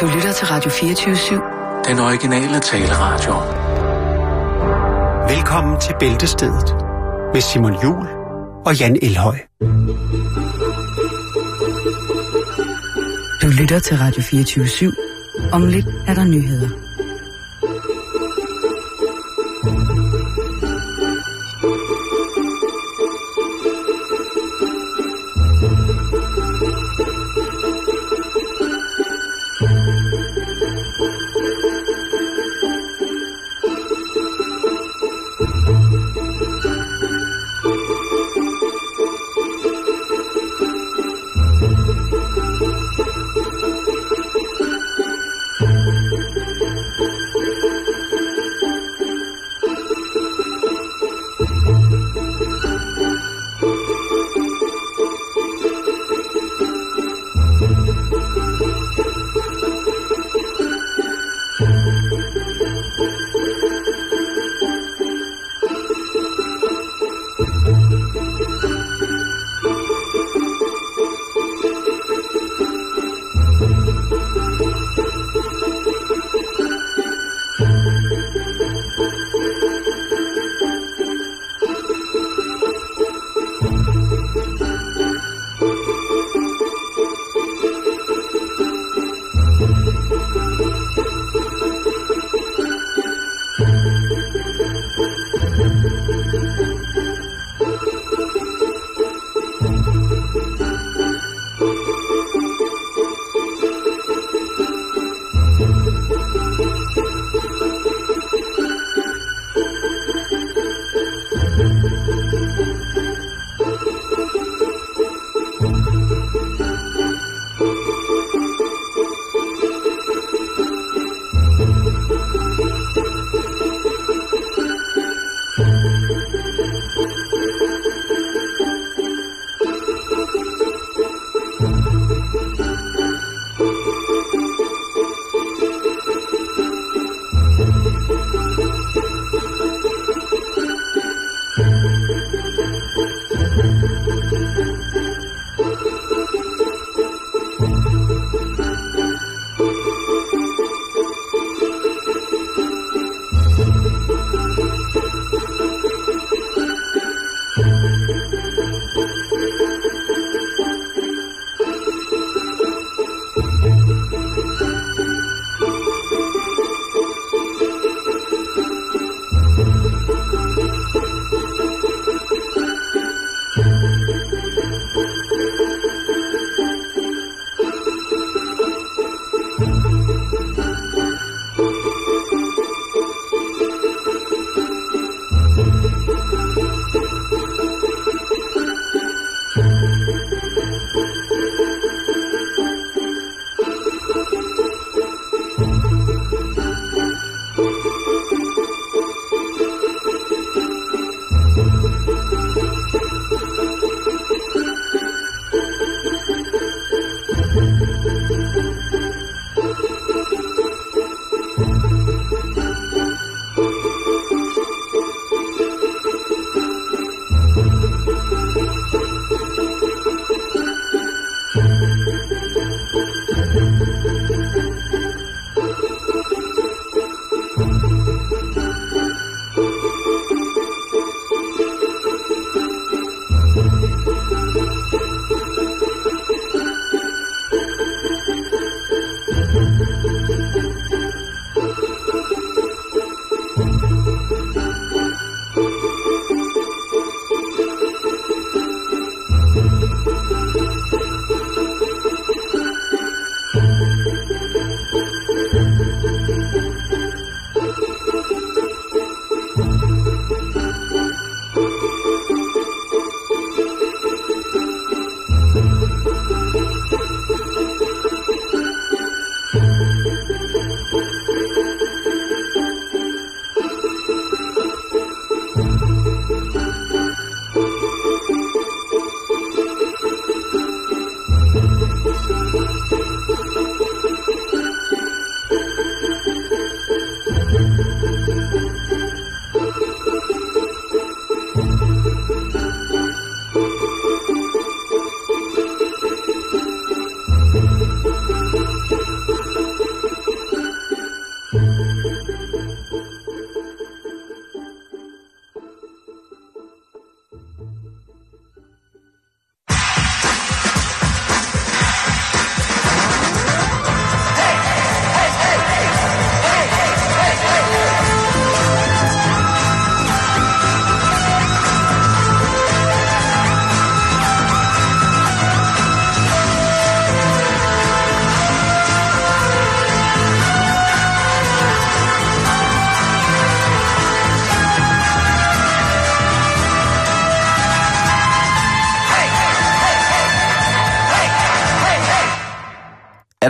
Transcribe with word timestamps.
Du 0.00 0.06
lytter 0.06 0.32
til 0.32 0.46
Radio 0.46 0.70
24-7. 0.70 1.88
Den 1.88 1.98
originale 1.98 2.60
taleradio. 2.60 3.34
Velkommen 5.34 5.80
til 5.80 5.94
Bæltestedet 6.00 6.74
med 7.34 7.40
Simon 7.40 7.82
Jul 7.82 8.06
og 8.66 8.78
Jan 8.80 8.98
Elhøj. 9.02 9.38
Du 13.42 13.46
lytter 13.60 13.78
til 13.78 13.96
Radio 13.96 14.22
24-7. 14.22 15.50
Om 15.52 15.66
lidt 15.66 15.86
er 16.08 16.14
der 16.14 16.24
nyheder. 16.24 16.87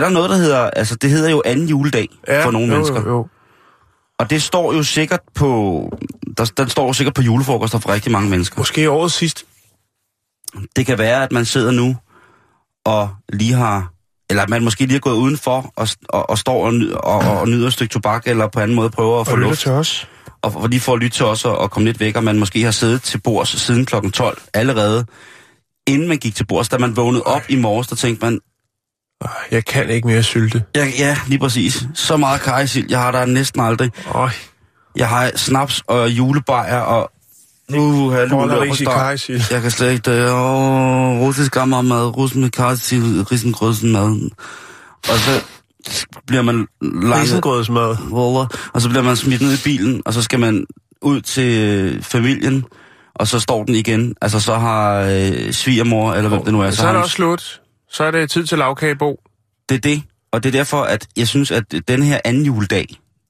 Der 0.09 0.13
noget, 0.13 0.29
der 0.29 0.35
hedder, 0.37 0.69
altså 0.69 0.95
det 0.95 1.09
hedder 1.09 1.29
jo 1.29 1.41
anden 1.45 1.67
juledag 1.67 2.07
ja, 2.27 2.45
for 2.45 2.51
nogle 2.51 2.67
jo, 2.67 2.73
mennesker. 2.73 3.01
Jo, 3.01 3.09
jo. 3.09 3.27
Og 4.19 4.29
det 4.29 4.41
står 4.41 4.73
jo 4.73 4.83
sikkert 4.83 5.19
på, 5.35 5.49
der, 6.37 6.45
den 6.57 6.69
står 6.69 6.87
jo 6.87 6.93
sikkert 6.93 7.13
på 7.13 7.21
julefrokoster 7.21 7.79
for 7.79 7.89
rigtig 7.89 8.11
mange 8.11 8.29
mennesker. 8.29 8.57
Måske 8.57 8.89
året 8.89 9.11
sidst. 9.11 9.45
Det 10.75 10.85
kan 10.85 10.97
være, 10.97 11.23
at 11.23 11.31
man 11.31 11.45
sidder 11.45 11.71
nu 11.71 11.95
og 12.85 13.09
lige 13.33 13.53
har, 13.53 13.93
eller 14.29 14.43
at 14.43 14.49
man 14.49 14.63
måske 14.63 14.85
lige 14.85 14.95
er 14.95 14.99
gået 14.99 15.15
udenfor 15.15 15.73
og, 15.75 15.87
og, 16.09 16.29
og 16.29 16.37
står 16.37 16.65
og, 16.65 16.73
og, 16.93 17.19
og, 17.19 17.39
og 17.39 17.49
nyder 17.49 17.67
et 17.67 17.73
stykke 17.73 17.91
tobak, 17.93 18.27
eller 18.27 18.47
på 18.47 18.59
anden 18.59 18.75
måde 18.75 18.89
prøver 18.89 19.19
at 19.21 19.27
få 19.27 19.33
Og 19.33 19.39
luft. 19.39 19.59
til 19.59 19.71
os. 19.71 20.07
Og 20.41 20.53
for 20.53 20.67
lige 20.67 20.79
for 20.79 20.93
at 20.93 20.99
lytte 20.99 21.17
til 21.17 21.25
os 21.25 21.45
og, 21.45 21.57
og 21.57 21.71
komme 21.71 21.89
lidt 21.89 21.99
væk, 21.99 22.15
og 22.15 22.23
man 22.23 22.39
måske 22.39 22.63
har 22.63 22.71
siddet 22.71 23.01
til 23.01 23.21
bords 23.21 23.61
siden 23.61 23.85
klokken 23.85 24.11
12 24.11 24.41
allerede, 24.53 25.05
inden 25.87 26.07
man 26.07 26.17
gik 26.17 26.35
til 26.35 26.45
bords, 26.45 26.69
da 26.69 26.77
man 26.77 26.95
vågnede 26.95 27.23
op 27.23 27.41
i 27.49 27.55
morges, 27.55 27.87
der 27.87 27.95
tænkte 27.95 28.25
man, 28.25 28.39
Jeg 29.51 29.65
kan 29.65 29.89
ikke 29.89 30.07
mere 30.07 30.23
sylte. 30.23 30.63
ja, 30.75 30.87
ja 30.97 31.17
lige 31.27 31.39
præcis, 31.39 31.83
så 31.93 32.17
meget 32.17 32.41
kajsild, 32.41 32.85
jeg 32.89 32.99
har 32.99 33.11
der 33.11 33.25
næsten 33.25 33.61
aldrig. 33.61 33.91
Øj, 34.13 34.29
Jeg 34.95 35.09
har 35.09 35.31
snaps 35.35 35.83
og 35.87 36.09
julebajer 36.09 36.79
og... 36.79 37.11
Boller, 38.29 38.61
ris 38.61 38.81
i 38.81 38.85
kajsild. 38.85 39.41
Jeg 39.51 39.61
kan 39.61 39.71
slet 39.71 39.91
ikke 39.91 40.11
det. 40.11 40.31
Åh, 40.31 41.19
russisk 41.19 41.55
mad, 41.55 42.17
russisk 42.17 42.39
med 42.39 42.49
kajsild, 42.49 43.31
risengrødsen 43.31 43.91
mad. 43.91 44.29
Og 44.97 45.17
så 45.17 45.41
bliver 46.27 46.41
man 46.41 46.67
langt... 46.81 47.45
Roller, 48.11 48.69
og 48.73 48.81
så 48.81 48.89
bliver 48.89 49.03
man 49.03 49.15
smidt 49.15 49.41
ned 49.41 49.53
i 49.53 49.61
bilen, 49.63 50.01
og 50.05 50.13
så 50.13 50.21
skal 50.21 50.39
man 50.39 50.65
ud 51.01 51.21
til 51.21 51.63
øh, 51.63 52.03
familien, 52.03 52.65
og 53.15 53.27
så 53.27 53.39
står 53.39 53.63
den 53.63 53.75
igen. 53.75 54.15
Altså 54.21 54.39
så 54.39 54.55
har 54.55 54.99
øh, 55.01 55.51
svigermor, 55.51 56.13
eller 56.13 56.29
hvem 56.29 56.43
det 56.43 56.53
nu 56.53 56.61
er, 56.61 56.71
Så 56.71 56.81
er 56.81 56.85
har 56.85 56.93
det 56.93 57.03
også 57.03 57.15
slut. 57.15 57.61
Så 57.91 58.03
er 58.03 58.11
det 58.11 58.29
tid 58.31 58.45
til 58.45 58.57
lavkagebo. 58.57 59.19
det 59.69 59.75
er 59.75 59.79
det. 59.81 60.03
Og 60.31 60.43
det 60.43 60.49
er 60.49 60.59
derfor, 60.59 60.81
at 60.83 61.07
jeg 61.17 61.27
synes, 61.27 61.51
at 61.51 61.63
den 61.87 62.03
her 62.03 62.19
anden 62.25 62.45
juledag, 62.45 62.85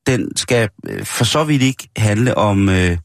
den 0.07 0.37
skal 0.37 0.69
øh, 0.87 1.05
for 1.05 1.23
så 1.23 1.43
vidt 1.43 1.61
ikke 1.61 1.89
handle 1.97 2.37
om, 2.37 2.69
øh, 2.69 2.97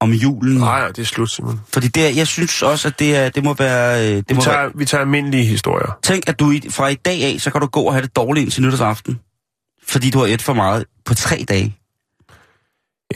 om 0.00 0.12
julen. 0.12 0.58
Nej, 0.58 0.86
det 0.88 0.98
er 0.98 1.04
slut, 1.04 1.30
Simon. 1.30 1.60
Fordi 1.72 1.88
det, 1.88 2.16
jeg 2.16 2.26
synes 2.26 2.62
også, 2.62 2.88
at 2.88 2.98
det, 2.98 3.16
er, 3.16 3.28
det 3.28 3.44
må 3.44 3.54
være... 3.54 4.00
øh, 4.10 4.16
Det 4.16 4.24
Vi 4.28 4.34
må 4.34 4.40
være 4.44 4.54
tager, 4.54 4.70
vi 4.74 4.84
tager 4.84 5.00
almindelige 5.02 5.44
historier. 5.44 5.98
tænk, 6.02 6.28
at 6.28 6.40
du 6.40 6.50
i, 6.50 6.60
fra 6.70 6.88
i 6.88 6.94
dag 6.94 7.22
af, 7.24 7.36
så 7.40 7.50
kan 7.50 7.60
du 7.60 7.66
gå 7.66 7.80
og 7.80 7.92
have 7.92 8.02
det 8.02 8.16
dårligt 8.16 8.44
indtil 8.44 8.62
nytårsaften. 8.62 9.20
Fordi 9.86 10.10
du 10.10 10.18
har 10.18 10.26
et 10.26 10.42
for 10.42 10.52
meget 10.52 10.84
på 11.04 11.14
tre 11.14 11.44
dage. 11.48 11.76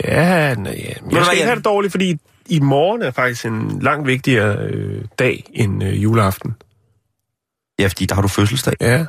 Ja, 0.04 0.54
nej, 0.54 0.72
ja. 0.84 0.92
Men 1.02 1.16
jeg 1.16 1.24
skal 1.24 1.36
ikke 1.36 1.44
have 1.46 1.56
det 1.56 1.64
dårligt, 1.64 1.90
fordi 1.90 2.16
i 2.48 2.60
morgen 2.60 3.02
er 3.02 3.10
faktisk 3.10 3.46
en 3.46 3.78
langt 3.82 4.06
vigtigere 4.06 4.56
øh, 4.58 5.04
dag 5.18 5.44
end 5.54 5.84
øh, 5.84 6.02
juleaften. 6.02 6.54
Ja, 7.82 7.86
fordi 7.86 8.06
der 8.06 8.14
har 8.14 8.22
du 8.22 8.28
fødselsdag. 8.28 8.74
Ja. 8.80 9.04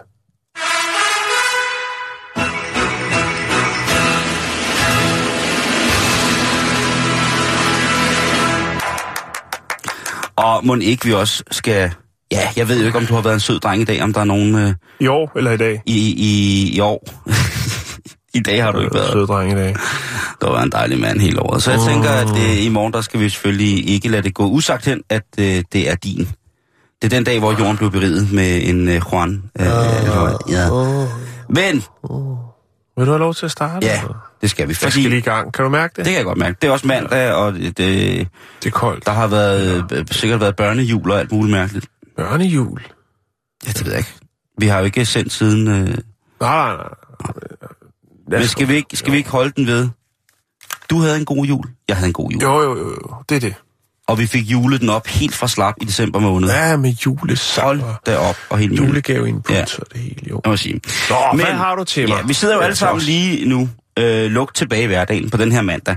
Og 10.36 10.66
må 10.66 10.76
ikke 10.76 11.06
vi 11.06 11.14
også 11.14 11.44
skal... 11.52 11.92
Ja, 12.32 12.50
jeg 12.56 12.68
ved 12.68 12.80
jo 12.80 12.86
ikke, 12.86 12.98
om 12.98 13.06
du 13.06 13.14
har 13.14 13.22
været 13.22 13.34
en 13.34 13.40
sød 13.40 13.60
dreng 13.60 13.82
i 13.82 13.86
dag, 13.86 14.04
om 14.04 14.14
der 14.14 14.22
er 14.22 14.26
nogen 14.26 14.56
øh, 14.56 14.74
I 15.00 15.08
år 15.08 15.32
eller 15.38 15.52
i 15.52 15.58
dag? 15.58 15.82
i, 15.86 16.14
i, 16.18 16.76
i 16.76 16.80
år. 16.80 17.08
I 18.40 18.40
dag 18.40 18.64
har 18.64 18.72
du 18.72 18.80
ikke 18.80 18.96
været. 18.96 19.12
Søde 19.12 19.28
dreng 19.28 19.52
i 19.52 19.56
dag. 19.56 19.76
Du 20.42 20.46
har 20.46 20.54
været 20.54 20.64
en 20.64 20.72
dejlig 20.72 21.00
mand 21.00 21.20
hele 21.20 21.42
året. 21.42 21.64
Så 21.64 21.72
jeg 21.72 21.80
tænker, 21.88 22.10
at 22.10 22.30
øh, 22.30 22.66
i 22.66 22.70
morgen, 22.70 22.94
der 22.94 23.02
skal 23.02 23.20
vi 23.20 23.30
selvfølgelig 23.30 23.90
ikke 23.90 24.10
lade 24.10 24.22
det 24.24 24.34
gå 24.34 24.46
usagt 24.46 24.86
hen, 24.86 25.02
at 25.10 25.26
øh, 25.40 25.64
det 25.74 25.90
er 25.90 25.96
din. 25.96 26.28
Det 27.04 27.14
er 27.14 27.18
den 27.18 27.24
dag, 27.24 27.40
hvor 27.40 27.52
jorden 27.60 27.78
blev 27.78 27.92
beriget 27.92 28.32
med 28.32 28.62
en 28.70 28.88
øh, 28.90 29.02
Juan. 29.12 29.44
Øh, 29.60 29.66
eller- 29.66 30.38
ja. 30.50 30.70
Men, 31.50 31.76
Vil 32.98 33.06
du 33.06 33.12
have 33.12 33.20
lov 33.20 33.34
til 33.34 33.46
at 33.46 33.52
starte? 33.52 33.86
ja, 33.86 34.02
det 34.42 34.50
skal 34.50 34.68
vi. 34.68 34.72
Jeg 34.72 34.78
Fordi, 34.78 34.92
skal 34.92 35.04
lige 35.04 35.18
i 35.18 35.22
gang. 35.22 35.54
Kan 35.54 35.64
du 35.64 35.70
mærke 35.70 35.92
det? 35.96 35.98
det 35.98 36.06
kan 36.06 36.16
jeg 36.16 36.26
godt 36.26 36.38
mærke. 36.38 36.58
Det 36.62 36.68
er 36.68 36.72
også 36.72 36.88
mandag, 36.88 37.34
og 37.34 37.54
det, 37.54 37.78
det, 37.78 38.28
er 38.66 38.70
koldt. 38.70 39.06
der 39.06 39.12
har 39.12 39.28
været, 39.28 39.92
øh, 39.92 40.06
sikkert 40.12 40.40
været 40.40 40.56
børnejul 40.56 41.12
og 41.12 41.20
alt 41.20 41.32
muligt 41.32 41.52
mærkeligt. 41.52 41.86
Børnejul. 42.18 42.82
Ja, 43.66 43.72
det 43.72 43.86
ved 43.86 43.92
jeg 43.92 44.00
ikke. 44.00 44.14
Vi 44.58 44.68
har 44.68 44.80
jo 44.80 44.86
ikke 44.86 45.06
sendt 45.06 45.34
siden... 45.34 45.68
Øh, 45.68 45.74
Nej, 45.76 46.76
nej, 46.76 46.76
nej. 48.30 48.40
men 48.40 48.48
skal 48.48 48.68
vi, 48.68 48.74
ikke, 48.76 48.98
skal 48.98 49.12
vi 49.12 49.18
ikke 49.18 49.30
holde 49.30 49.52
den 49.56 49.68
ved? 49.68 49.90
Du 50.90 51.00
havde 51.00 51.18
en 51.18 51.26
god 51.26 51.46
jul. 51.46 51.66
Jeg 51.88 51.96
havde 51.98 52.08
en 52.08 52.14
god 52.14 52.30
jul. 52.32 52.42
Jo, 52.42 52.62
jo, 52.62 52.78
jo, 52.78 52.90
jo. 52.90 53.16
Det 53.30 53.36
er 53.36 53.40
det. 53.40 53.56
Og 54.08 54.20
vi 54.20 54.28
fik 54.28 54.44
julet 54.52 54.82
den 54.82 54.90
op 54.90 55.08
helt 55.08 55.36
fra 55.36 55.48
slap 55.48 55.74
i 55.82 55.86
december 55.86 56.20
måned. 56.20 56.50
Ja, 56.50 56.78
med 56.78 56.94
julesang 57.06 57.66
Hold 57.68 57.82
da 58.06 58.18
op 58.18 58.36
og 58.50 58.58
helt 58.60 58.72
jule. 58.78 58.88
julegave 58.88 59.30
input 59.30 59.56
Ja. 59.56 59.62
og 59.62 59.86
det 59.94 60.02
hele, 60.02 60.22
jo. 60.30 60.42
Jeg 60.46 60.50
må 60.50 60.58
sige. 60.58 60.82
Nå, 61.10 61.16
hvad 61.36 61.46
har 61.46 61.76
du 61.76 61.84
til 61.84 62.10
mig? 62.10 62.18
Ja, 62.18 62.28
vi 62.28 62.34
sidder 62.34 62.56
jo 62.56 62.62
alle 62.62 62.76
sammen 62.76 63.02
lige 63.04 63.50
nu 63.50 63.70
øh, 64.00 64.32
lukt 64.32 64.56
tilbage 64.56 64.84
i 64.84 64.88
hverdagen 64.88 65.30
på 65.30 65.38
den 65.38 65.52
her 65.52 65.62
mandag. 65.62 65.96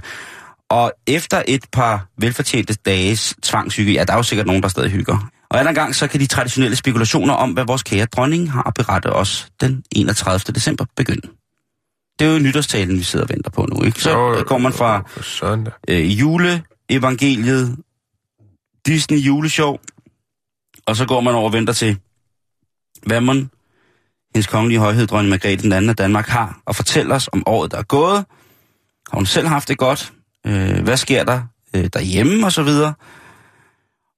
Og 0.70 0.92
efter 1.06 1.42
et 1.48 1.64
par 1.72 2.06
velfortjente 2.18 2.74
dages 2.74 3.34
tvangshygge, 3.42 3.92
ja, 3.92 4.04
der 4.04 4.12
er 4.12 4.16
jo 4.16 4.22
sikkert 4.22 4.46
nogen, 4.46 4.62
der 4.62 4.68
stadig 4.68 4.90
hygger. 4.90 5.28
Og 5.50 5.58
anden 5.60 5.74
gang, 5.74 5.94
så 5.94 6.06
kan 6.06 6.20
de 6.20 6.26
traditionelle 6.26 6.76
spekulationer 6.76 7.34
om, 7.34 7.50
hvad 7.50 7.64
vores 7.64 7.82
kære 7.82 8.04
dronning 8.06 8.52
har 8.52 8.62
at 8.66 8.74
berette 8.74 9.06
os 9.12 9.48
den 9.60 9.82
31. 9.96 10.52
december 10.54 10.84
begynde. 10.96 11.28
Det 12.18 12.26
er 12.26 12.32
jo 12.32 12.38
nytårstalen, 12.38 12.98
vi 12.98 13.02
sidder 13.02 13.24
og 13.24 13.28
venter 13.30 13.50
på 13.50 13.66
nu, 13.74 13.82
ikke? 13.82 14.00
Så 14.00 14.10
Jo, 14.10 14.44
går 14.46 14.58
man 14.58 14.72
fra 14.72 15.02
øh, 15.88 16.20
juleevangeliet, 16.20 17.76
Disney 18.86 19.18
juleshow, 19.18 19.76
og 20.86 20.96
så 20.96 21.06
går 21.06 21.20
man 21.20 21.34
over 21.34 21.46
og 21.46 21.52
venter 21.52 21.72
til, 21.72 21.98
hvad 23.06 23.20
man, 23.20 23.50
hendes 24.34 24.46
kongelige 24.46 24.78
højhed, 24.78 25.06
dronning 25.06 25.30
Margrethe 25.30 25.62
den 25.62 25.72
anden 25.72 25.88
af 25.88 25.96
Danmark, 25.96 26.28
har 26.28 26.60
og 26.66 26.76
fortælle 26.76 27.14
os 27.14 27.28
om 27.32 27.42
året, 27.46 27.70
der 27.72 27.78
er 27.78 27.82
gået. 27.82 28.24
Har 29.10 29.18
hun 29.18 29.26
selv 29.26 29.46
haft 29.46 29.68
det 29.68 29.78
godt? 29.78 30.12
Øh, 30.46 30.82
hvad 30.82 30.96
sker 30.96 31.24
der 31.24 31.42
øh, 31.76 31.84
derhjemme 31.92 32.46
og 32.46 32.52
så 32.52 32.62
videre? 32.62 32.94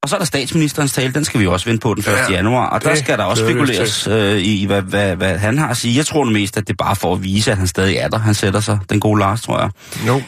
Og 0.02 0.08
så 0.08 0.16
er 0.16 0.18
der 0.18 0.26
statsministerens 0.26 0.92
tale, 0.92 1.12
den 1.12 1.24
skal 1.24 1.40
vi 1.40 1.44
jo 1.44 1.52
også 1.52 1.66
vente 1.66 1.82
på 1.82 1.94
den 1.94 2.00
1. 2.00 2.06
Ja, 2.06 2.30
januar, 2.30 2.66
og 2.66 2.82
der 2.82 2.90
det 2.90 2.98
skal 2.98 3.18
der 3.18 3.24
også 3.24 3.44
spekuleres 3.44 4.06
øh, 4.06 4.38
i, 4.38 4.66
hvad, 4.66 4.82
hvad, 4.82 5.16
hvad 5.16 5.38
han 5.38 5.58
har 5.58 5.68
at 5.68 5.76
sige. 5.76 5.96
Jeg 5.96 6.06
tror 6.06 6.24
nu 6.24 6.30
mest, 6.30 6.56
at 6.56 6.68
det 6.68 6.72
er 6.72 6.84
bare 6.84 6.96
for 6.96 7.14
at 7.14 7.22
vise, 7.22 7.50
at 7.50 7.56
han 7.56 7.66
stadig 7.66 7.96
er 7.96 8.08
der. 8.08 8.18
Han 8.18 8.34
sætter 8.34 8.60
sig, 8.60 8.78
den 8.90 9.00
gode 9.00 9.18
Lars, 9.18 9.42
tror 9.42 9.60
jeg. 9.60 9.70
Jo, 10.06 10.22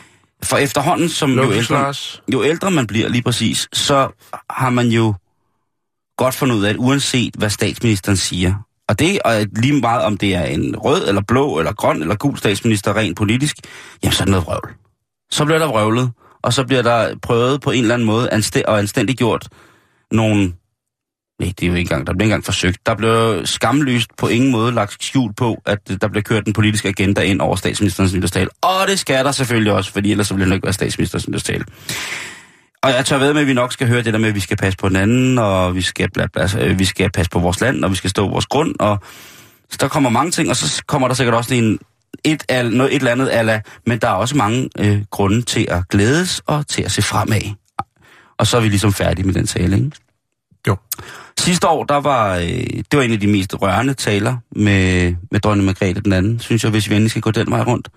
For 0.45 0.57
efterhånden, 0.57 1.09
som 1.09 1.31
jo 1.31 1.53
ældre, 1.53 1.95
jo 2.33 2.45
ældre 2.45 2.71
man 2.71 2.87
bliver 2.87 3.09
lige 3.09 3.23
præcis, 3.23 3.69
så 3.73 4.09
har 4.51 4.71
man 4.71 4.89
jo 4.89 5.15
godt 6.17 6.35
fundet 6.35 6.57
ud 6.57 6.65
af, 6.65 6.71
at 6.71 6.77
uanset 6.77 7.35
hvad 7.39 7.51
statsministeren 7.51 8.17
siger, 8.17 8.55
og 8.89 8.99
det 8.99 9.19
er 9.25 9.47
lige 9.57 9.81
meget 9.81 10.03
om 10.03 10.17
det 10.17 10.35
er 10.35 10.45
en 10.45 10.77
rød 10.77 11.09
eller 11.09 11.23
blå 11.29 11.59
eller 11.59 11.73
grøn 11.73 12.03
eller 12.03 12.15
gul 12.15 12.39
statsminister 12.39 12.97
rent 12.97 13.17
politisk, 13.17 13.57
jamen 14.03 14.13
så 14.13 14.23
er 14.23 14.25
det 14.25 14.31
noget 14.31 14.47
vrøvl. 14.47 14.75
Så 15.31 15.45
bliver 15.45 15.59
der 15.59 15.67
vrøvlet, 15.67 16.11
og 16.43 16.53
så 16.53 16.65
bliver 16.65 16.83
der 16.83 17.17
prøvet 17.23 17.61
på 17.61 17.71
en 17.71 17.83
eller 17.83 17.95
anden 17.95 18.07
måde 18.07 18.33
anstæ- 18.33 18.63
og 18.69 18.79
anstændigt 18.79 19.19
gjort 19.19 19.49
nogle... 20.11 20.53
Nej, 21.41 21.53
det 21.61 21.67
er 21.67 21.67
jo 21.67 21.75
ikke 21.75 21.81
engang, 21.81 22.07
der 22.07 22.13
blev 22.13 22.25
ikke 22.25 22.33
engang 22.33 22.45
forsøgt. 22.45 22.87
Der 22.87 22.95
blev 22.95 23.47
skamlyst 23.47 24.11
på 24.19 24.29
ingen 24.29 24.51
måde 24.53 24.73
lagt 24.73 25.05
skjul 25.05 25.35
på, 25.35 25.63
at 25.67 25.79
øh, 25.91 25.97
der 26.01 26.09
blev 26.09 26.23
kørt 26.23 26.45
den 26.45 26.53
politiske 26.53 26.89
agenda 26.89 27.21
ind 27.21 27.41
over 27.41 27.57
statsministerens 27.57 28.15
nytårstale. 28.15 28.49
Og 28.63 28.87
det 28.89 28.99
skal 28.99 29.25
der 29.25 29.33
selvfølgelig 29.33 29.73
også, 29.73 29.93
fordi 29.93 30.11
ellers 30.11 30.29
så 30.29 30.35
ville 30.35 30.51
det 30.51 30.55
ikke 30.55 30.65
være 30.65 30.73
statsministerens 30.73 31.29
nytårstale. 31.29 31.65
Og 32.83 32.91
jeg 32.91 33.07
tør 33.07 33.19
ved 33.19 33.33
med, 33.33 33.41
at 33.41 33.47
vi 33.47 33.53
nok 33.53 33.73
skal 33.73 33.89
høre 33.89 34.03
det 34.03 34.13
der 34.13 34.19
med, 34.19 34.29
at 34.29 34.35
vi 34.35 34.41
skal 34.41 34.57
passe 34.57 34.77
på 34.77 34.89
den 34.89 34.97
anden, 34.97 35.39
og 35.39 35.75
vi 35.75 35.83
skal, 35.83 36.11
bla, 36.11 36.27
bla, 36.33 36.43
altså, 36.43 36.61
øh, 36.61 36.79
vi 36.79 36.85
skal 36.85 37.11
passe 37.11 37.31
på 37.31 37.39
vores 37.39 37.61
land, 37.61 37.85
og 37.85 37.91
vi 37.91 37.97
skal 37.97 38.11
stå 38.11 38.27
på 38.27 38.33
vores 38.33 38.47
grund, 38.47 38.75
og 38.81 38.99
så 39.71 39.77
der 39.81 39.89
kommer 39.89 40.11
mange 40.11 40.31
ting, 40.31 40.51
og 40.51 40.57
så 40.57 40.83
kommer 40.87 41.09
der 41.09 41.15
sikkert 41.15 41.35
også 41.35 41.55
en, 41.55 41.79
et, 42.25 42.45
al, 42.49 42.71
noget, 42.71 42.93
et 42.95 42.99
eller 42.99 43.13
andet 43.13 43.29
ala, 43.29 43.61
men 43.87 43.99
der 43.99 44.09
er 44.09 44.13
også 44.13 44.37
mange 44.37 44.69
øh, 44.79 45.03
grunde 45.11 45.43
til 45.43 45.67
at 45.71 45.89
glædes 45.89 46.43
og 46.47 46.67
til 46.67 46.83
at 46.83 46.93
se 46.93 47.03
fremad. 47.03 47.55
Og 48.39 48.47
så 48.47 48.57
er 48.57 48.61
vi 48.61 48.69
ligesom 48.69 48.93
færdige 48.93 49.27
med 49.27 49.35
den 49.35 49.47
tale, 49.47 49.77
ikke? 49.77 49.91
Jo. 50.69 50.77
Sidste 51.41 51.69
år, 51.69 51.85
der 51.85 51.97
var, 52.01 52.37
øh, 52.37 52.47
det 52.47 52.97
var 52.97 53.03
en 53.03 53.13
af 53.13 53.21
de 53.21 53.27
mest 53.27 53.55
rørende 53.63 53.95
taler 53.95 54.37
med, 54.57 55.15
med 55.31 55.41
dronning 55.41 55.67
Margrethe 55.67 56.01
den 56.01 56.13
anden, 56.13 56.41
synes 56.41 56.63
jeg, 56.65 56.71
hvis 56.71 56.91
vi 56.91 56.95
endelig 56.95 57.11
skal 57.11 57.23
gå 57.23 57.31
den 57.31 57.51
vej 57.51 57.61
rundt. 57.63 57.89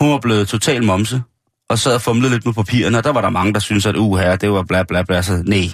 Hun 0.00 0.10
var 0.10 0.18
blevet 0.18 0.48
total 0.48 0.84
momse, 0.84 1.22
og 1.68 1.78
sad 1.78 1.94
og 1.94 2.02
fumlede 2.02 2.32
lidt 2.32 2.44
med 2.46 2.54
papirerne, 2.54 2.98
og 2.98 3.04
der 3.04 3.10
var 3.12 3.20
der 3.20 3.30
mange, 3.30 3.54
der 3.54 3.60
syntes, 3.60 3.86
at 3.86 3.96
uh, 3.96 4.18
her, 4.18 4.36
det 4.36 4.50
var 4.52 4.62
bla 4.62 4.82
bla 4.82 5.02
bla. 5.02 5.22
Så 5.22 5.42
nej, 5.46 5.68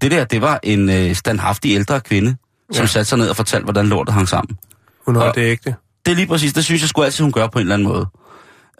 det 0.00 0.10
der, 0.10 0.24
det 0.24 0.40
var 0.42 0.60
en 0.62 0.88
øh, 0.90 1.14
standhaftig 1.14 1.74
ældre 1.74 2.00
kvinde, 2.00 2.36
som 2.72 2.82
Ja. 2.82 2.86
satte 2.86 3.08
sig 3.08 3.18
ned 3.18 3.28
og 3.28 3.36
fortalte, 3.36 3.64
hvordan 3.64 3.86
lortet 3.86 4.14
hang 4.14 4.28
sammen. 4.28 4.56
Hun 5.06 5.14
har 5.16 5.22
Og- 5.22 5.34
det 5.34 5.40
ægte. 5.42 5.74
Det 6.06 6.12
er 6.12 6.16
lige 6.16 6.26
præcis, 6.26 6.52
det 6.52 6.64
synes 6.64 6.80
jeg 6.82 6.88
sgu 6.88 7.02
altid, 7.02 7.22
hun 7.24 7.32
gør 7.32 7.46
på 7.46 7.58
en 7.58 7.62
eller 7.62 7.74
anden 7.74 7.88
måde. 7.88 8.06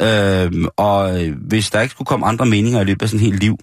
Øhm, 0.02 0.66
og 0.76 1.25
øh, 1.25 1.37
hvis 1.49 1.70
der 1.70 1.80
ikke 1.80 1.92
skulle 1.92 2.06
komme 2.06 2.26
andre 2.26 2.46
meninger 2.46 2.80
i 2.80 2.84
løbet 2.84 3.02
af 3.02 3.08
sådan 3.08 3.20
et 3.20 3.30
helt 3.30 3.40
liv, 3.40 3.56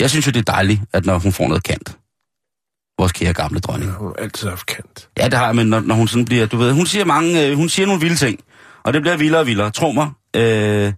jeg 0.00 0.10
synes 0.10 0.26
jo, 0.26 0.30
det 0.32 0.38
er 0.48 0.52
dejligt, 0.52 0.80
at 0.92 1.06
når 1.06 1.18
hun 1.18 1.32
får 1.32 1.48
noget 1.48 1.62
kant. 1.62 1.96
Vores 2.98 3.12
kære 3.12 3.32
gamle 3.32 3.60
dronning. 3.60 3.90
Ja, 3.90 3.96
hun 3.96 4.06
har 4.06 4.24
altid 4.24 4.48
haft 4.48 4.66
kant. 4.66 5.08
Ja, 5.18 5.24
det 5.24 5.34
har 5.34 5.46
jeg, 5.46 5.56
men 5.56 5.66
når, 5.66 5.80
når 5.80 5.94
hun 5.94 6.08
sådan 6.08 6.24
bliver, 6.24 6.46
du 6.46 6.56
ved, 6.56 6.72
hun 6.72 6.86
siger 6.86 7.04
mange, 7.04 7.46
øh, 7.46 7.56
hun 7.56 7.68
siger 7.68 7.86
nogle 7.86 8.00
vilde 8.00 8.16
ting, 8.16 8.38
og 8.82 8.92
det 8.92 9.02
bliver 9.02 9.16
vildere 9.16 9.40
og 9.40 9.46
vildere. 9.46 9.70
Tro 9.70 9.92
mig, 9.92 10.10
øh, 10.36 10.92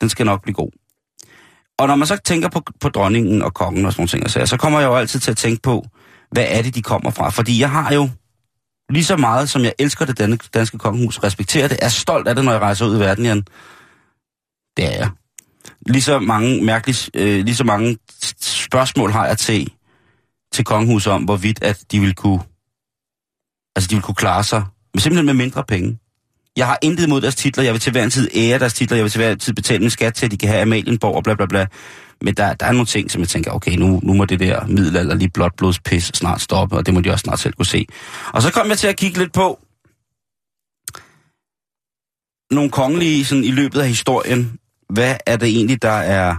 den 0.00 0.08
skal 0.08 0.26
nok 0.26 0.42
blive 0.42 0.54
god. 0.54 0.70
Og 1.78 1.86
når 1.88 1.96
man 1.96 2.06
så 2.06 2.16
tænker 2.16 2.48
på, 2.48 2.62
på 2.80 2.88
dronningen 2.88 3.42
og 3.42 3.54
kongen 3.54 3.86
og 3.86 3.92
sådan 3.92 4.00
nogle 4.00 4.08
ting, 4.08 4.30
så, 4.30 4.46
så 4.46 4.56
kommer 4.56 4.80
jeg 4.80 4.86
jo 4.86 4.96
altid 4.96 5.20
til 5.20 5.30
at 5.30 5.36
tænke 5.36 5.62
på, 5.62 5.86
hvad 6.30 6.46
er 6.48 6.62
det, 6.62 6.74
de 6.74 6.82
kommer 6.82 7.10
fra. 7.10 7.30
Fordi 7.30 7.60
jeg 7.60 7.70
har 7.70 7.94
jo 7.94 8.08
lige 8.90 9.04
så 9.04 9.16
meget, 9.16 9.48
som 9.48 9.62
jeg 9.62 9.72
elsker 9.78 10.04
det 10.04 10.18
danske, 10.18 10.48
danske 10.54 10.78
kongehus, 10.78 11.18
respekterer 11.24 11.68
det, 11.68 11.78
er 11.82 11.88
stolt 11.88 12.28
af 12.28 12.34
det, 12.34 12.44
når 12.44 12.52
jeg 12.52 12.60
rejser 12.60 12.86
ud 12.86 12.96
i 12.96 13.00
verden 13.00 13.24
igen. 13.24 13.44
Det 14.76 14.84
er 14.84 14.98
jeg. 14.98 15.10
Lige 15.86 16.02
så 16.02 16.18
mange 16.18 16.64
mærkelige, 16.64 17.10
øh, 17.14 17.44
lige 17.44 17.56
så 17.56 17.64
mange 17.64 17.98
spørgsmål 18.66 19.10
har 19.10 19.26
jeg 19.26 19.38
til, 19.38 19.72
til 20.52 20.64
kongehuset 20.64 21.12
om, 21.12 21.22
hvorvidt 21.22 21.62
at 21.62 21.84
de 21.92 22.00
vil 22.00 22.14
kunne, 22.14 22.40
altså 23.76 23.88
de 23.90 23.94
vil 23.94 24.02
kunne 24.02 24.14
klare 24.14 24.44
sig, 24.44 24.64
men 24.94 25.00
simpelthen 25.00 25.26
med 25.26 25.34
mindre 25.34 25.64
penge. 25.64 25.98
Jeg 26.56 26.66
har 26.66 26.78
intet 26.82 27.06
imod 27.06 27.20
deres 27.20 27.34
titler, 27.34 27.64
jeg 27.64 27.72
vil 27.72 27.80
til 27.80 27.92
hver 27.92 28.04
en 28.04 28.10
tid 28.10 28.28
ære 28.34 28.58
deres 28.58 28.74
titler, 28.74 28.96
jeg 28.96 29.04
vil 29.04 29.12
til 29.12 29.18
hver 29.18 29.30
en 29.30 29.38
tid 29.38 29.52
betale 29.52 29.80
min 29.80 29.90
skat 29.90 30.14
til, 30.14 30.26
at 30.26 30.32
de 30.32 30.38
kan 30.38 30.48
have 30.48 30.62
Amalienborg 30.62 31.16
og 31.16 31.24
bla 31.24 31.34
bla 31.34 31.46
bla. 31.46 31.66
Men 32.20 32.34
der, 32.34 32.54
der 32.54 32.66
er 32.66 32.72
nogle 32.72 32.86
ting, 32.86 33.10
som 33.10 33.20
jeg 33.20 33.28
tænker, 33.28 33.50
okay, 33.50 33.76
nu, 33.76 34.00
nu 34.02 34.14
må 34.14 34.24
det 34.24 34.40
der 34.40 34.66
middelalderlige 34.66 35.30
blodblodspis 35.30 36.10
snart 36.14 36.40
stoppe, 36.40 36.76
og 36.76 36.86
det 36.86 36.94
må 36.94 37.00
de 37.00 37.10
også 37.10 37.22
snart 37.22 37.38
selv 37.38 37.54
kunne 37.54 37.66
se. 37.66 37.86
Og 38.32 38.42
så 38.42 38.52
kom 38.52 38.68
jeg 38.68 38.78
til 38.78 38.88
at 38.88 38.96
kigge 38.96 39.18
lidt 39.18 39.32
på 39.32 39.60
nogle 42.50 42.70
kongelige 42.70 43.24
sådan, 43.24 43.44
i 43.44 43.50
løbet 43.50 43.80
af 43.80 43.88
historien. 43.88 44.58
Hvad 44.88 45.16
er 45.26 45.36
det 45.36 45.48
egentlig, 45.48 45.82
der 45.82 45.90
er... 45.90 46.36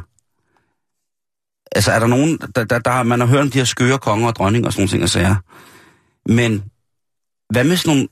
Altså, 1.77 1.91
er 1.91 1.99
der 1.99 2.07
nogen... 2.07 2.37
Der, 2.55 2.63
der, 2.63 2.79
der, 2.79 3.03
man 3.03 3.19
har 3.19 3.27
hørt 3.27 3.41
om 3.41 3.51
de 3.51 3.57
her 3.57 3.65
skøre 3.65 3.97
konger 3.97 4.27
og 4.27 4.35
dronninger 4.35 4.67
og 4.67 4.73
sådan 4.73 4.81
nogle 4.81 4.89
ting 4.89 5.03
og 5.03 5.09
sager. 5.09 5.35
Men 6.25 6.63
hvad 7.49 7.63
med 7.63 7.77
sådan 7.77 7.89
nogle 7.95 8.07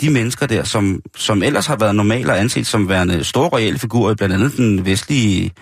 de 0.00 0.10
mennesker 0.10 0.46
der, 0.46 0.64
som, 0.64 1.02
som 1.16 1.42
ellers 1.42 1.66
har 1.66 1.76
været 1.76 1.94
normale 1.94 2.32
og 2.32 2.40
anset 2.40 2.66
som 2.66 2.88
værende 2.88 3.24
store 3.24 3.48
royale 3.48 3.78
figurer 3.78 4.12
i 4.12 4.14
blandt 4.14 4.34
andet 4.34 4.56
den 4.56 4.84
vestlige, 4.84 5.52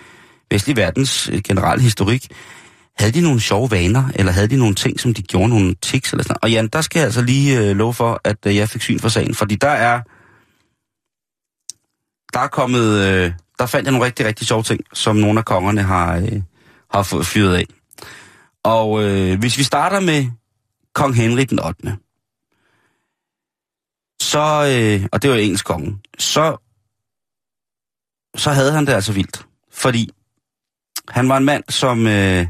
vestlige 0.51 0.77
verdens 0.77 1.29
øh, 1.29 1.41
generelle 1.41 1.83
historik, 1.83 2.27
havde 2.97 3.11
de 3.11 3.21
nogle 3.21 3.39
sjove 3.39 3.71
vaner, 3.71 4.03
eller 4.15 4.31
havde 4.31 4.47
de 4.47 4.57
nogle 4.57 4.75
ting, 4.75 4.99
som 4.99 5.13
de 5.13 5.21
gjorde, 5.21 5.49
nogle 5.49 5.75
tics 5.81 6.11
eller 6.13 6.23
sådan 6.23 6.37
Og 6.41 6.51
Jan, 6.51 6.67
der 6.67 6.81
skal 6.81 6.99
jeg 6.99 7.05
altså 7.05 7.21
lige 7.21 7.59
øh, 7.59 7.75
love 7.75 7.93
for, 7.93 8.21
at 8.23 8.37
øh, 8.45 8.55
jeg 8.55 8.69
fik 8.69 8.81
syn 8.81 8.99
for 8.99 9.09
sagen, 9.09 9.35
fordi 9.35 9.55
der 9.55 9.69
er, 9.69 10.01
der 12.33 12.39
er 12.39 12.47
kommet, 12.47 13.05
øh, 13.05 13.31
der 13.59 13.65
fandt 13.65 13.85
jeg 13.85 13.91
nogle 13.91 14.05
rigtig, 14.05 14.25
rigtig 14.25 14.47
sjove 14.47 14.63
ting, 14.63 14.79
som 14.93 15.15
nogle 15.15 15.39
af 15.39 15.45
kongerne 15.45 15.81
har, 15.81 16.17
øh, 16.17 16.41
har 16.91 17.03
fyret 17.23 17.55
af. 17.55 17.65
Og 18.63 19.03
øh, 19.03 19.39
hvis 19.39 19.57
vi 19.57 19.63
starter 19.63 19.99
med 19.99 20.27
kong 20.93 21.15
Henrik 21.15 21.49
den 21.49 21.59
8., 21.59 21.97
så, 24.21 24.39
øh, 24.71 25.07
og 25.11 25.21
det 25.21 25.29
var 25.29 25.35
engelsk 25.35 25.65
konge, 25.65 25.97
så, 26.19 26.57
så 28.35 28.51
havde 28.51 28.71
han 28.71 28.85
det 28.85 28.93
altså 28.93 29.13
vildt. 29.13 29.45
Fordi 29.71 30.09
han 31.09 31.29
var 31.29 31.37
en 31.37 31.45
mand, 31.45 31.63
som, 31.69 32.07
øh, 32.07 32.47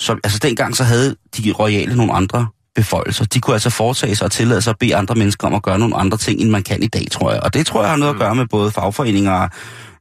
som 0.00 0.20
altså 0.24 0.38
dengang 0.38 0.76
så 0.76 0.84
havde 0.84 1.16
de 1.36 1.52
royale 1.52 1.96
nogle 1.96 2.12
andre 2.12 2.48
beføjelser. 2.74 3.24
De 3.24 3.40
kunne 3.40 3.54
altså 3.54 3.70
foretage 3.70 4.16
sig 4.16 4.24
og 4.24 4.32
tillade 4.32 4.62
sig 4.62 4.70
at 4.70 4.78
bede 4.78 4.96
andre 4.96 5.14
mennesker 5.14 5.46
om 5.46 5.54
at 5.54 5.62
gøre 5.62 5.78
nogle 5.78 5.96
andre 5.96 6.18
ting, 6.18 6.40
end 6.40 6.50
man 6.50 6.62
kan 6.62 6.82
i 6.82 6.86
dag, 6.86 7.06
tror 7.10 7.32
jeg. 7.32 7.42
Og 7.42 7.54
det 7.54 7.66
tror 7.66 7.80
jeg 7.80 7.90
har 7.90 7.96
noget 7.96 8.14
at 8.14 8.18
gøre 8.20 8.34
med 8.34 8.46
både 8.46 8.70
fagforeninger, 8.70 9.48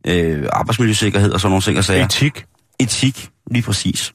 øh, 0.07 0.47
arbejdsmiljøsikkerhed 0.53 1.31
og 1.31 1.39
sådan 1.39 1.51
nogle 1.51 1.61
ting. 1.61 1.77
Og 1.77 1.83
sager. 1.83 2.05
Etik. 2.05 2.45
Etik, 2.79 3.29
lige 3.51 3.63
præcis. 3.63 4.13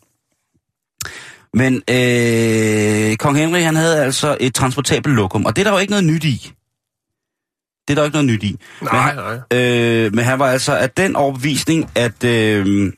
Men 1.54 1.82
øh, 1.90 3.16
kong 3.16 3.36
Henry, 3.36 3.60
han 3.60 3.76
havde 3.76 4.04
altså 4.04 4.36
et 4.40 4.54
transportabelt 4.54 5.14
lokum, 5.16 5.44
og 5.44 5.56
det 5.56 5.62
er 5.62 5.64
der 5.64 5.72
jo 5.72 5.78
ikke 5.78 5.90
noget 5.90 6.04
nyt 6.04 6.24
i. 6.24 6.52
Det 7.88 7.90
er 7.90 7.94
der 7.94 8.02
jo 8.02 8.04
ikke 8.04 8.14
noget 8.16 8.26
nyt 8.26 8.42
i. 8.42 8.56
Nej, 8.82 9.14
men, 9.14 9.24
nej. 9.50 9.58
Øh, 9.60 10.14
men 10.14 10.24
han 10.24 10.38
var 10.38 10.46
altså 10.46 10.76
af 10.76 10.90
den 10.90 11.16
overbevisning, 11.16 11.90
at, 11.94 12.24
øh, 12.24 12.92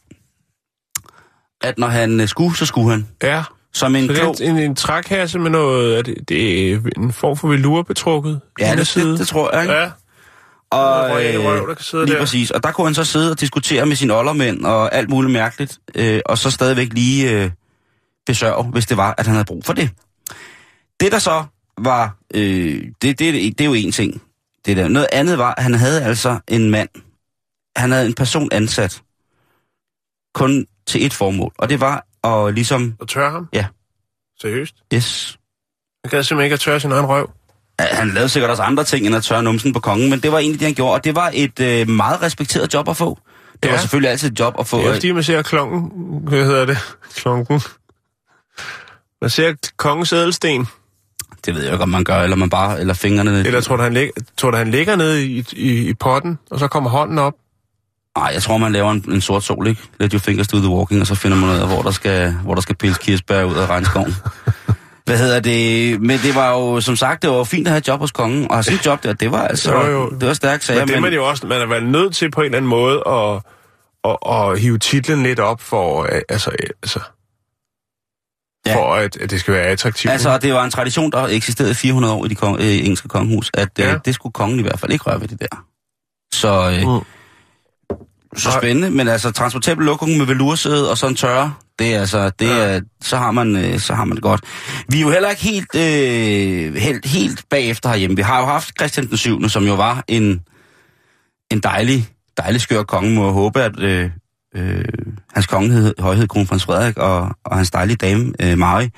at 1.61 1.79
når 1.79 1.87
han 1.87 2.21
øh, 2.21 2.29
skulle, 2.29 2.57
så 2.57 2.67
skulle 2.67 2.91
han. 2.91 3.09
Ja. 3.23 3.43
Som 3.75 3.97
en 3.97 4.07
Så 4.07 4.15
klog... 4.15 4.37
en, 4.41 4.59
en 4.59 4.77
trækasse 4.77 5.39
med 5.39 5.51
noget... 5.51 5.99
Er 5.99 6.03
det, 6.03 6.29
det 6.29 6.73
er 6.73 6.79
en 6.97 7.13
form 7.13 7.37
for 7.37 7.49
velurebetrukket 7.49 8.41
Ja, 8.61 8.77
det, 8.77 8.93
det, 8.95 9.19
det 9.19 9.29
tror 9.29 9.55
jeg, 9.55 9.63
ikke? 9.63 9.75
Ja. 9.75 9.91
Og, 10.73 11.11
royale 11.11 11.39
røv, 11.39 11.69
der 11.69 11.75
kan 11.75 11.85
sidde 11.85 12.05
lige 12.05 12.15
der. 12.15 12.21
præcis. 12.21 12.51
Og 12.51 12.63
der 12.63 12.73
kunne 12.73 12.87
han 12.87 12.95
så 12.95 13.05
sidde 13.05 13.31
og 13.31 13.41
diskutere 13.41 13.87
med 13.87 13.97
sine 13.97 14.15
oldermænd 14.15 14.65
og 14.65 14.95
alt 14.95 15.11
muligt 15.11 15.33
mærkeligt, 15.33 15.79
øh, 15.95 16.21
og 16.27 16.39
så 16.39 16.51
stadigvæk 16.51 16.93
lige 16.93 17.31
øh, 17.31 17.51
besørge, 18.27 18.65
hvis 18.65 18.87
det 18.87 18.97
var, 18.97 19.15
at 19.19 19.27
han 19.27 19.35
havde 19.35 19.45
brug 19.45 19.65
for 19.65 19.73
det. 19.73 19.91
Det 21.01 21.13
der 21.13 21.19
så 21.19 21.45
var, 21.79 22.17
øh, 22.35 22.83
det, 23.03 23.19
det, 23.19 23.19
det 23.59 23.61
er 23.61 23.65
jo 23.65 23.75
en 23.75 23.93
ting. 23.93 24.23
Det 24.67 24.77
der. 24.77 24.89
Noget 24.89 25.09
andet 25.13 25.39
var, 25.39 25.55
at 25.57 25.63
han 25.63 25.75
havde 25.75 26.03
altså 26.03 26.39
en 26.49 26.71
mand, 26.71 26.89
han 27.77 27.93
havde 27.93 28.07
en 28.07 28.15
person 28.15 28.49
ansat, 28.53 29.03
kun 30.35 30.67
til 30.87 31.07
et 31.07 31.13
formål, 31.13 31.53
og 31.59 31.69
det 31.69 31.81
var 31.81 32.07
at 32.25 32.55
ligesom, 32.55 32.95
Og 33.01 33.09
tørre 33.09 33.31
ham? 33.31 33.49
Ja. 33.53 33.67
Seriøst? 34.41 34.75
yes, 34.95 35.39
Han 36.05 36.11
gad 36.11 36.23
simpelthen 36.23 36.45
ikke 36.45 36.55
at 36.55 36.61
tørre 36.61 36.81
sin 36.81 36.93
egen 36.93 37.07
røv. 37.07 37.31
Han 37.91 38.11
lavede 38.11 38.29
sikkert 38.29 38.51
også 38.51 38.63
andre 38.63 38.85
ting 38.85 39.07
end 39.07 39.17
at 39.17 39.23
tørre 39.23 39.43
numsen 39.43 39.73
på 39.73 39.81
kongen, 39.81 40.11
men 40.11 40.21
det 40.21 40.33
var 40.33 40.39
egentlig 40.39 40.61
det, 40.61 40.67
han 40.67 40.75
gjorde, 40.75 40.93
og 40.95 41.05
det 41.05 41.15
var 41.15 41.31
et 41.35 41.61
øh, 41.61 41.89
meget 41.89 42.23
respekteret 42.23 42.75
job 42.75 42.89
at 42.89 42.97
få. 42.97 43.19
Det 43.63 43.69
Ja. 43.69 43.73
var 43.75 43.81
selvfølgelig 43.81 44.11
altid 44.11 44.33
et 44.33 44.41
job 44.41 44.55
at 44.59 44.67
få. 44.67 44.77
Det 44.79 44.85
er 44.85 44.89
øh, 44.91 44.97
fordi, 44.97 45.13
man 45.13 45.23
ser 45.23 45.43
klonken. 45.43 45.91
Hvad 46.29 46.45
hedder 46.45 46.65
det? 46.65 46.79
Klonken. 47.15 47.61
Man 49.21 49.31
ser 49.31 49.55
kongens 49.77 50.13
ædelsten. 50.13 50.67
Det 51.47 51.55
ved 51.55 51.63
jeg 51.63 51.73
ikke, 51.73 51.83
om 51.83 51.89
man 51.89 52.05
gør, 52.05 52.23
eller 52.23 52.37
man 52.37 52.51
bare, 52.51 52.81
eller 52.81 52.95
fingrene... 52.95 53.39
Eller 53.47 53.61
tror 53.61 53.77
du, 53.77 53.83
han, 53.83 53.95
lig, 53.95 54.11
tror 54.37 54.51
du, 54.51 54.57
han 54.57 54.71
ligger 54.71 54.97
nede 54.97 55.25
i, 55.27 55.45
i, 55.53 55.89
i 55.89 55.95
potten, 55.95 56.39
og 56.51 56.59
så 56.59 56.69
kommer 56.69 56.91
hånden 56.91 57.19
op? 57.19 57.33
Nej, 58.19 58.31
jeg 58.35 58.43
tror, 58.43 58.59
man 58.59 58.73
laver 58.73 58.91
en, 58.91 59.05
en 59.09 59.21
sort 59.21 59.43
sol, 59.45 59.67
ikke? 59.67 59.83
Let 60.01 60.13
your 60.13 60.19
fingers 60.21 60.49
do 60.49 60.59
the 60.59 60.69
walking, 60.69 61.01
og 61.01 61.07
så 61.07 61.15
finder 61.15 61.37
man 61.37 61.51
ud 61.51 61.55
af, 61.55 61.67
hvor 61.69 61.83
der 61.83 61.91
skal, 61.91 62.33
hvor 62.33 62.55
der 62.55 62.61
skal 62.63 62.77
pille 62.77 62.97
kirsebær 63.01 63.45
ud 63.45 63.55
af 63.55 63.67
regnskoven. 63.67 64.15
Hvad 65.05 65.19
hedder 65.19 65.41
det? 65.41 66.01
Men 66.01 66.19
det 66.19 66.35
var 66.35 66.51
jo, 66.51 66.81
som 66.81 66.97
sagt, 66.97 67.23
det 67.23 67.31
var 67.31 67.45
fint 67.45 67.67
at 67.67 67.71
have 67.71 67.79
et 67.79 67.89
job 67.89 68.01
hos 68.01 68.11
kongen, 68.13 68.51
og 68.51 68.65
sådan 68.65 68.79
et 68.79 68.87
job 68.87 69.03
der, 69.03 69.13
det 69.13 69.31
var 69.33 69.47
altså, 69.49 69.75
Jo, 69.75 69.91
jo. 69.91 70.11
det 70.11 70.29
var 70.29 70.35
stærkt 70.35 70.65
sager, 70.65 70.81
Men 70.81 70.89
det 70.89 70.97
er 70.97 71.01
man 71.01 71.13
jo 71.13 71.29
også, 71.29 71.47
man 71.47 71.61
er 71.61 71.67
vel 71.67 71.85
nødt 71.87 72.15
til 72.15 72.31
på 72.31 72.41
en 72.41 72.45
eller 72.45 72.57
anden 72.57 72.69
måde 72.69 73.03
at, 73.07 73.41
at, 74.05 74.17
at 74.33 74.61
hive 74.61 74.79
titlen 74.79 75.23
lidt 75.23 75.41
op 75.41 75.61
for, 75.61 76.03
øh, 76.03 76.21
altså, 76.29 76.51
øh, 76.51 76.67
altså, 76.83 77.01
Ja. 78.67 78.77
for 78.77 78.95
at, 78.95 79.17
at 79.17 79.31
det 79.31 79.41
skal 79.41 79.55
være 79.55 79.63
attraktivt. 79.63 80.13
Altså, 80.13 80.39
det 80.39 80.55
var 80.55 80.65
en 80.65 80.71
tradition, 80.71 81.13
der 81.13 81.27
eksisterede 81.27 81.71
i 81.71 81.75
400 81.75 82.15
år 82.15 82.25
i 82.25 82.29
de 82.29 82.35
kong, 82.35 82.61
øh, 82.61 82.67
engelske 82.67 83.09
kongehus, 83.09 83.51
at 83.55 83.69
øh, 83.81 83.87
Ja. 83.87 83.97
det 84.05 84.15
skulle 84.15 84.33
kongen 84.33 84.59
i 84.59 84.63
hvert 84.63 84.81
fald 84.81 84.93
ikke 84.93 85.05
røre 85.05 85.21
ved 85.21 85.29
det 85.29 85.41
der. 85.41 85.65
Så, 86.35 86.71
øh, 86.71 86.95
Mm. 86.95 87.05
så 88.37 88.51
spændende, 88.51 88.91
men 88.91 89.09
altså 89.09 89.31
transportabel 89.31 89.85
lokum 89.87 90.09
med 90.09 90.27
velursæde 90.27 90.91
og 90.91 90.99
sådan 90.99 91.17
tørre, 91.17 91.55
det 91.79 91.95
er 91.95 92.01
altså, 92.01 92.31
det 92.31 92.47
Ja. 92.49 92.59
er, 92.77 92.81
så, 93.03 93.17
har 93.17 93.31
man, 93.31 93.57
øh, 93.57 93.79
så 93.81 93.95
har 93.95 94.05
man 94.05 94.15
det 94.17 94.23
godt. 94.23 94.41
Vi 94.89 94.97
er 94.99 95.03
jo 95.03 95.11
heller 95.11 95.31
ikke 95.31 95.43
helt, 95.43 95.75
øh, 95.75 96.75
helt, 96.75 97.07
helt 97.07 97.45
bagefter 97.51 97.89
herhjemme. 97.89 98.17
Vi 98.17 98.23
har 98.23 98.41
jo 98.41 98.47
haft 98.47 98.73
Christian 98.79 99.09
den 99.09 99.17
7., 99.17 99.49
som 99.49 99.65
jo 99.67 99.75
var 99.75 100.05
en, 100.09 100.41
en 101.51 101.61
dejlig, 101.61 102.09
dejlig 102.37 102.61
skør 102.61 102.83
konge, 102.83 103.15
må 103.15 103.31
håbe, 103.31 103.63
at 103.63 103.81
øh, 103.81 104.11
øh, 104.57 104.85
hans 105.35 105.47
kongehed, 105.47 105.95
højhed, 105.99 106.29
kronprins 106.29 106.65
Frederik 106.65 106.97
og, 106.97 107.31
og 107.45 107.57
hans 107.57 107.71
dejlige 107.71 107.97
dame, 107.97 108.33
øh, 108.41 108.59
Mary, 108.59 108.89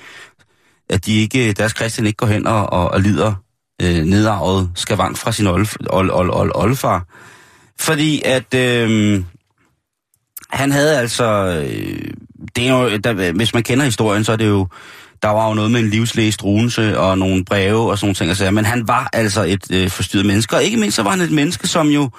at 0.89 1.05
de 1.05 1.13
ikke, 1.21 1.53
deres 1.53 1.71
Christian 1.71 2.07
ikke 2.07 2.17
går 2.17 2.27
hen 2.27 2.47
og, 2.47 2.73
og, 2.73 2.89
og 2.91 3.01
lider 3.01 3.33
øh, 3.81 4.03
nedarvet 4.03 4.71
skavank 4.75 5.17
fra 5.17 5.31
sin 5.31 5.47
olf, 5.47 5.75
ol, 5.89 6.11
ol, 6.11 6.29
ol, 6.29 6.51
oldefar. 6.55 7.05
Fordi 7.79 8.21
at 8.25 8.53
øh, 8.53 9.23
han 10.49 10.71
havde 10.71 10.97
altså, 10.97 11.25
øh, 11.69 12.13
det 12.55 12.67
er 12.67 12.71
jo, 12.71 12.97
der, 12.97 13.31
hvis 13.31 13.53
man 13.53 13.63
kender 13.63 13.85
historien, 13.85 14.23
så 14.23 14.31
er 14.31 14.35
det 14.35 14.47
jo, 14.47 14.67
der 15.21 15.29
var 15.29 15.47
jo 15.47 15.53
noget 15.53 15.71
med 15.71 15.79
en 15.79 15.89
livslæst 15.89 16.43
runse 16.43 16.99
og 16.99 17.17
nogle 17.17 17.45
breve 17.45 17.91
og 17.91 17.97
sådan 17.97 18.05
nogle 18.07 18.15
ting. 18.15 18.29
Altså, 18.29 18.51
men 18.51 18.65
han 18.65 18.87
var 18.87 19.09
altså 19.13 19.43
et 19.43 19.71
øh, 19.71 19.89
forstyrret 19.89 20.25
menneske, 20.25 20.55
og 20.55 20.63
ikke 20.63 20.77
mindst 20.77 20.95
så 20.95 21.03
var 21.03 21.09
han 21.09 21.21
et 21.21 21.31
menneske, 21.31 21.67
som 21.67 21.87
jo, 21.87 22.09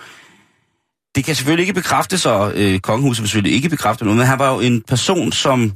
det 1.15 1.25
kan 1.25 1.35
selvfølgelig 1.35 1.63
ikke 1.63 1.75
bekræfte 1.75 2.19
sig, 2.19 2.53
øh, 2.55 2.81
kongehuset 2.81 3.23
vil 3.23 3.29
selvfølgelig 3.29 3.57
ikke 3.57 3.69
bekræfte 3.69 4.05
noget, 4.05 4.19
men 4.19 4.27
han 4.27 4.39
var 4.39 4.53
jo 4.55 4.61
en 4.61 4.83
person, 4.83 5.33
som 5.33 5.73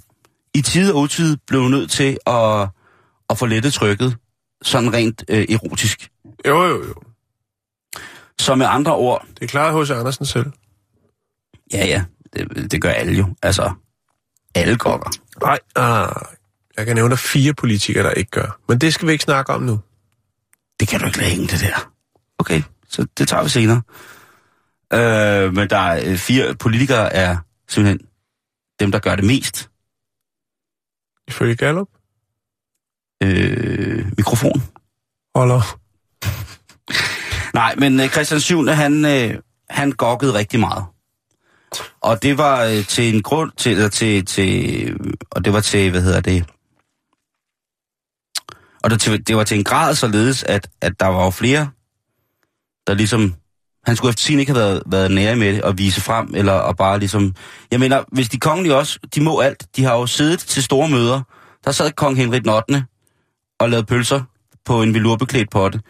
i 0.54 0.62
tid 0.62 0.92
og 0.92 1.00
utid 1.00 1.36
blev 1.46 1.68
nødt 1.68 1.90
til 1.90 2.18
at, 2.26 2.68
at 3.30 3.38
få 3.38 3.46
lettet 3.46 3.72
trykket, 3.72 4.16
sådan 4.62 4.92
rent 4.92 5.24
øh, 5.28 5.46
erotisk. 5.50 6.08
Jo, 6.46 6.62
jo, 6.64 6.76
jo. 6.76 6.94
Så 8.38 8.54
med 8.54 8.66
andre 8.70 8.94
ord, 8.94 9.26
Det 9.34 9.42
er 9.42 9.46
klart 9.46 9.72
hos 9.72 9.90
Andersen 9.90 10.26
selv. 10.26 10.46
ja 11.72 11.86
ja, 11.86 12.02
det, 12.32 12.72
det 12.72 12.82
gør 12.82 12.90
alle 12.90 13.12
jo. 13.12 13.26
Altså, 13.42 13.70
alle 14.54 14.76
kokker. 14.76 15.10
Nej, 15.42 15.58
nej. 15.76 16.26
Jeg 16.76 16.86
kan 16.86 16.96
nævne 16.96 17.16
fire 17.16 17.54
politikere, 17.54 18.04
der 18.04 18.10
ikke 18.10 18.30
gør. 18.30 18.60
Men 18.68 18.78
det 18.78 18.94
skal 18.94 19.08
vi 19.08 19.12
ikke 19.12 19.24
snakke 19.24 19.52
om 19.52 19.62
nu. 19.62 19.80
Det 20.80 20.88
kan 20.88 21.00
du 21.00 21.06
ikke 21.06 21.18
lade 21.18 21.30
hænge, 21.30 21.46
det 21.46 21.60
der. 21.60 21.92
Okay, 22.38 22.62
så 22.88 23.06
det 23.18 23.28
tager 23.28 23.42
vi 23.42 23.48
senere. 23.48 23.82
Øh, 24.92 25.54
men 25.54 25.70
der 25.70 25.78
er 25.78 26.10
øh, 26.10 26.16
fire 26.16 26.54
politikere 26.54 27.12
er 27.12 27.36
simpelthen 27.68 28.08
dem, 28.80 28.92
der 28.92 28.98
gør 28.98 29.16
det 29.16 29.24
mest. 29.24 29.70
Ifølge 31.28 31.56
Gallup. 31.56 31.88
Øh, 33.22 34.06
mikrofon. 34.16 34.62
Holder. 35.34 35.78
Nej, 37.54 37.74
men 37.78 38.00
øh, 38.00 38.08
Christian 38.08 38.40
7. 38.40 38.66
han, 38.66 39.04
øh, 39.04 39.38
han 39.70 39.92
gokkede 39.92 40.34
rigtig 40.34 40.60
meget. 40.60 40.84
Og 42.02 42.22
det 42.22 42.38
var 42.38 42.64
øh, 42.64 42.86
til 42.86 43.14
en 43.14 43.22
grund 43.22 43.52
til, 43.56 43.72
eller 43.72 43.88
til, 43.88 44.26
til, 44.26 44.96
og 45.30 45.44
det 45.44 45.52
var 45.52 45.60
til, 45.60 45.90
hvad 45.90 46.02
hedder 46.02 46.20
det, 46.20 46.44
Og 48.82 48.90
det, 48.90 49.00
til- 49.00 49.26
det 49.26 49.36
var 49.36 49.44
til 49.44 49.58
en 49.58 49.64
grad 49.64 49.94
således, 49.94 50.42
at, 50.44 50.68
at 50.80 51.00
der 51.00 51.06
var 51.06 51.24
jo 51.24 51.30
flere, 51.30 51.70
der 52.86 52.94
ligesom... 52.94 53.34
Han 53.86 53.96
skulle 53.96 54.08
efter 54.10 54.22
sin 54.22 54.38
ikke 54.40 54.52
have 54.52 54.60
været, 54.64 54.82
været 54.86 55.10
nære 55.10 55.36
med 55.36 55.52
det 55.54 55.62
og 55.62 55.78
vise 55.78 56.00
frem, 56.00 56.34
eller 56.34 56.52
og 56.52 56.76
bare 56.76 56.98
ligesom... 56.98 57.34
Jeg 57.70 57.80
mener, 57.80 58.04
hvis 58.12 58.28
de 58.28 58.38
kongelige 58.40 58.74
også, 58.76 58.98
de 59.14 59.22
må 59.22 59.40
alt. 59.40 59.76
De 59.76 59.84
har 59.84 59.94
jo 59.94 60.06
siddet 60.06 60.38
til 60.40 60.62
store 60.62 60.88
møder. 60.88 61.20
Der 61.64 61.72
sad 61.72 61.92
kong 61.92 62.16
Henrik 62.16 62.42
den 62.42 62.50
8. 62.50 62.84
og 63.60 63.70
lavede 63.70 63.86
pølser 63.86 64.22
på 64.64 64.82
en 64.82 64.94
velurbeklædt 64.94 65.50
potte. 65.50 65.80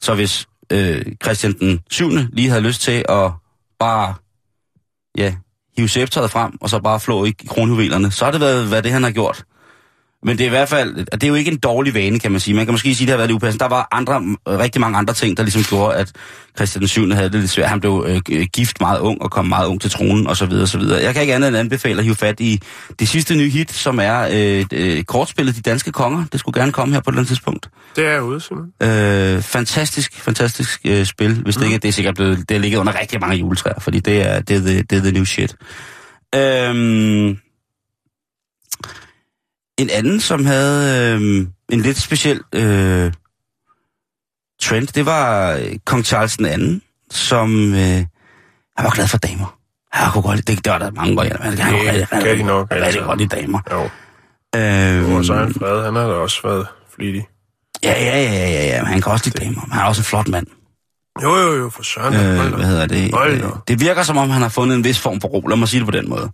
Så 0.00 0.14
hvis 0.14 0.46
øh, 0.72 1.04
Christian 1.22 1.52
den 1.52 1.80
7. 1.90 2.08
lige 2.10 2.48
havde 2.48 2.62
lyst 2.62 2.80
til 2.80 3.04
at 3.08 3.32
bare, 3.78 4.14
ja, 5.18 5.34
hive 5.76 5.88
scepteret 5.88 6.30
frem, 6.30 6.52
og 6.60 6.70
så 6.70 6.78
bare 6.78 7.00
flå 7.00 7.24
i 7.24 7.32
kronjuvelerne, 7.48 8.10
så 8.10 8.24
har 8.24 8.32
det 8.32 8.40
været, 8.40 8.68
hvad 8.68 8.82
det 8.82 8.92
han 8.92 9.02
har 9.02 9.10
gjort. 9.10 9.44
Men 10.24 10.38
det 10.38 10.44
er 10.44 10.46
i 10.46 10.50
hvert 10.50 10.68
fald, 10.68 10.94
det 10.96 11.24
er 11.24 11.28
jo 11.28 11.34
ikke 11.34 11.50
en 11.50 11.58
dårlig 11.58 11.94
vane, 11.94 12.18
kan 12.18 12.30
man 12.30 12.40
sige. 12.40 12.54
Man 12.54 12.66
kan 12.66 12.72
måske 12.72 12.94
sige, 12.94 13.04
at 13.04 13.08
det 13.08 13.08
har 13.08 13.16
været 13.16 13.28
lidt 13.30 13.36
upassende. 13.36 13.62
Der 13.62 13.68
var 13.68 13.88
andre, 13.92 14.36
rigtig 14.46 14.80
mange 14.80 14.98
andre 14.98 15.14
ting, 15.14 15.36
der 15.36 15.42
ligesom 15.42 15.62
gjorde, 15.62 15.96
at 15.96 16.12
Christian 16.56 16.80
den 16.80 16.88
7. 16.88 17.10
havde 17.10 17.28
det 17.28 17.40
lidt 17.40 17.50
svært. 17.50 17.68
Han 17.68 17.80
blev 17.80 18.06
øh, 18.08 18.46
gift 18.52 18.80
meget 18.80 19.00
ung 19.00 19.22
og 19.22 19.30
kom 19.30 19.46
meget 19.46 19.66
ung 19.66 19.80
til 19.80 19.90
tronen, 19.90 20.26
og 20.26 20.36
så 20.36 20.46
videre, 20.46 20.62
og 20.62 20.68
så 20.68 20.78
videre. 20.78 21.02
Jeg 21.02 21.12
kan 21.12 21.22
ikke 21.22 21.34
andet 21.34 21.48
end 21.48 21.56
anbefale 21.56 21.98
at 21.98 22.04
hive 22.04 22.14
fat 22.14 22.40
i 22.40 22.60
det 22.98 23.08
sidste 23.08 23.36
nye 23.36 23.50
hit, 23.50 23.72
som 23.72 23.98
er 24.02 24.28
øh, 24.32 24.64
øh, 24.72 25.04
kortspillet 25.04 25.56
De 25.56 25.60
Danske 25.60 25.92
Konger. 25.92 26.24
Det 26.32 26.40
skulle 26.40 26.60
gerne 26.60 26.72
komme 26.72 26.94
her 26.94 27.00
på 27.00 27.10
et 27.10 27.12
eller 27.12 27.18
andet 27.18 27.28
tidspunkt. 27.28 27.68
Det 27.96 28.06
er 28.06 28.20
ude, 28.20 28.40
Simon. 28.40 28.66
Øh, 28.82 29.42
fantastisk, 29.42 30.20
fantastisk 30.20 30.80
øh, 30.84 31.04
spil. 31.04 31.42
Hvis 31.42 31.56
det 31.56 31.64
ikke 31.64 31.78
det 31.78 31.88
er 31.88 31.92
sikkert 31.92 32.14
blevet, 32.14 32.48
det 32.48 32.54
er 32.54 32.58
ligget 32.58 32.78
under 32.78 33.00
rigtig 33.00 33.20
mange 33.20 33.36
juletræer, 33.36 33.80
fordi 33.80 34.00
det 34.00 34.28
er, 34.28 34.40
det 34.40 34.56
er, 34.56 34.60
the, 34.60 34.82
det 34.82 34.98
er 34.98 35.02
the 35.02 35.12
new 35.12 35.24
shit. 35.24 35.56
Øhm, 36.34 37.38
en 39.78 39.90
anden, 39.90 40.20
som 40.20 40.44
havde 40.46 41.12
øh, 41.14 41.46
en 41.68 41.80
lidt 41.80 41.96
speciel 41.96 42.40
øh, 42.52 43.12
trend, 44.62 44.86
det 44.86 45.06
var 45.06 45.52
øh, 45.52 45.76
kong 45.84 46.04
Charles 46.04 46.36
den 46.36 46.46
anden, 46.46 46.82
som 47.10 47.74
øh, 47.74 47.78
han 48.76 48.84
var 48.84 48.90
glad 48.94 49.08
for 49.08 49.18
damer. 49.18 49.58
Han 49.92 50.12
kunne 50.12 50.22
godt 50.22 50.36
lide, 50.36 50.54
det, 50.54 50.64
det 50.64 50.72
var 50.72 50.78
der 50.78 50.90
mange 50.90 51.14
men 51.14 51.26
han 51.58 51.74
rigtig- 51.74 52.06
han 52.10 52.22
kan 52.22 52.30
de 52.30 52.36
kunne 52.36 52.46
nok, 52.46 52.70
rigtig 52.70 52.86
altså. 52.86 53.00
godt 53.00 53.18
lide 53.18 53.36
damer. 53.36 53.60
Jo. 53.72 53.82
Øh, 54.56 54.60
er 54.60 55.44
han 55.44 55.54
fred. 55.54 55.84
Han 55.84 55.94
har 55.96 56.02
da 56.06 56.12
også 56.14 56.40
været 56.44 56.66
flittig. 56.96 57.26
ja, 57.82 57.92
ja, 58.04 58.22
ja, 58.22 58.32
ja, 58.32 58.66
ja, 58.66 58.84
han 58.84 59.00
kan 59.00 59.12
også 59.12 59.24
lide 59.26 59.44
damer. 59.44 59.60
Han 59.70 59.80
er 59.80 59.84
også 59.84 60.00
en 60.00 60.04
flot 60.04 60.28
mand. 60.28 60.46
Jo, 61.22 61.36
jo, 61.36 61.52
jo, 61.56 61.70
for 61.70 61.82
søren. 61.82 62.14
Øh, 62.14 62.54
hvad 62.54 62.66
hedder 62.66 62.86
det? 62.86 63.14
Øh, 63.26 63.42
det 63.68 63.80
virker 63.80 64.02
som 64.02 64.16
om, 64.16 64.30
han 64.30 64.42
har 64.42 64.48
fundet 64.48 64.76
en 64.76 64.84
vis 64.84 64.98
form 64.98 65.20
for 65.20 65.28
ro. 65.28 65.40
Lad 65.46 65.56
mig 65.56 65.68
sige 65.68 65.80
det 65.80 65.86
på 65.86 65.90
den 65.90 66.08
måde. 66.08 66.30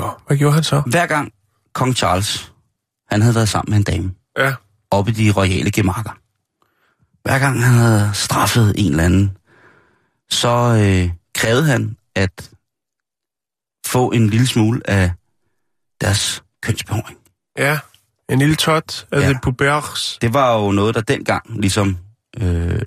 Nå, 0.00 0.10
hvad 0.26 0.36
gjorde 0.36 0.54
han 0.54 0.62
så? 0.64 0.82
Hver 0.86 1.06
gang 1.06 1.32
kong 1.74 1.96
Charles, 1.96 2.52
han 3.10 3.22
havde 3.22 3.34
været 3.34 3.48
sammen 3.48 3.70
med 3.70 3.78
en 3.78 3.84
dame, 3.84 4.14
Ja, 4.38 4.54
oppe 4.90 5.10
i 5.10 5.14
de 5.14 5.30
royale 5.30 5.70
gemakker. 5.70 6.18
Hver 7.22 7.38
gang 7.38 7.62
han 7.64 7.74
havde 7.74 8.10
straffet 8.14 8.74
en 8.76 8.90
eller 8.90 9.04
anden, 9.04 9.36
så 10.30 10.48
øh, 10.48 11.10
krævede 11.34 11.64
han 11.64 11.96
at 12.14 12.50
få 13.86 14.10
en 14.10 14.28
lille 14.30 14.46
smule 14.46 14.80
af 14.90 15.12
deres 16.00 16.42
kønsbehåring. 16.62 17.18
ja. 17.58 17.78
En 18.30 18.38
lille 18.38 18.54
tot 18.56 19.06
af 19.12 19.20
Ja. 19.20 19.28
det 19.28 19.36
pubergs. 19.42 20.18
Det 20.20 20.34
var 20.34 20.54
jo 20.58 20.72
noget, 20.72 20.94
der 20.94 21.00
dengang 21.00 21.60
ligesom, 21.60 21.98
øh, 22.40 22.82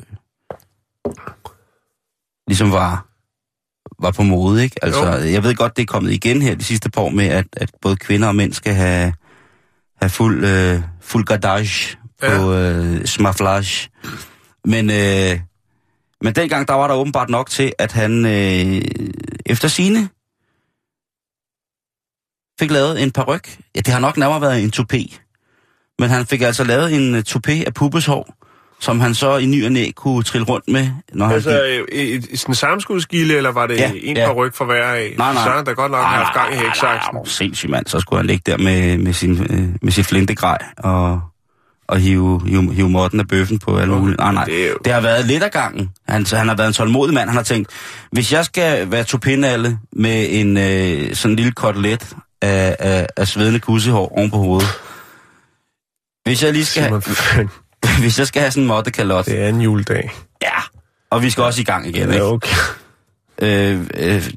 ligesom 2.47 2.71
var, 2.71 3.06
var 4.01 4.11
på 4.11 4.23
mode, 4.23 4.63
ikke? 4.63 4.75
Altså, 4.85 5.05
Jo. 5.05 5.11
jeg 5.11 5.43
ved 5.43 5.55
godt, 5.55 5.75
det 5.77 5.81
er 5.81 5.85
kommet 5.85 6.11
igen 6.11 6.41
her 6.41 6.55
de 6.55 6.63
sidste 6.63 6.89
par 6.89 7.01
år 7.01 7.09
med, 7.09 7.25
at, 7.25 7.45
at 7.53 7.71
både 7.81 7.95
kvinder 7.95 8.27
og 8.27 8.35
mænd 8.35 8.53
skal 8.53 8.73
have, 8.73 9.13
have 10.01 10.09
fuld, 10.09 10.45
øh, 10.45 10.81
fuld 11.01 11.25
gardage 11.25 11.97
på 12.23 12.53
øh, 12.53 13.05
smaflage. 13.05 13.89
Men, 14.65 14.89
øh, 14.89 15.39
men 16.21 16.35
dengang, 16.35 16.67
der 16.67 16.73
var 16.73 16.87
der 16.87 16.95
åbenbart 16.95 17.29
nok 17.29 17.49
til, 17.49 17.73
at 17.79 17.91
han 17.91 18.25
øh, 18.25 18.81
efter 19.45 19.67
sine 19.67 20.09
fik 22.59 22.71
lavet 22.71 23.03
en 23.03 23.11
paryk. 23.11 23.57
Ja, 23.75 23.79
det 23.79 23.87
har 23.87 23.99
nok 23.99 24.17
nærmere 24.17 24.41
været 24.41 24.63
en 24.63 24.71
toupé. 24.75 25.17
Men 25.99 26.09
han 26.09 26.25
fik 26.25 26.41
altså 26.41 26.63
lavet 26.63 26.95
en 26.95 27.15
uh, 27.15 27.21
toupé 27.27 27.63
af 27.65 27.73
pubeshår, 27.73 28.35
som 28.81 28.99
han 28.99 29.13
så 29.15 29.37
i 29.37 29.45
ny 29.45 29.65
og 29.65 29.71
næ 29.71 29.91
kunne 29.95 30.23
trille 30.23 30.45
rundt 30.45 30.67
med, 30.67 30.87
når 31.13 31.25
han 31.25 31.35
Altså, 31.35 31.49
gik. 31.89 31.99
øh, 31.99 32.05
et, 32.05 32.39
sådan 32.39 32.51
en 32.51 32.55
samskudskilde, 32.55 33.37
eller 33.37 33.51
var 33.51 33.67
det 33.67 33.77
Ja, 33.77 33.91
en 34.03 34.17
ja. 34.17 34.23
ja. 34.23 34.33
ryg 34.33 34.53
for 34.53 34.65
hver 34.65 34.83
af? 34.83 35.13
Nej, 35.17 35.33
nej. 35.33 35.43
Så 35.43 35.63
der 35.65 35.73
godt 35.73 35.91
nok 35.91 36.01
Nej, 36.01 36.15
haft 36.15 36.33
gang 36.33 36.53
i 36.53 36.55
nej, 36.55 36.63
hæksaksen. 36.65 37.13
nej, 37.15 37.23
Sindssygt 37.25 37.69
mand, 37.69 37.85
så 37.87 37.99
skulle 37.99 38.19
han 38.19 38.25
ligge 38.27 38.43
der 38.51 38.57
med, 38.57 38.97
med, 38.97 39.13
sin, 39.13 39.41
øh, 39.49 39.69
med 39.81 39.91
sit 39.91 40.05
flintegrej 40.05 40.57
og, 40.77 41.21
og 41.87 41.97
hive, 41.99 42.41
hive, 42.47 42.73
hive 42.73 42.89
måtten 42.89 43.19
af 43.19 43.27
bøffen 43.27 43.59
på 43.59 43.77
alle 43.77 43.93
mulige. 43.95 44.17
Nej, 44.17 44.33
nej. 44.33 44.45
det 44.45 44.69
jo- 44.69 44.77
Det 44.85 44.93
har 44.93 45.01
været 45.01 45.25
lidt 45.25 45.43
af 45.43 45.51
gangen. 45.51 45.89
Han, 46.07 46.25
han 46.33 46.47
har 46.47 46.55
været 46.55 46.67
en 46.67 46.73
tålmodig 46.73 47.13
mand. 47.13 47.29
Han 47.29 47.35
har 47.37 47.43
tænkt, 47.43 47.69
hvis 48.11 48.33
jeg 48.33 48.45
skal 48.45 48.91
være 48.91 49.03
tupinalle 49.03 49.79
med 49.93 50.25
en 50.29 50.57
øh, 50.57 51.15
sådan 51.15 51.31
en 51.31 51.35
lille 51.35 51.51
kotelet 51.51 52.07
af, 52.41 52.75
af, 52.79 53.07
af 53.17 53.27
svedende 53.27 53.59
kussehår 53.59 54.17
oven 54.17 54.31
på 54.31 54.37
hovedet. 54.37 54.67
Hvis 56.23 56.43
jeg 56.43 56.53
lige 56.53 56.65
skal, 56.65 56.83
Simon, 56.83 57.01
hvis 58.01 58.19
jeg 58.19 58.27
skal 58.27 58.41
have 58.41 58.51
sådan 58.51 58.63
en 58.63 58.67
mottekalot, 58.67 59.25
det 59.25 59.39
er 59.39 59.49
en 59.49 59.61
juledag. 59.61 60.11
ja, 60.41 60.61
og 61.09 61.21
vi 61.21 61.29
skal 61.29 61.43
også 61.43 61.61
i 61.61 61.63
gang 61.63 61.87
igen, 61.87 62.09
ikke? 62.09 62.15
Ja, 62.15 62.31
okay. 62.31 62.55
Øh, 63.41 63.87
øh, 63.97 64.31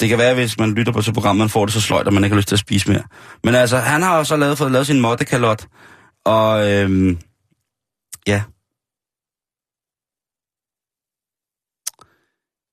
det 0.00 0.08
kan 0.08 0.18
være, 0.18 0.34
hvis 0.34 0.58
man 0.58 0.74
lytter 0.74 0.92
på 0.92 1.02
til 1.02 1.12
programmet, 1.12 1.38
man 1.38 1.48
får 1.48 1.64
det 1.64 1.74
så 1.74 1.80
sløjt, 1.80 2.06
at 2.06 2.12
man 2.12 2.24
ikke 2.24 2.34
har 2.34 2.38
lyst 2.38 2.48
til 2.48 2.54
at 2.54 2.60
spise 2.60 2.90
mere. 2.90 3.02
Men 3.44 3.54
altså, 3.54 3.78
han 3.78 4.02
har 4.02 4.16
jo 4.16 4.24
så 4.24 4.36
lavet, 4.36 4.58
fået 4.58 4.72
lavet 4.72 4.86
sin 4.86 5.00
mottekalot, 5.00 5.66
og 6.24 6.70
øh, 6.70 7.16
ja. 8.26 8.42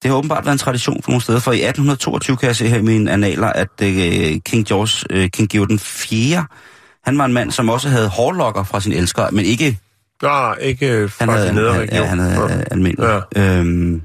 Det 0.02 0.12
har 0.12 0.18
åbenbart 0.18 0.46
været 0.46 0.54
en 0.54 0.60
tradition 0.60 1.04
for 1.04 1.12
nogle 1.12 1.22
steder, 1.22 1.40
for 1.40 1.52
i 1.52 1.56
1822 1.56 2.38
kan 2.38 2.48
jeg 2.48 2.56
se 2.56 2.68
her 2.68 2.78
i 2.78 2.82
mine 2.82 3.12
analer, 3.12 3.48
at 3.48 3.82
øh, 3.82 4.42
King 4.46 4.68
George, 4.68 5.06
øh, 5.10 5.30
King 5.30 5.50
George 5.50 5.68
den 5.68 5.80
4., 5.80 6.46
han 7.04 7.18
var 7.18 7.26
en 7.26 7.34
mand, 7.34 7.52
som 7.52 7.70
også 7.70 7.90
havde 7.90 8.10
hårlokker 8.10 8.64
fra 8.64 8.82
sin 8.82 8.92
elsker, 8.94 9.32
men 9.32 9.46
ikke 9.46 9.80
Nej, 10.24 10.56
ikke 10.62 10.92
øh, 10.92 11.02
han 11.02 11.10
fra 11.10 11.36
havde, 11.36 11.48
den 11.48 11.56
nedre 11.56 11.72
region. 11.72 11.90
ja, 11.90 12.04
han 12.06 12.20
havde 12.20 12.54
ja. 12.54 12.64
almindelig. 12.72 13.22
Ja. 13.36 13.60
Øhm, 13.60 14.02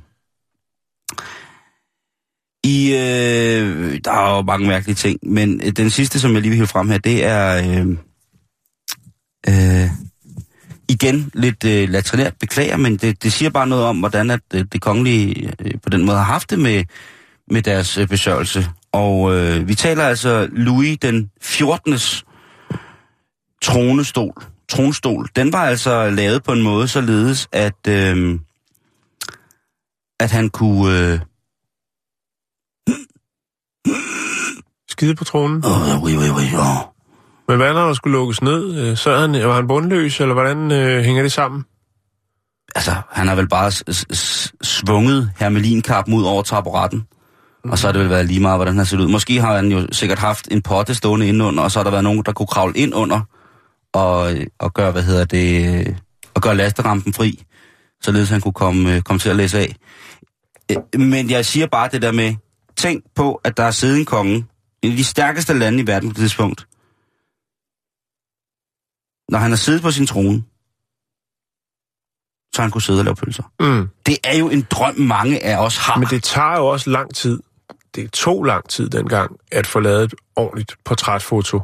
I, 2.64 2.92
øh, 2.92 4.00
der 4.04 4.12
er 4.12 4.36
jo 4.36 4.42
mange 4.42 4.68
mærkelige 4.68 4.94
ting, 4.94 5.18
men 5.22 5.60
øh, 5.64 5.72
den 5.72 5.90
sidste, 5.90 6.20
som 6.20 6.34
jeg 6.34 6.42
lige 6.42 6.50
vil 6.50 6.56
hive 6.56 6.66
frem 6.66 6.90
her, 6.90 6.98
det 6.98 7.24
er 7.24 7.56
øh, 7.56 7.86
øh, 9.48 9.90
igen 10.88 11.30
lidt 11.34 11.64
øh, 11.64 11.88
latrinært 11.88 12.34
beklager, 12.40 12.76
men 12.76 12.96
det, 12.96 13.22
det 13.22 13.32
siger 13.32 13.50
bare 13.50 13.66
noget 13.66 13.84
om, 13.84 13.98
hvordan 13.98 14.30
at, 14.30 14.40
øh, 14.54 14.64
det 14.72 14.80
kongelige 14.80 15.52
øh, 15.60 15.70
på 15.82 15.90
den 15.90 16.04
måde 16.04 16.16
har 16.16 16.24
haft 16.24 16.50
det 16.50 16.58
med, 16.58 16.84
med 17.50 17.62
deres 17.62 17.98
øh, 17.98 18.08
besørgelse. 18.08 18.68
Og 18.92 19.34
øh, 19.34 19.68
vi 19.68 19.74
taler 19.74 20.04
altså 20.04 20.48
Louis 20.52 20.98
den 21.02 21.30
14. 21.42 21.98
tronestol. 23.62 24.32
Tronstol. 24.68 25.28
Den 25.36 25.52
var 25.52 25.64
altså 25.64 26.10
lavet 26.10 26.42
på 26.42 26.52
en 26.52 26.62
måde 26.62 26.88
således, 26.88 27.48
at, 27.52 27.86
øh, 27.88 28.38
at 30.20 30.30
han 30.30 30.48
kunne... 30.48 31.12
Øh, 31.12 31.20
Skide 34.90 35.14
på 35.14 35.24
tronen. 35.24 35.64
åh, 35.64 36.02
oui, 36.02 36.16
oui, 36.16 36.30
oui, 36.30 36.54
åh. 36.58 36.76
Men 37.48 37.56
hvad 37.56 37.74
når 37.74 37.86
der 37.86 37.94
skulle 37.94 38.18
lukkes 38.18 38.42
ned? 38.42 38.90
Øh, 38.90 38.96
Så 38.96 39.16
han, 39.16 39.32
var 39.32 39.54
han 39.54 39.68
bundløs, 39.68 40.20
eller 40.20 40.34
hvordan 40.34 40.72
øh, 40.72 41.02
hænger 41.04 41.22
det 41.22 41.32
sammen? 41.32 41.64
Altså, 42.74 42.92
han 43.10 43.28
har 43.28 43.34
vel 43.34 43.48
bare 43.48 43.70
svunget 44.62 45.30
hermelinkappen 45.38 46.14
ud 46.14 46.24
over 46.24 46.42
taburetten. 46.42 47.06
Og 47.64 47.78
så 47.78 47.86
har 47.86 47.92
det 47.92 48.00
vel 48.00 48.10
været 48.10 48.26
lige 48.26 48.40
meget, 48.40 48.58
hvordan 48.58 48.76
han 48.76 48.86
set 48.86 49.00
ud. 49.00 49.08
Måske 49.08 49.40
har 49.40 49.56
han 49.56 49.72
jo 49.72 49.86
sikkert 49.92 50.18
haft 50.18 50.48
en 50.50 50.62
potte 50.62 50.94
stående 50.94 51.28
indenunder, 51.28 51.62
og 51.62 51.70
så 51.70 51.78
har 51.78 51.84
der 51.84 51.90
været 51.90 52.04
nogen, 52.04 52.22
der 52.26 52.32
kunne 52.32 52.46
kravle 52.46 52.74
ind 52.76 52.94
under 52.94 53.20
og, 53.94 54.34
og 54.58 54.74
gøre, 54.74 54.92
hvad 54.92 55.02
hedder 55.02 55.24
det, 55.24 55.96
og 56.34 56.42
gøre 56.42 56.56
lasterampen 56.56 57.12
fri, 57.12 57.44
således 58.00 58.28
han 58.28 58.40
kunne 58.40 58.52
komme, 58.52 58.94
øh, 58.94 59.02
komme 59.02 59.20
til 59.20 59.28
at 59.28 59.36
læse 59.36 59.58
af. 59.58 59.76
Øh, 60.70 61.00
Men 61.00 61.30
jeg 61.30 61.46
siger 61.46 61.66
bare 61.66 61.88
det 61.92 62.02
der 62.02 62.12
med, 62.12 62.34
tænk 62.76 63.04
på, 63.14 63.34
at 63.34 63.56
der 63.56 63.62
er 63.62 63.70
siddet 63.70 63.98
en 63.98 64.04
konge, 64.04 64.46
en 64.82 64.90
af 64.90 64.96
de 64.96 65.04
stærkeste 65.04 65.58
lande 65.58 65.82
i 65.82 65.86
verden 65.86 66.08
på 66.08 66.12
det 66.12 66.20
tidspunkt, 66.20 66.66
når 69.28 69.38
han 69.38 69.50
har 69.50 69.56
siddet 69.56 69.82
på 69.82 69.90
sin 69.90 70.06
trone, 70.06 70.42
så 72.54 72.62
han 72.62 72.70
kunne 72.70 72.82
sidde 72.82 73.00
og 73.00 73.04
lave 73.04 73.16
pølser. 73.16 73.52
Mm. 73.60 73.88
Det 74.06 74.18
er 74.24 74.36
jo 74.38 74.48
en 74.48 74.66
drøm, 74.70 74.94
mange 74.94 75.44
af 75.44 75.64
os 75.64 75.76
har. 75.76 75.96
Men 75.98 76.08
det 76.08 76.22
tager 76.22 76.56
jo 76.56 76.66
også 76.66 76.90
lang 76.90 77.14
tid. 77.14 77.40
Det 77.94 78.12
tog 78.12 78.44
lang 78.44 78.68
tid 78.68 78.90
dengang, 78.90 79.36
at 79.52 79.66
få 79.66 79.80
lavet 79.80 80.04
et 80.04 80.14
ordentligt 80.36 80.76
portrætfoto 80.84 81.60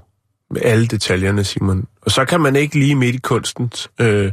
med 0.55 0.63
alle 0.65 0.87
detaljerne, 0.87 1.45
Simon. 1.45 1.87
Og 2.03 2.11
så 2.11 2.25
kan 2.25 2.41
man 2.41 2.57
ikke 2.57 2.79
lige 2.79 2.95
midt 2.95 3.15
i 3.15 3.19
kunstens 3.19 3.91
øh, 4.01 4.33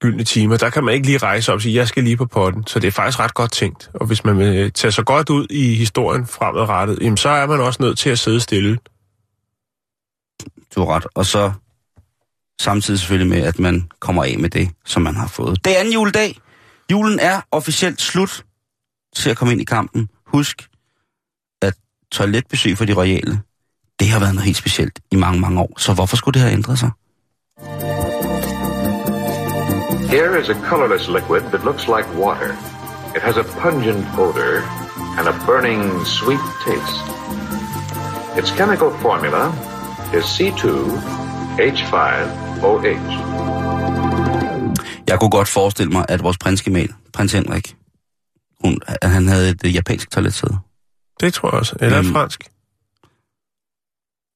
gyldne 0.00 0.24
timer, 0.24 0.56
der 0.56 0.70
kan 0.70 0.84
man 0.84 0.94
ikke 0.94 1.06
lige 1.06 1.18
rejse 1.18 1.52
op 1.52 1.56
og 1.56 1.62
sige, 1.62 1.74
jeg 1.74 1.88
skal 1.88 2.04
lige 2.04 2.16
på 2.16 2.26
potten. 2.26 2.66
Så 2.66 2.78
det 2.78 2.88
er 2.88 2.92
faktisk 2.92 3.20
ret 3.20 3.34
godt 3.34 3.52
tænkt. 3.52 3.90
Og 3.94 4.06
hvis 4.06 4.24
man 4.24 4.40
øh, 4.40 4.52
vil 4.52 4.72
tage 4.72 4.92
sig 4.92 5.04
godt 5.04 5.30
ud 5.30 5.46
i 5.50 5.74
historien 5.74 6.26
fremadrettet, 6.26 6.98
jamen, 7.00 7.16
så 7.16 7.28
er 7.28 7.46
man 7.46 7.60
også 7.60 7.82
nødt 7.82 7.98
til 7.98 8.10
at 8.10 8.18
sidde 8.18 8.40
stille. 8.40 8.78
Du 10.74 10.80
har 10.80 10.86
ret. 10.86 11.06
Og 11.14 11.26
så 11.26 11.52
samtidig 12.60 13.00
selvfølgelig 13.00 13.30
med, 13.30 13.42
at 13.46 13.58
man 13.58 13.90
kommer 14.00 14.24
af 14.24 14.38
med 14.38 14.50
det, 14.50 14.70
som 14.84 15.02
man 15.02 15.14
har 15.14 15.26
fået. 15.26 15.64
Det 15.64 15.76
er 15.76 15.80
anden 15.80 15.94
juledag. 15.94 16.38
Julen 16.90 17.18
er 17.20 17.40
officielt 17.50 18.00
slut 18.00 18.44
til 19.16 19.30
at 19.30 19.36
komme 19.36 19.52
ind 19.52 19.60
i 19.60 19.64
kampen. 19.64 20.08
Husk, 20.26 20.68
at 21.62 21.74
toiletbesøg 22.12 22.78
for 22.78 22.84
de 22.84 22.92
royale, 22.92 23.40
det 24.00 24.08
har 24.08 24.20
været 24.20 24.34
noget 24.34 24.44
helt 24.44 24.56
specielt 24.56 24.98
i 25.10 25.16
mange, 25.16 25.40
mange 25.40 25.60
år. 25.60 25.72
Så 25.78 25.94
hvorfor 25.94 26.16
skulle 26.16 26.34
det 26.34 26.42
have 26.42 26.52
ændret 26.52 26.78
sig? 26.78 26.90
Here 30.14 30.40
is 30.40 30.48
a 30.48 30.54
colorless 30.70 31.08
liquid 31.08 31.40
that 31.52 31.64
looks 31.64 31.84
like 31.86 32.08
water. 32.24 32.50
It 33.16 33.22
has 33.22 33.36
a 33.36 33.42
pungent 33.62 34.06
odor 34.18 34.56
and 35.18 35.28
a 35.28 35.34
burning 35.46 36.06
sweet 36.06 36.44
taste. 36.66 36.96
Its 38.38 38.50
chemical 38.58 38.90
formula 39.02 39.42
is 40.18 40.24
C2H5OH. 40.36 43.06
Jeg 45.08 45.18
kunne 45.20 45.30
godt 45.30 45.48
forestille 45.48 45.92
mig, 45.92 46.04
at 46.08 46.22
vores 46.22 46.38
prinsgemal, 46.38 46.92
prins 47.12 47.32
Henrik, 47.32 47.76
hun, 48.64 48.80
at 48.88 49.10
han 49.10 49.28
havde 49.28 49.50
et 49.50 49.74
japansk 49.74 50.10
toiletsæde. 50.10 50.58
Det 51.20 51.34
tror 51.34 51.48
jeg 51.48 51.54
også. 51.58 51.76
Eller 51.80 51.98
Øhm, 51.98 52.12
fransk. 52.12 52.44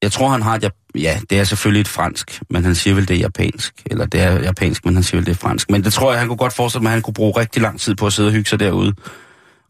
Jeg 0.03 0.13
tror, 0.13 0.29
han 0.29 0.43
har 0.43 0.55
et... 0.55 0.71
Ja, 0.95 1.21
det 1.31 1.39
er 1.39 1.45
selvfølgelig 1.45 1.81
et 1.81 1.89
fransk, 1.89 2.41
men 2.51 2.65
han 2.65 2.75
siger 2.75 2.95
vel, 2.95 3.09
det 3.09 3.17
er 3.17 3.21
japansk. 3.21 3.75
Eller 3.87 4.07
det 4.07 4.21
er 4.21 4.41
japansk, 4.43 4.85
men 4.85 4.95
han 4.95 5.03
siger 5.03 5.19
vel, 5.21 5.27
det 5.27 5.33
er 5.33 5.37
fransk. 5.37 5.71
Men 5.71 5.85
det 5.85 5.93
tror 5.93 6.11
jeg, 6.11 6.21
han 6.21 6.29
kunne 6.29 6.37
godt 6.37 6.53
forestille 6.53 6.83
mig, 6.83 6.91
at 6.91 6.93
han 6.93 7.03
kunne 7.03 7.15
bruge 7.15 7.41
rigtig 7.41 7.63
lang 7.63 7.81
tid 7.81 7.95
på 7.95 8.07
at 8.07 8.13
sidde 8.13 8.29
og 8.29 8.33
hygge 8.33 8.51
sig 8.51 8.61
derude. 8.61 8.95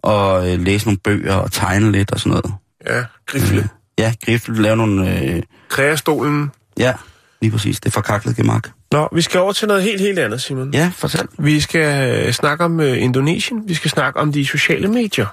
Og 0.03 0.51
øh, 0.53 0.61
læse 0.61 0.87
nogle 0.87 0.99
bøger 0.99 1.35
og 1.35 1.53
tegne 1.53 1.93
lidt 1.93 2.11
og 2.13 2.21
sådan 2.21 2.31
noget. 2.31 2.55
Ja, 2.87 3.05
grifle. 3.27 3.69
Ja, 3.99 4.15
grifle, 4.25 4.63
lave 4.63 4.77
nogle... 4.77 5.23
Øh, 5.23 5.43
Kreastolen. 5.69 6.51
ja, 6.79 6.95
lige 7.41 7.51
præcis. 7.53 7.81
Det 7.81 7.93
forkaklede 7.93 8.37
gemak. 8.37 8.69
Nå, 8.93 9.09
vi 9.13 9.23
skal 9.23 9.41
over 9.41 9.53
til 9.53 9.69
noget 9.69 9.83
helt, 9.83 10.01
helt 10.01 10.19
andet, 10.19 10.41
Simon. 10.41 10.75
Ja, 10.75 10.93
fortæl. 10.97 11.27
Vi 11.39 11.61
skal 11.61 12.17
øh, 12.27 12.33
snakke 12.33 12.65
om 12.65 12.81
øh, 12.81 13.03
Indonesien. 13.03 13.63
Vi 13.69 13.75
skal 13.75 13.91
snakke 13.91 14.21
om 14.21 14.33
de 14.33 14.47
sociale 14.47 14.89
medier. 14.89 15.27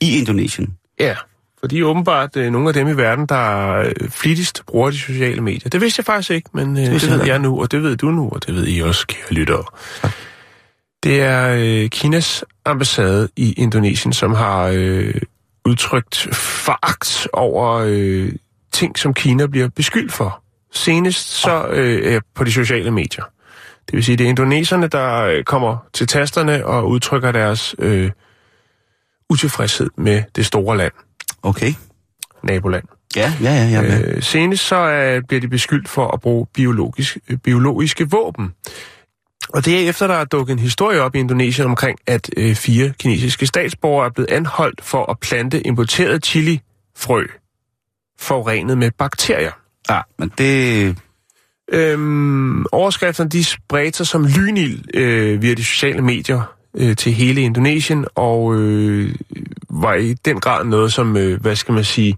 I 0.00 0.18
Indonesien. 0.18 0.74
Ja, 1.00 1.14
for 1.64 1.68
de 1.68 1.78
er 1.78 1.84
åbenbart 1.84 2.36
øh, 2.36 2.52
nogle 2.52 2.68
af 2.68 2.74
dem 2.74 2.88
i 2.88 2.92
verden, 2.92 3.26
der 3.26 3.72
øh, 3.72 4.08
flittigst 4.08 4.62
bruger 4.66 4.90
de 4.90 4.98
sociale 4.98 5.40
medier. 5.40 5.70
Det 5.70 5.80
vidste 5.80 6.00
jeg 6.00 6.04
faktisk 6.04 6.30
ikke, 6.30 6.50
men 6.52 6.76
øh, 6.76 6.84
det, 6.84 7.00
det 7.00 7.10
ved 7.10 7.26
jeg 7.26 7.38
nu, 7.38 7.60
og 7.60 7.72
det 7.72 7.82
ved 7.82 7.96
du 7.96 8.10
nu, 8.10 8.28
og 8.32 8.46
det 8.46 8.54
ved 8.54 8.66
I 8.68 8.80
også, 8.80 9.06
kære 9.06 9.30
lyttere. 9.30 9.64
Det 11.02 11.20
er 11.20 11.54
øh, 11.58 11.88
Kinas 11.88 12.44
ambassade 12.64 13.28
i 13.36 13.52
Indonesien, 13.52 14.12
som 14.12 14.34
har 14.34 14.70
øh, 14.74 15.14
udtrykt 15.64 16.28
foragt 16.34 17.28
over 17.32 17.84
øh, 17.86 18.32
ting, 18.72 18.98
som 18.98 19.14
Kina 19.14 19.46
bliver 19.46 19.68
beskyldt 19.68 20.12
for. 20.12 20.42
Senest 20.72 21.28
så 21.28 21.66
øh, 21.66 22.14
er 22.14 22.20
på 22.34 22.44
de 22.44 22.52
sociale 22.52 22.90
medier. 22.90 23.24
Det 23.86 23.92
vil 23.92 24.04
sige, 24.04 24.16
det 24.16 24.24
er 24.24 24.28
indoneserne, 24.28 24.86
der 24.86 25.20
øh, 25.20 25.44
kommer 25.44 25.76
til 25.92 26.06
tasterne 26.06 26.66
og 26.66 26.88
udtrykker 26.88 27.32
deres 27.32 27.74
øh, 27.78 28.10
utilfredshed 29.30 29.90
med 29.96 30.22
det 30.36 30.46
store 30.46 30.76
land, 30.76 30.92
Okay. 31.44 31.74
naboland. 32.42 32.84
Ja, 33.16 33.32
ja, 33.42 33.52
ja. 33.52 33.64
ja, 33.64 33.82
ja. 33.82 34.00
Øh, 34.00 34.22
senest 34.22 34.66
så 34.66 34.76
er, 34.76 35.20
bliver 35.28 35.40
de 35.40 35.48
beskyldt 35.48 35.88
for 35.88 36.08
at 36.08 36.20
bruge 36.20 36.46
biologisk, 36.54 37.18
øh, 37.28 37.36
biologiske 37.36 38.10
våben. 38.10 38.52
Og 39.48 39.64
det 39.64 39.84
er 39.84 39.88
efter, 39.88 40.06
der 40.06 40.14
er 40.14 40.24
dukket 40.24 40.52
en 40.52 40.58
historie 40.58 41.00
op 41.00 41.14
i 41.14 41.18
Indonesien 41.18 41.66
omkring, 41.66 41.98
at 42.06 42.30
øh, 42.36 42.54
fire 42.54 42.92
kinesiske 42.98 43.46
statsborgere 43.46 44.06
er 44.06 44.10
blevet 44.10 44.30
anholdt 44.30 44.84
for 44.84 45.10
at 45.10 45.18
plante 45.18 45.66
importeret 45.66 46.26
chilifrø 46.26 47.26
forurenet 48.18 48.78
med 48.78 48.90
bakterier. 48.90 49.52
ja, 49.90 50.00
men 50.18 50.32
det... 50.38 50.96
Øhm, 51.72 52.66
overskrifterne 52.72 53.30
de 53.30 53.44
spredte 53.44 53.96
sig 53.96 54.06
som 54.06 54.24
lynild 54.24 54.96
øh, 54.96 55.42
via 55.42 55.54
de 55.54 55.64
sociale 55.64 56.02
medier 56.02 56.54
øh, 56.74 56.96
til 56.96 57.12
hele 57.12 57.40
Indonesien, 57.40 58.06
og 58.14 58.54
øh, 58.54 59.14
var 59.70 59.94
i 59.94 60.14
den 60.14 60.40
grad 60.40 60.64
noget, 60.64 60.92
som, 60.92 61.16
øh, 61.16 61.40
hvad 61.40 61.56
skal 61.56 61.74
man 61.74 61.84
sige, 61.84 62.16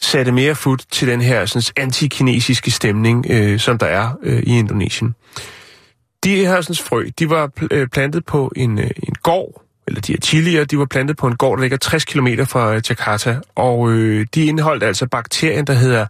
satte 0.00 0.32
mere 0.32 0.54
fod 0.54 0.76
til 0.90 1.08
den 1.08 1.20
her 1.20 1.46
sådan, 1.46 1.84
antikinesiske 1.84 2.70
stemning, 2.70 3.26
øh, 3.30 3.58
som 3.58 3.78
der 3.78 3.86
er 3.86 4.18
øh, 4.22 4.42
i 4.42 4.58
Indonesien. 4.58 5.14
De 6.24 6.36
her 6.36 6.60
sådan, 6.60 6.76
frø, 6.76 7.06
de 7.18 7.30
var 7.30 7.50
pl- 7.60 7.68
øh, 7.70 7.88
plantet 7.88 8.24
på 8.24 8.52
en, 8.56 8.78
øh, 8.78 8.90
en 9.02 9.14
gård, 9.22 9.64
eller 9.86 10.00
de 10.00 10.12
her 10.12 10.20
chilier, 10.20 10.64
de 10.64 10.78
var 10.78 10.84
plantet 10.84 11.16
på 11.16 11.26
en 11.26 11.36
gård, 11.36 11.58
der 11.58 11.62
ligger 11.62 11.76
60 11.76 12.04
km 12.04 12.28
fra 12.44 12.74
øh, 12.74 12.82
Jakarta, 12.88 13.40
og 13.54 13.90
øh, 13.90 14.26
de 14.34 14.44
indeholdt 14.44 14.82
altså 14.82 15.06
bakterien, 15.06 15.66
der 15.66 15.72
hedder 15.72 16.06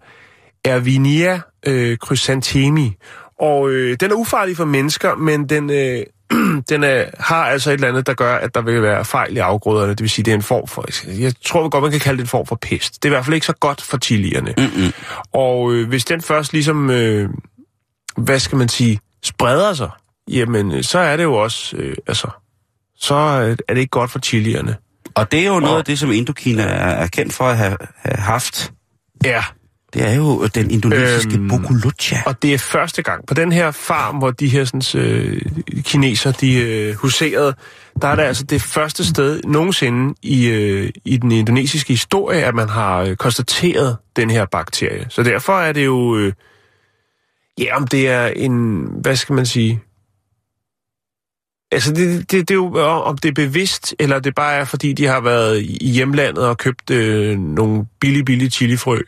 Erwinia 0.64 1.40
øh, 1.66 1.96
chrysanthemi. 2.04 2.96
Og 3.38 3.70
øh, 3.70 3.96
den 4.00 4.10
er 4.10 4.14
ufarlig 4.14 4.56
for 4.56 4.64
mennesker, 4.64 5.14
men 5.14 5.48
den, 5.48 5.70
øh, 5.70 6.02
den 6.68 6.84
er, 6.84 7.04
har 7.18 7.44
altså 7.44 7.70
et 7.70 7.74
eller 7.74 7.88
andet, 7.88 8.06
der 8.06 8.14
gør, 8.14 8.34
at 8.36 8.54
der 8.54 8.60
vil 8.62 8.82
være 8.82 9.04
fejl 9.04 9.36
i 9.36 9.38
afgrøderne. 9.38 9.90
Det 9.90 10.00
vil 10.00 10.10
sige, 10.10 10.24
det 10.24 10.30
er 10.30 10.34
en 10.34 10.42
form 10.42 10.66
for... 10.68 10.84
Jeg 11.20 11.32
tror 11.44 11.68
godt, 11.68 11.82
man 11.82 11.90
kan 11.90 12.00
kalde 12.00 12.16
det 12.18 12.24
en 12.24 12.28
form 12.28 12.46
for 12.46 12.58
pest. 12.62 13.02
Det 13.02 13.08
er 13.08 13.12
i 13.12 13.14
hvert 13.14 13.24
fald 13.24 13.34
ikke 13.34 13.46
så 13.46 13.52
godt 13.60 13.82
for 13.82 13.98
chilierne. 13.98 14.54
Mm-mm. 14.58 14.92
Og 15.32 15.72
øh, 15.72 15.88
hvis 15.88 16.04
den 16.04 16.22
først 16.22 16.52
ligesom, 16.52 16.90
øh, 16.90 17.28
hvad 18.16 18.38
skal 18.38 18.58
man 18.58 18.68
sige, 18.68 19.00
spreder 19.22 19.74
sig, 19.74 19.90
jamen 20.30 20.72
øh, 20.72 20.84
så 20.84 20.98
er 20.98 21.16
det 21.16 21.24
jo 21.24 21.34
også, 21.34 21.76
øh, 21.76 21.96
altså, 22.06 22.28
så 22.96 23.14
er 23.14 23.54
det 23.74 23.78
ikke 23.78 23.90
godt 23.90 24.10
for 24.10 24.18
chilierne. 24.18 24.76
Og 25.14 25.32
det 25.32 25.40
er 25.40 25.46
jo 25.46 25.58
noget 25.60 25.72
Og- 25.72 25.78
af 25.78 25.84
det, 25.84 25.98
som 25.98 26.12
Indokina 26.12 26.62
er, 26.62 26.66
er 26.90 27.06
kendt 27.06 27.32
for 27.32 27.44
at 27.44 27.56
have, 27.56 27.76
have 27.96 28.16
haft. 28.18 28.72
Ja, 29.24 29.44
Det 29.94 30.02
er 30.02 30.14
jo 30.14 30.46
den 30.46 30.70
indonesiske 30.70 31.34
Øhm, 31.34 31.48
Bokulucha. 31.48 32.16
Og 32.26 32.42
det 32.42 32.54
er 32.54 32.58
første 32.58 33.02
gang. 33.02 33.26
På 33.26 33.34
den 33.34 33.52
her 33.52 33.70
farm, 33.70 34.16
hvor 34.16 34.30
de 34.30 34.48
her 34.48 34.64
sådan, 34.64 35.02
øh, 35.02 35.40
kineser, 35.82 36.32
de 36.32 36.54
øh, 36.54 36.94
huserede, 36.94 37.54
der 38.02 38.08
er 38.08 38.14
det 38.16 38.22
altså 38.22 38.44
det 38.44 38.62
første 38.62 39.04
sted 39.04 39.42
nogensinde 39.44 40.14
i, 40.22 40.46
øh, 40.46 40.90
i 41.04 41.16
den 41.16 41.32
indonesiske 41.32 41.92
historie, 41.92 42.44
at 42.44 42.54
man 42.54 42.68
har 42.68 42.98
øh, 42.98 43.16
konstateret 43.16 43.96
den 44.16 44.30
her 44.30 44.46
bakterie. 44.46 45.06
Så 45.08 45.22
derfor 45.22 45.58
er 45.58 45.72
det 45.72 45.84
jo... 45.84 46.16
Øh, 46.16 46.32
ja, 47.58 47.76
om 47.76 47.86
det 47.86 48.08
er 48.08 48.26
en... 48.26 48.86
Hvad 49.02 49.16
skal 49.16 49.34
man 49.34 49.46
sige? 49.46 49.80
Altså, 51.72 51.92
det, 51.92 52.30
det, 52.30 52.48
det 52.48 52.50
er 52.50 52.54
jo, 52.54 52.74
om 53.04 53.18
det 53.18 53.28
er 53.28 53.32
bevidst, 53.32 53.94
eller 53.98 54.18
det 54.18 54.34
bare 54.34 54.54
er, 54.54 54.64
fordi 54.64 54.92
de 54.92 55.06
har 55.06 55.20
været 55.20 55.62
i 55.62 55.90
hjemlandet 55.90 56.46
og 56.46 56.58
købt 56.58 56.90
øh, 56.90 57.38
nogle 57.38 57.86
billige, 58.00 58.24
billige 58.24 58.50
chilifrø. 58.50 58.96
Øh, 58.96 59.02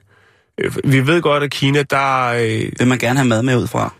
Vi 0.84 1.06
ved 1.06 1.22
godt, 1.22 1.42
at 1.42 1.50
Kina, 1.50 1.82
der... 1.82 2.26
Øh, 2.26 2.72
Vil 2.78 2.88
man 2.88 2.98
gerne 2.98 3.18
have 3.18 3.28
mad 3.28 3.42
med 3.42 3.56
ud 3.56 3.66
fra? 3.66 3.94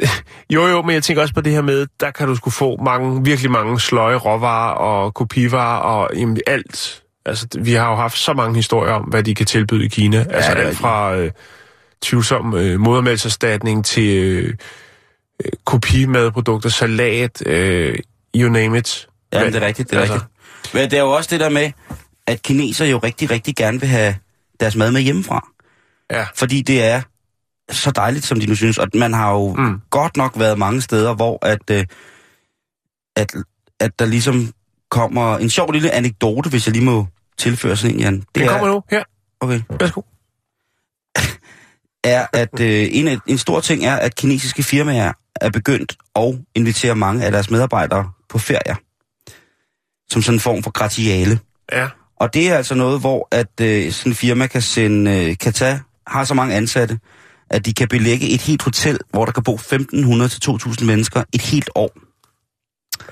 jo, 0.54 0.66
jo, 0.66 0.82
men 0.82 0.94
jeg 0.94 1.02
tænker 1.02 1.22
også 1.22 1.34
på 1.34 1.40
det 1.40 1.52
her 1.52 1.62
med, 1.62 1.86
der 2.00 2.10
kan 2.10 2.28
du 2.28 2.36
skulle 2.36 2.54
få 2.54 2.76
mange, 2.84 3.24
virkelig 3.24 3.50
mange 3.50 3.80
sløje 3.80 4.16
råvarer 4.16 4.74
og 4.74 5.14
kopivarer 5.14 5.80
og 5.80 6.16
jamen, 6.16 6.38
alt. 6.46 7.02
Altså, 7.26 7.46
vi 7.58 7.72
har 7.72 7.90
jo 7.90 7.96
haft 7.96 8.18
så 8.18 8.32
mange 8.32 8.56
historier 8.56 8.92
om, 8.92 9.02
hvad 9.02 9.22
de 9.22 9.34
kan 9.34 9.46
tilbyde 9.46 9.84
i 9.84 9.88
Kina. 9.88 10.16
Ja, 10.16 10.24
altså 10.30 10.50
alt 10.50 10.76
fra 10.76 11.16
øh, 11.16 11.30
tvivlsom 12.02 12.54
øh, 12.54 12.80
modermælserstatning 12.80 13.84
til 13.84 14.16
øh, 14.16 14.54
øh, 15.44 15.52
kopimadprodukter, 15.64 16.68
salat, 16.68 17.46
øh, 17.46 17.98
you 18.36 18.48
name 18.48 18.78
it. 18.78 19.08
Ja, 19.32 19.46
det 19.46 19.54
er 19.54 19.60
rigtigt, 19.60 19.90
det 19.90 19.96
er 19.96 20.00
altså, 20.00 20.14
rigtigt. 20.14 20.74
Men 20.74 20.90
det 20.90 20.98
er 20.98 21.02
jo 21.02 21.10
også 21.10 21.28
det 21.32 21.40
der 21.40 21.48
med, 21.48 21.70
at 22.26 22.42
kineser 22.42 22.86
jo 22.86 22.98
rigtig, 22.98 23.30
rigtig 23.30 23.56
gerne 23.56 23.80
vil 23.80 23.88
have 23.88 24.14
deres 24.60 24.76
mad 24.76 24.90
med 24.90 25.00
hjemmefra. 25.00 25.48
Ja. 26.10 26.26
Fordi 26.34 26.62
det 26.62 26.84
er 26.84 27.02
så 27.70 27.90
dejligt, 27.90 28.24
som 28.26 28.40
de 28.40 28.46
nu 28.46 28.54
synes. 28.54 28.78
Og 28.78 28.88
man 28.94 29.12
har 29.12 29.32
jo 29.32 29.54
Mm. 29.58 29.80
godt 29.90 30.16
nok 30.16 30.38
været 30.38 30.58
mange 30.58 30.80
steder, 30.82 31.14
hvor 31.14 31.46
at, 31.46 31.70
øh, 31.70 31.84
at, 33.16 33.34
at 33.80 33.98
der 33.98 34.06
ligesom 34.06 34.52
kommer 34.90 35.38
en 35.38 35.50
sjov 35.50 35.72
lille 35.72 35.90
anekdote, 35.90 36.50
hvis 36.50 36.66
jeg 36.66 36.72
lige 36.72 36.84
må 36.84 37.06
tilføre 37.38 37.76
sådan 37.76 37.94
en, 37.96 38.00
Jan. 38.00 38.14
Det 38.20 38.26
Den 38.34 38.42
er, 38.42 38.48
kommer 38.48 38.66
nu. 38.68 38.82
Her, 38.90 39.02
Okay. 39.40 39.60
værsgo. 39.80 40.00
er, 42.04 42.26
at 42.32 42.60
øh, 42.60 42.88
en, 42.90 43.08
af- 43.08 43.18
en 43.26 43.38
stor 43.38 43.60
ting 43.60 43.84
er, 43.84 43.96
at 43.96 44.14
kinesiske 44.14 44.62
firmaer 44.62 45.12
er 45.40 45.50
begyndt 45.50 45.96
at 46.16 46.34
invitere 46.54 46.94
mange 46.94 47.24
af 47.24 47.32
deres 47.32 47.50
medarbejdere 47.50 48.10
på 48.28 48.38
ferier. 48.38 48.74
Som 50.10 50.22
sådan 50.22 50.36
en 50.36 50.40
form 50.40 50.62
for 50.62 50.70
gratiale. 50.70 51.38
Ja. 51.72 51.88
Og 52.16 52.34
det 52.34 52.48
er 52.50 52.56
altså 52.56 52.74
noget, 52.74 53.00
hvor 53.00 53.28
at 53.30 53.60
øh, 53.60 53.92
sådan 53.92 54.12
en 54.12 54.16
firma 54.16 54.46
kan 54.46 54.62
sende, 54.62 55.10
øh, 55.30 55.36
kan 55.40 55.52
tage, 55.52 55.80
har 56.06 56.24
så 56.24 56.34
mange 56.34 56.54
ansatte, 56.54 56.98
at 57.50 57.66
de 57.66 57.74
kan 57.74 57.88
belægge 57.88 58.30
et 58.30 58.40
helt 58.40 58.62
hotel, 58.62 58.98
hvor 59.10 59.24
der 59.24 59.32
kan 59.32 59.42
bo 59.42 59.56
1.500 59.56 60.28
til 60.28 60.50
2.000 60.50 60.84
mennesker 60.84 61.22
et 61.32 61.40
helt 61.40 61.70
år. 61.74 61.90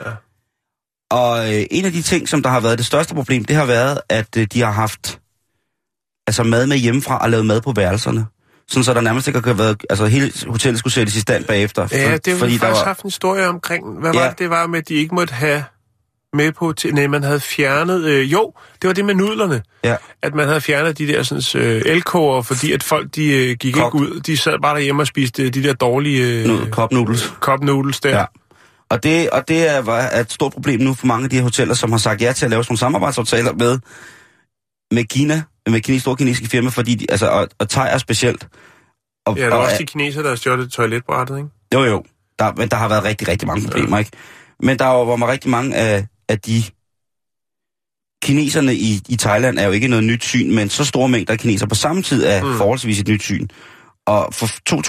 Ja. 0.06 0.10
Og 1.10 1.54
øh, 1.54 1.66
en 1.70 1.84
af 1.84 1.92
de 1.92 2.02
ting, 2.02 2.28
som 2.28 2.42
der 2.42 2.50
har 2.50 2.60
været 2.60 2.78
det 2.78 2.86
største 2.86 3.14
problem, 3.14 3.44
det 3.44 3.56
har 3.56 3.64
været, 3.64 4.00
at 4.08 4.36
øh, 4.36 4.46
de 4.52 4.60
har 4.60 4.70
haft 4.70 5.20
altså 6.26 6.42
mad 6.42 6.66
med 6.66 6.76
hjemmefra 6.76 7.18
og 7.18 7.30
lavet 7.30 7.46
mad 7.46 7.60
på 7.60 7.72
værelserne. 7.72 8.26
Sådan 8.68 8.84
så 8.84 8.94
der 8.94 9.00
nærmest 9.00 9.28
ikke 9.28 9.40
har 9.40 9.54
været... 9.54 9.84
Altså 9.90 10.06
hele 10.06 10.32
hotellet 10.46 10.78
skulle 10.78 10.92
sættes 10.92 11.16
i 11.16 11.20
stand 11.20 11.44
bagefter. 11.44 11.88
Ja, 11.92 12.16
det 12.16 12.38
har 12.38 12.46
vi 12.46 12.58
faktisk 12.58 12.60
der 12.60 12.68
var, 12.68 12.84
haft 12.84 13.02
en 13.02 13.06
historie 13.06 13.48
omkring. 13.48 14.00
Hvad 14.00 14.12
Ja. 14.12 14.20
var 14.20 14.28
det, 14.28 14.38
det 14.38 14.50
var 14.50 14.66
med, 14.66 14.78
at 14.78 14.88
de 14.88 14.94
ikke 14.94 15.14
måtte 15.14 15.34
have 15.34 15.64
med 16.34 16.52
på... 16.52 16.72
Til, 16.72 16.94
nej, 16.94 17.06
man 17.06 17.22
havde 17.22 17.40
fjernet... 17.40 18.04
Øh, 18.04 18.32
jo, 18.32 18.52
det 18.82 18.88
var 18.88 18.94
det 18.94 19.04
med 19.04 19.14
nudlerne. 19.14 19.62
Ja. 19.84 19.96
At 20.22 20.34
man 20.34 20.46
havde 20.46 20.60
fjernet 20.60 20.98
de 20.98 21.06
der 21.06 21.22
sådan, 21.22 21.62
øh, 21.62 21.82
elkoger, 21.86 22.42
fordi 22.42 22.72
at 22.72 22.82
folk 22.82 23.14
de 23.14 23.28
øh, 23.28 23.56
gik 23.56 23.74
Kogt. 23.74 23.94
ikke 23.94 24.14
ud. 24.14 24.20
De 24.20 24.36
sad 24.36 24.58
bare 24.62 24.74
derhjemme 24.74 25.02
og 25.02 25.06
spiste 25.06 25.42
øh, 25.42 25.54
de 25.54 25.62
der 25.62 25.72
dårlige 25.72 26.42
øh, 26.42 26.70
cup 26.70 26.92
noodles. 26.92 27.34
cup 27.40 27.60
noodles 27.60 28.00
der. 28.00 28.18
Ja. 28.18 28.24
Og 28.90 29.02
det, 29.02 29.30
og 29.30 29.48
det 29.48 29.68
er, 29.68 29.84
er 29.92 30.20
et 30.20 30.32
stort 30.32 30.52
problem 30.52 30.80
nu 30.80 30.94
for 30.94 31.06
mange 31.06 31.24
af 31.24 31.30
de 31.30 31.36
her 31.36 31.42
hoteller, 31.42 31.74
som 31.74 31.90
har 31.90 31.98
sagt 31.98 32.22
ja 32.22 32.32
til 32.32 32.44
at 32.44 32.50
lave 32.50 32.64
sådan 32.64 32.72
nogle 32.72 32.78
samarbejdsaftaler 32.78 33.52
med, 33.52 33.78
med 34.90 35.04
Kina, 35.04 35.42
med 35.68 35.80
kine, 35.80 36.00
store 36.00 36.16
kinesiske 36.16 36.48
firmaer, 36.48 36.70
fordi 36.70 36.94
de, 36.94 37.06
altså, 37.10 37.26
og, 37.26 37.48
og 37.58 37.68
Thai 37.68 37.88
er 37.90 37.98
specielt. 37.98 38.48
Og, 39.26 39.36
Ja, 39.36 39.42
der 39.42 39.48
var 39.48 39.56
og, 39.56 39.62
også 39.62 39.76
de 39.78 39.86
kinesere, 39.86 40.22
der 40.22 40.28
har 40.28 40.36
stjålet 40.36 40.72
toiletbrættet, 40.72 41.36
ikke? 41.36 41.48
Jo, 41.74 41.84
jo. 41.84 42.04
Der, 42.38 42.52
men 42.56 42.68
der 42.68 42.76
har 42.76 42.88
været 42.88 43.04
rigtig, 43.04 43.28
rigtig 43.28 43.48
mange 43.48 43.64
problemer, 43.68 43.98
ikke? 43.98 44.10
Men 44.60 44.78
der 44.78 44.86
var, 44.86 45.16
var 45.16 45.28
rigtig 45.28 45.50
mange 45.50 45.76
af, 45.76 46.06
af 46.32 46.40
de... 46.40 46.62
Kineserne 48.22 48.74
i, 48.74 49.00
i 49.08 49.16
Thailand 49.16 49.58
er 49.58 49.64
jo 49.66 49.70
ikke 49.72 49.88
noget 49.88 50.04
nyt 50.04 50.24
syn, 50.24 50.54
men 50.54 50.68
så 50.68 50.84
store 50.84 51.08
mængder 51.08 51.32
af 51.32 51.38
kinesere 51.38 51.68
på 51.68 51.74
samme 51.74 52.02
tid 52.02 52.24
er 52.24 52.44
Mm. 52.44 52.56
forholdsvis 52.56 53.00
et 53.00 53.08
nyt 53.08 53.22
syn. 53.22 53.48
Og 54.06 54.34
for 54.34 54.46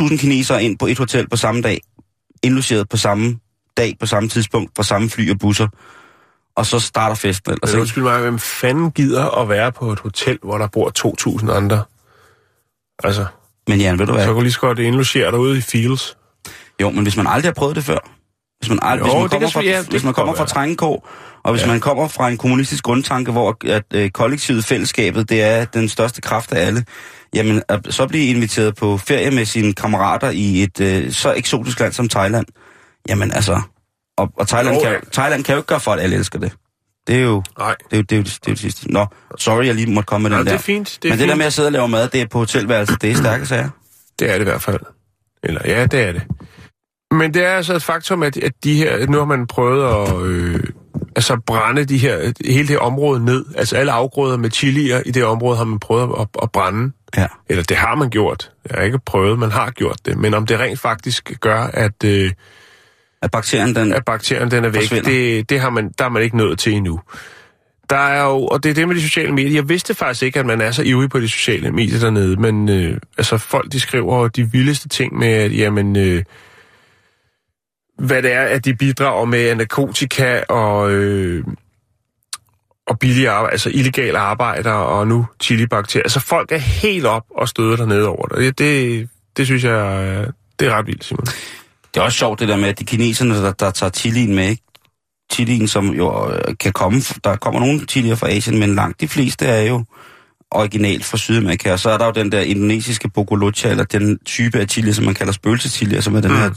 2.000 0.10 0.18
kinesere 0.18 0.64
ind 0.64 0.78
på 0.80 0.88
et 0.88 0.98
hotel 0.98 1.30
på 1.30 1.38
samme 1.38 1.62
dag, 1.62 1.82
indlogeret 2.44 2.90
på 2.90 2.98
samme 2.98 3.38
dag, 3.78 3.96
på 4.00 4.06
samme 4.06 4.30
tidspunkt, 4.30 4.76
på 4.76 4.84
samme 4.84 5.10
fly 5.10 5.32
og 5.32 5.40
busser, 5.40 5.68
og 6.56 6.66
så 6.66 6.80
starter 6.80 7.16
festen. 7.16 7.52
ellers, 7.52 7.70
ikke? 7.72 7.80
undskyld 7.82 8.04
mig, 8.04 8.22
hvem 8.22 8.40
fanden 8.40 8.92
gider 8.92 9.26
at 9.42 9.50
være 9.50 9.72
på 9.72 9.92
et 9.92 10.00
hotel, 10.00 10.40
hvor 10.44 10.58
der 10.58 10.68
bor 10.68 10.92
2.000 11.40 11.52
andre? 11.52 11.84
Altså, 13.04 13.26
Men 13.68 13.82
Jan, 13.82 14.00
ved 14.00 14.06
du 14.06 14.12
hvad? 14.14 14.24
så 14.24 14.28
kan 14.28 14.36
du 14.36 14.42
lige 14.42 14.52
så 14.52 14.60
godt 14.60 14.80
indlogere 14.80 15.32
dig 15.32 15.40
ude 15.40 15.58
i 15.58 15.62
Fields. 15.62 16.18
Jo, 16.82 16.90
men 16.90 17.04
hvis 17.04 17.18
man 17.18 17.28
aldrig 17.28 17.50
har 17.50 17.54
prøvet 17.54 17.76
det 17.76 17.84
før, 17.84 18.00
hvis 18.64 18.70
man, 18.70 18.80
ald- 18.84 18.98
Jo, 18.98 19.04
hvis 19.04 19.14
man 19.14 19.24
det 19.24 19.32
kommer, 19.32 19.50
fra, 19.50 19.62
ja, 19.62 19.78
det 19.78 19.88
hvis 19.90 20.04
man 20.04 20.14
kommer 20.14 20.34
fra. 20.36 20.46
Trængekår, 20.46 21.10
og 21.44 21.52
hvis 21.52 21.62
Ja. 21.64 21.68
man 21.68 21.80
kommer 21.80 22.08
fra 22.08 22.30
en 22.30 22.38
kommunistisk 22.38 22.84
grundtanke, 22.84 23.32
hvor 23.32 23.58
at, 23.66 23.84
øh, 23.94 24.10
kollektivet, 24.10 24.66
fællesskabet, 24.66 25.30
det 25.30 25.42
er 25.44 25.66
den 25.66 25.90
største 25.90 26.22
kraft 26.22 26.54
af 26.54 26.66
alle, 26.68 26.86
jamen 27.36 27.62
at 27.70 27.80
så 27.90 28.08
blive 28.08 28.26
inviteret 28.26 28.76
på 28.76 28.98
ferie 28.98 29.32
med 29.32 29.46
sine 29.46 29.74
kammerater 29.74 30.30
i 30.30 30.64
et 30.64 30.80
øh, 30.82 31.12
så 31.12 31.34
eksotisk 31.34 31.80
land 31.80 31.94
som 31.94 32.10
Thailand, 32.10 32.46
jamen 33.10 33.32
altså, 33.32 33.62
og, 34.18 34.32
og 34.38 34.48
Thailand, 34.48 34.76
Jo, 34.76 34.82
kan, 34.82 34.92
ja. 34.92 34.98
Thailand 35.12 35.44
kan 35.44 35.54
jo 35.54 35.60
ikke 35.60 35.68
gøre 35.68 35.80
for, 35.80 35.92
at 35.92 36.00
alle 36.00 36.16
elsker 36.16 36.40
det. 36.40 36.52
Det 37.08 37.16
er 37.16 37.20
jo 37.20 37.44
Nej, 37.60 37.76
det, 37.92 37.94
er 37.94 37.98
jo, 37.98 38.02
det, 38.04 38.12
er 38.12 38.18
jo, 38.18 38.24
det, 38.24 38.40
er 38.48 38.50
det 38.52 38.60
sidste. 38.60 38.92
Nå, 38.92 39.06
sorry, 39.38 39.66
jeg 39.66 39.76
lige 39.76 39.92
måtte 39.94 40.08
komme 40.08 40.30
med 40.30 40.38
den 40.38 40.46
det 40.46 40.52
der. 40.52 40.58
er 40.58 40.62
fint. 40.62 41.00
Det 41.04 41.10
er 41.10 41.12
men 41.14 41.20
det 41.20 41.24
fint. 41.24 41.30
der 41.30 41.36
med 41.36 41.46
at 41.46 41.54
sidde 41.54 41.68
og 41.68 41.72
lave 41.72 41.88
mad, 41.88 42.08
det 42.08 42.22
er 42.22 42.28
på 42.28 42.38
hotelværelset, 42.38 43.02
det 43.02 43.12
er 43.12 43.16
stærke 43.16 43.46
sager. 43.46 43.70
Det 44.20 44.30
er 44.30 44.34
det 44.34 44.42
i 44.42 44.44
hvert 44.44 44.62
fald. 44.62 44.80
Eller 45.44 45.62
ja, 45.66 45.86
det 45.86 46.02
er 46.02 46.12
det. 46.12 46.22
Men 47.14 47.34
det 47.34 47.44
er 47.44 47.50
altså 47.50 47.76
et 47.76 47.84
faktum, 47.84 48.24
at, 48.24 48.38
at 48.38 48.54
de 48.64 48.76
her, 48.76 49.08
nu 49.08 49.18
har 49.18 49.26
man 49.26 49.48
prøvet 49.48 50.10
at 50.10 50.22
øh, 50.26 50.64
altså 51.16 51.38
brænde 51.46 51.86
de 51.86 51.98
her, 51.98 52.34
hele 52.46 52.68
det 52.68 52.80
område 52.80 53.26
ned. 53.26 53.46
Altså 53.56 53.76
alle 53.76 53.92
afgrøder 53.92 54.38
med 54.38 54.52
chilier 54.52 55.02
i 55.06 55.12
det 55.12 55.26
område 55.26 55.58
har 55.58 55.64
man 55.64 55.80
prøvet 55.80 56.16
at, 56.20 56.28
at 56.44 56.52
brænde. 56.52 56.92
Ja. 57.18 57.28
Eller 57.50 57.64
det 57.64 57.78
har 57.78 57.96
man 57.96 58.10
gjort. 58.10 58.52
Jeg 58.70 58.78
har 58.78 58.86
ikke 58.86 59.00
prøvet, 59.06 59.40
man 59.40 59.52
har 59.52 59.72
gjort 59.72 59.98
det. 60.06 60.18
Men 60.18 60.34
om 60.34 60.46
det 60.46 60.60
rent 60.60 60.80
faktisk 60.80 61.32
gør, 61.40 61.60
at, 61.60 62.04
øh, 62.06 62.32
At 63.22 63.32
bakterien, 63.32 63.76
den... 63.76 63.94
at 63.94 64.06
bakterien 64.06 64.52
den 64.52 64.66
er 64.66 64.70
væk, 64.70 65.06
det, 65.06 65.50
det 65.50 65.60
har 65.60 65.70
man, 65.70 65.92
der 65.98 66.06
er 66.06 66.10
man 66.10 66.24
ikke 66.24 66.38
nået 66.38 66.60
til 66.60 66.74
endnu. 66.74 67.00
Der 67.90 67.98
er 67.98 68.24
jo, 68.24 68.46
og 68.46 68.64
det 68.64 68.70
er 68.70 68.74
det 68.74 68.88
med 68.88 68.96
de 68.96 69.02
sociale 69.02 69.32
medier. 69.32 69.54
Jeg 69.54 69.70
vidste 69.70 69.94
faktisk 69.94 70.24
ikke, 70.24 70.40
at 70.40 70.46
man 70.46 70.62
er 70.62 70.72
så 70.72 70.84
ivrig 70.84 71.10
på 71.10 71.20
de 71.20 71.30
sociale 71.30 71.72
medier 71.72 72.00
dernede, 72.00 72.36
men 72.36 72.70
øh, 72.70 72.98
altså 73.18 73.38
folk, 73.38 73.72
de 73.72 73.80
skriver 73.80 74.28
de 74.28 74.52
vildeste 74.52 74.90
ting 74.90 75.18
med, 75.18 75.28
at 75.28 75.58
jamen, 75.58 75.96
øh, 75.96 76.24
hvad 78.00 78.22
det 78.22 78.34
er, 78.34 78.42
at 78.42 78.66
de 78.66 78.76
bidrager 78.76 79.26
med 79.26 79.56
narkotika 79.56 80.44
og, 80.50 80.92
øh, 80.92 81.44
og 82.88 83.00
billige 83.00 83.30
arbejde, 83.30 83.52
altså 83.52 83.70
illegale 83.70 84.18
arbejder 84.18 84.72
og 84.72 85.08
nu 85.08 85.26
chilibakterier. 85.42 86.04
Altså 86.04 86.20
folk 86.20 86.52
er 86.52 86.58
helt 86.58 87.06
op 87.06 87.24
og 87.38 87.50
støder 87.50 87.76
dernede 87.76 88.08
over 88.08 88.28
det. 88.28 88.38
Det, 88.38 88.60
det, 88.60 89.10
det 89.38 89.46
synes 89.46 89.64
jeg, 89.64 90.04
øh, 90.04 90.28
det 90.60 90.68
er 90.68 90.72
ret 90.78 90.88
vildt, 90.88 91.04
Simon. 91.06 91.26
Det 91.94 92.00
er 92.00 92.02
også 92.02 92.18
sjovt 92.18 92.40
det 92.40 92.48
der 92.48 92.58
med, 92.58 92.70
at 92.70 92.80
de 92.80 92.86
kineserne, 92.86 93.36
der, 93.36 93.52
der 93.52 93.72
tager 93.72 93.90
chilien 93.90 94.36
med, 94.36 94.50
ikke? 94.50 94.64
Chilien, 95.34 95.68
som 95.68 95.88
jo 95.90 96.32
øh, 96.32 96.56
kan 96.60 96.72
komme, 96.74 97.02
der 97.24 97.36
kommer 97.36 97.60
nogle 97.60 97.80
chilier 97.90 98.16
fra 98.16 98.30
Asien, 98.30 98.60
men 98.60 98.76
langt 98.76 99.02
de 99.02 99.08
fleste 99.08 99.46
er 99.46 99.62
jo 99.62 99.84
originalt 100.52 101.06
fra 101.06 101.18
Sydamerika. 101.18 101.72
Og 101.72 101.80
så 101.80 101.90
er 101.90 101.98
der 101.98 102.06
jo 102.06 102.12
den 102.12 102.32
der 102.32 102.42
indonesiske 102.42 103.10
bocolucha, 103.10 103.70
eller 103.70 103.84
den 103.84 104.20
type 104.26 104.60
af 104.60 104.68
chili, 104.68 104.94
som 104.94 105.06
man 105.06 105.14
kalder 105.14 105.34
spøgelsechili, 105.34 106.02
som 106.02 106.16
er 106.16 106.22
den 106.22 106.32
Mm. 106.32 106.38
her 106.38 106.50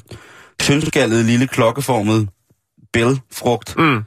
tyndskallede, 0.61 1.23
lille 1.23 1.47
klokkeformede 1.47 2.27
bælfrugt, 2.93 3.77
Mm. 3.79 4.03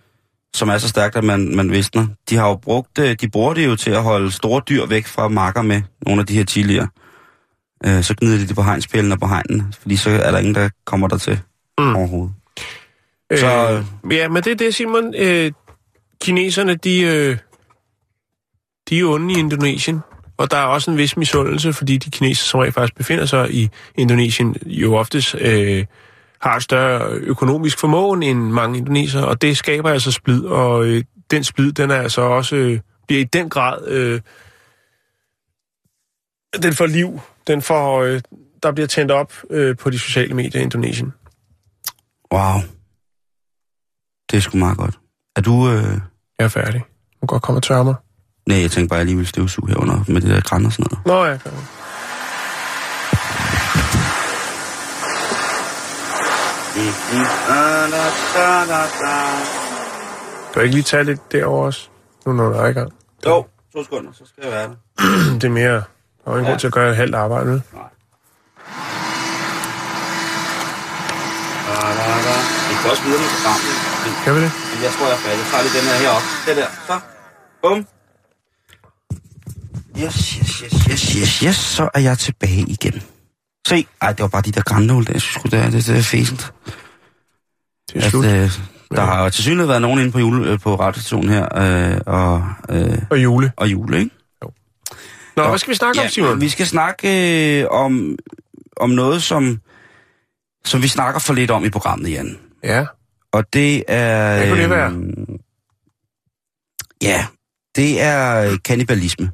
som 0.54 0.70
er 0.70 0.78
så 0.78 0.88
stærkt, 0.88 1.16
at 1.16 1.24
man, 1.24 1.56
man 1.56 1.72
visner. 1.72 2.08
De 2.30 2.36
har 2.36 2.48
jo 2.48 2.56
brugt, 2.56 3.00
øh, 3.00 3.16
de 3.22 3.30
bruger 3.30 3.54
det 3.54 3.66
jo 3.66 3.76
til 3.76 3.92
at 3.92 4.04
holde 4.04 4.32
store 4.32 4.62
dyr 4.70 4.86
væk 4.86 5.08
fra 5.08 5.28
marker 5.28 5.62
med, 5.62 5.82
nogle 6.06 6.20
af 6.22 6.26
de 6.28 6.34
her 6.38 6.44
chilier. 6.46 6.88
Øh, 7.86 8.04
så 8.04 8.16
gnider 8.20 8.38
de 8.38 8.48
det 8.48 8.56
på 8.56 8.64
hegnspælen 8.64 9.12
og 9.12 9.20
på 9.20 9.28
hegnen, 9.28 9.74
fordi 9.82 9.96
så 9.96 10.10
er 10.10 10.32
der 10.32 10.38
ingen, 10.38 10.56
der 10.56 10.70
kommer 10.86 11.08
der 11.08 11.18
til 11.18 11.40
Mm. 11.78 11.96
overhovedet. 11.96 12.34
Så... 13.32 13.38
Så- 13.40 13.84
Øh, 14.06 14.16
ja, 14.16 14.28
men 14.28 14.44
det 14.44 14.52
er 14.52 14.56
det, 14.56 14.76
Simon. 14.76 15.14
Øh, 15.18 15.52
kineserne, 16.22 16.76
de, 16.76 17.02
øh, 17.02 17.38
de 18.90 19.00
er 19.00 19.06
onde 19.06 19.34
i 19.34 19.38
Indonesien. 19.40 20.00
Og 20.38 20.52
der 20.52 20.58
er 20.58 20.64
også 20.66 20.92
en 20.92 20.98
vis 20.98 21.18
misundelse, 21.18 21.74
fordi 21.74 21.98
de 21.98 22.10
kineser, 22.12 22.46
som 22.46 22.60
rent 22.60 22.74
faktisk 22.74 22.96
befinder 22.96 23.26
sig 23.26 23.52
i 23.54 23.70
Indonesien, 23.98 24.56
jo 24.66 24.96
oftest 24.96 25.36
øh, 25.36 25.86
har 26.42 26.60
større 26.60 27.12
økonomisk 27.12 27.80
formåen 27.80 28.24
end 28.24 28.40
mange 28.40 28.78
indoneser, 28.78 29.22
og 29.22 29.42
det 29.42 29.58
skaber 29.58 29.90
altså 29.90 30.12
splid, 30.12 30.46
og 30.46 30.86
øh, 30.86 31.04
den 31.32 31.44
splid, 31.44 31.72
den 31.72 31.92
er 31.92 31.96
altså 31.96 32.22
også, 32.22 32.56
øh, 32.56 32.80
bliver 33.08 33.22
i 33.22 33.24
den 33.24 33.50
grad, 33.50 33.88
øh, 33.88 34.22
den 36.64 36.74
får 36.74 36.86
liv, 36.86 37.20
den 37.48 37.62
får, 37.62 38.02
øh, 38.02 38.22
der 38.64 38.72
bliver 38.72 38.88
tændt 38.88 39.12
op 39.12 39.34
øh, 39.50 39.78
på 39.78 39.90
de 39.90 40.00
sociale 40.00 40.34
medier 40.34 40.62
i 40.62 40.64
Indonesien. 40.64 41.14
Wow. 42.34 42.62
Det 44.32 44.38
er 44.38 44.42
sgu 44.42 44.58
meget 44.58 44.78
godt. 44.78 45.00
Er 45.36 45.42
du... 45.42 45.70
Øh... 45.70 45.84
Jeg 46.40 46.46
er 46.46 46.48
færdig. 46.48 46.82
Du 46.82 47.20
kan 47.20 47.28
godt 47.28 47.42
komme 47.42 47.60
og 47.60 47.64
tørre 47.64 47.84
mig. 47.84 47.96
Nej, 48.48 48.62
jeg 48.62 48.72
tænker 48.72 48.90
bare, 48.90 48.98
at 48.98 49.00
jeg 49.00 49.06
lige 49.06 49.18
vil 49.18 49.28
støvsuge 49.28 49.70
herunder 49.70 50.04
med 50.08 50.22
det 50.22 50.30
der 50.30 50.42
græn 50.42 50.66
og 50.66 50.72
sådan 50.72 50.86
noget. 50.92 51.06
Nå, 51.06 51.26
ja, 51.26 51.38
kan 51.38 51.52
Kan 60.54 60.54
du 60.56 60.60
ikke 60.60 60.76
lige 60.76 60.84
tage 60.84 61.04
lidt 61.04 61.32
derovre 61.32 61.66
også? 61.66 61.88
Nu 62.26 62.34
når 62.34 62.50
du 62.50 62.54
er 62.56 62.66
i 62.68 62.72
gang. 62.72 62.94
Jo, 63.26 63.46
to 63.74 63.84
sekunder, 63.84 64.12
så 64.14 64.24
skal 64.26 64.44
jeg 64.44 64.52
være 64.52 64.68
der. 64.68 65.34
Det 65.40 65.44
er 65.44 65.50
mere... 65.50 65.84
Der 66.26 66.32
er 66.32 66.38
ingen 66.38 66.46
grund 66.46 66.60
til 66.60 66.68
at 66.68 66.74
gøre 66.74 66.90
et 66.90 66.96
halvt 66.96 67.16
arbejde, 67.16 67.50
vel? 67.50 67.62
Vi 72.70 72.76
kan 72.82 72.92
også 72.92 73.04
videre 73.04 73.22
med 73.22 73.30
programmet. 73.36 73.74
Men, 74.04 74.14
Kan 74.24 74.36
vi 74.36 74.40
det? 74.46 74.52
men 74.74 74.84
jeg 74.84 74.92
tror, 74.96 75.06
jeg 75.08 75.16
er 75.16 75.24
færdig. 75.26 75.40
Jeg 75.44 75.48
tager 75.52 75.64
lige 75.64 75.76
den 75.80 75.86
her 75.92 75.98
heroppe. 76.04 76.28
Det 76.48 76.58
der. 76.58 76.70
Så. 76.88 76.96
Bum. 77.62 77.88
Yes, 80.04 80.16
yes, 80.30 80.52
yes, 80.64 80.74
yes, 80.92 81.02
yes, 81.18 81.40
yes. 81.40 81.56
Så 81.56 81.90
er 81.94 82.00
jeg 82.00 82.18
tilbage 82.18 82.62
igen. 82.62 83.04
Se. 83.70 83.88
Ej, 84.02 84.12
det 84.12 84.22
var 84.22 84.28
bare 84.28 84.42
de 84.42 84.52
der 84.52 84.62
grænnåle 84.62 85.06
der. 85.06 85.14
Jeg 85.14 85.22
synes 85.22 85.34
sgu, 85.34 85.50
det 85.50 85.60
er, 85.60 85.70
det, 85.70 85.90
er 85.90 86.02
fæsent. 86.02 86.54
Det 87.94 87.96
er 87.96 88.06
At, 88.06 88.12
slut. 88.12 88.26
øh, 88.26 88.52
der 88.92 89.02
har 89.02 89.24
jo 89.24 89.30
til 89.30 89.44
synligheden 89.44 89.70
været 89.70 89.82
nogen 89.82 90.00
inde 90.00 90.12
på, 90.12 90.20
jule, 90.20 90.52
øh, 90.52 90.60
på 90.60 90.76
radiostationen 90.76 91.30
her, 91.30 91.44
øh, 91.58 92.02
og, 92.06 92.44
øh, 92.70 92.98
Og 93.10 93.24
jule. 93.24 93.52
og 93.58 93.72
jule, 93.72 93.98
ikke? 94.00 94.12
Nå, 95.38 95.48
hvad 95.50 95.58
skal 95.58 95.72
vi 95.72 95.76
snakke 95.76 96.02
om, 96.02 96.08
Simon? 96.08 96.42
Vi 96.42 96.50
skal 96.50 96.68
snakke 96.68 97.60
øh, 97.62 97.68
om, 97.72 98.16
om 98.78 98.90
noget, 98.90 99.24
som, 99.24 99.60
som 100.66 100.82
vi 100.82 100.88
snakker 100.88 101.20
for 101.20 101.34
lidt 101.34 101.52
om 101.52 101.66
i 101.66 101.70
programmet, 101.70 102.12
Jan. 102.12 102.38
Ja. 102.64 102.86
Og 103.32 103.54
det 103.54 103.84
er... 103.88 104.38
Hvad 104.38 104.50
kunne 104.50 104.62
det 104.62 104.70
være? 104.70 104.92
øhm, 104.92 105.38
Ja, 107.02 107.26
det 107.76 108.02
er 108.02 108.52
øh, 108.52 108.58
kannibalisme. 108.66 109.32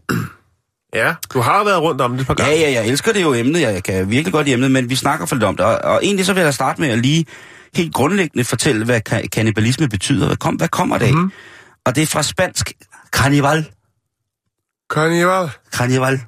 Ja, 0.95 1.15
du 1.33 1.39
har 1.39 1.63
været 1.63 1.81
rundt 1.81 2.01
om 2.01 2.11
det 2.11 2.21
et 2.21 2.27
par 2.27 2.35
Ja, 2.39 2.43
gange. 2.43 2.59
ja, 2.59 2.71
jeg 2.71 2.87
elsker 2.87 3.13
det 3.13 3.21
jo 3.21 3.33
emnet. 3.33 3.61
Jeg 3.61 3.83
kan 3.83 4.09
virkelig 4.09 4.33
godt 4.33 4.47
emnet, 4.47 4.71
men 4.71 4.89
vi 4.89 4.95
snakker 4.95 5.25
for 5.25 5.35
lidt 5.35 5.43
om 5.43 5.57
det. 5.57 5.65
Og, 5.65 5.77
og 5.77 5.99
egentlig 6.03 6.25
så 6.25 6.33
vil 6.33 6.43
jeg 6.43 6.53
starte 6.53 6.81
med 6.81 6.89
at 6.89 6.99
lige 6.99 7.25
helt 7.75 7.93
grundlæggende 7.93 8.43
fortælle, 8.43 8.85
hvad 8.85 9.01
ka- 9.09 9.27
kannibalisme 9.27 9.89
betyder. 9.89 10.25
Hvad, 10.27 10.37
kom, 10.37 10.55
hvad 10.55 10.67
kommer 10.67 10.97
det 10.97 11.05
af? 11.05 11.11
Mhm. 11.11 11.19
Mm-hmm. 11.19 11.31
Og 11.85 11.95
det 11.95 12.01
er 12.03 12.07
fra 12.07 12.23
spansk 12.23 12.73
carnival. 13.11 13.69
Carnival. 14.93 15.49
Carnival. 15.71 16.21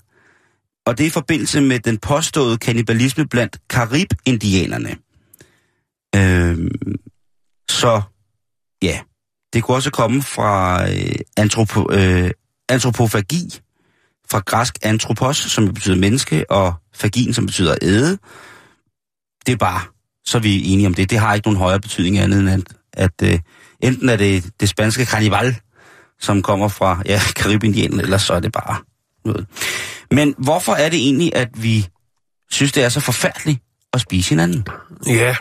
Og 0.85 0.97
det 0.97 1.03
er 1.03 1.07
i 1.07 1.11
forbindelse 1.11 1.61
med 1.61 1.79
den 1.79 1.97
påståede 1.97 2.57
kannibalisme 2.57 3.27
blandt 3.27 3.57
Karib-indianerne. 3.69 4.95
Øhm, 6.15 6.69
så 7.69 8.01
ja, 8.81 8.99
det 9.53 9.63
kunne 9.63 9.77
også 9.77 9.91
komme 9.91 10.21
fra 10.23 10.83
øh, 10.89 11.15
antropo, 11.37 11.91
øh, 11.91 12.31
antropofagi, 12.69 13.59
fra 14.31 14.39
græsk 14.39 14.77
anthropos, 14.81 15.37
som 15.37 15.73
betyder 15.73 15.95
menneske, 15.95 16.51
og 16.51 16.73
fagin, 16.95 17.33
som 17.33 17.45
betyder 17.45 17.75
æde. 17.81 18.17
Det 19.45 19.53
er 19.53 19.57
bare, 19.57 19.81
så 20.25 20.37
er 20.37 20.41
vi 20.41 20.67
enige 20.67 20.87
om 20.87 20.93
det. 20.93 21.09
Det 21.09 21.19
har 21.19 21.33
ikke 21.33 21.47
nogen 21.47 21.59
højere 21.59 21.79
betydning 21.79 22.19
andet 22.19 22.39
end, 22.39 22.49
at, 22.93 23.11
at 23.21 23.33
uh, 23.33 23.39
enten 23.79 24.09
er 24.09 24.15
det 24.15 24.49
det 24.59 24.69
spanske 24.69 25.05
carnival, 25.05 25.55
som 26.19 26.41
kommer 26.41 26.67
fra 26.67 27.01
ja, 27.05 27.21
Karibindien, 27.35 27.99
eller 27.99 28.17
så 28.17 28.33
er 28.33 28.39
det 28.39 28.51
bare 28.51 28.77
noget. 29.25 29.47
Men 30.11 30.35
hvorfor 30.37 30.73
er 30.73 30.89
det 30.89 30.99
egentlig, 30.99 31.35
at 31.35 31.49
vi 31.53 31.87
synes, 32.51 32.71
det 32.71 32.83
er 32.83 32.89
så 32.89 32.99
forfærdeligt 32.99 33.59
at 33.93 34.01
spise 34.01 34.29
hinanden? 34.29 34.67
Ja, 35.07 35.35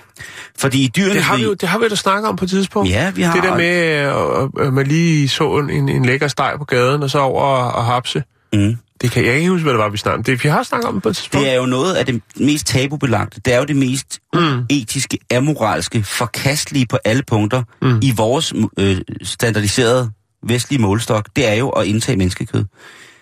Fordi 0.59 0.85
i 0.85 0.89
dyrenes 0.97 1.15
det 1.15 1.23
har 1.23 1.37
vi 1.37 1.43
jo 1.43 1.55
det 1.55 1.69
har 1.69 1.79
vi 1.79 1.89
da 1.89 1.95
snakket 1.95 2.29
om 2.29 2.37
på 2.37 2.45
et 2.45 2.51
tidspunkt. 2.51 2.91
Ja, 2.91 3.11
vi 3.11 3.23
har... 3.23 3.35
Det 3.35 3.43
der 3.43 3.57
med, 3.57 4.61
øh, 4.61 4.67
at 4.67 4.73
man 4.73 4.87
lige 4.87 5.29
så 5.29 5.59
en, 5.59 5.89
en 5.89 6.05
lækker 6.05 6.29
steg 6.29 6.55
på 6.59 6.65
gaden, 6.65 7.03
og 7.03 7.11
så 7.11 7.19
over 7.19 7.43
og, 7.43 7.73
og 7.73 7.85
hapse. 7.85 8.25
Mm. 8.57 8.77
Det 9.01 9.11
kan 9.11 9.25
jeg 9.25 9.35
ikke 9.35 9.51
huske, 9.51 9.63
hvad 9.63 9.73
det 9.73 9.79
var, 9.79 9.89
vi 9.89 9.97
snakkede 9.97 10.19
om. 10.19 10.25
Det, 10.25 10.45
vi 10.45 10.49
har 10.49 10.63
snakket 10.63 10.89
om 10.89 10.95
det 10.95 11.03
på 11.03 11.09
et 11.09 11.17
tidspunkt. 11.17 11.45
Det 11.45 11.53
er 11.53 11.57
jo 11.57 11.67
noget 11.67 11.95
af 11.95 12.07
det 12.07 12.23
mest 12.37 12.67
tabubelagte. 12.67 13.41
Det 13.41 13.55
er 13.55 13.59
jo 13.59 13.65
det 13.65 13.77
mest 13.77 14.21
Mm. 14.35 14.67
etiske, 14.71 15.19
amoralske, 15.35 16.03
forkastelige 16.03 16.87
på 16.87 16.99
alle 17.05 17.23
punkter 17.23 17.63
mm. 17.83 17.99
i 18.03 18.13
vores 18.17 18.55
øh, 18.79 18.97
standardiserede 19.23 20.11
vestlige 20.43 20.81
målestok. 20.83 21.29
Det 21.37 21.49
er 21.49 21.55
jo 21.55 21.69
at 21.69 21.87
indtage 21.87 22.17
menneskekød. 22.17 22.65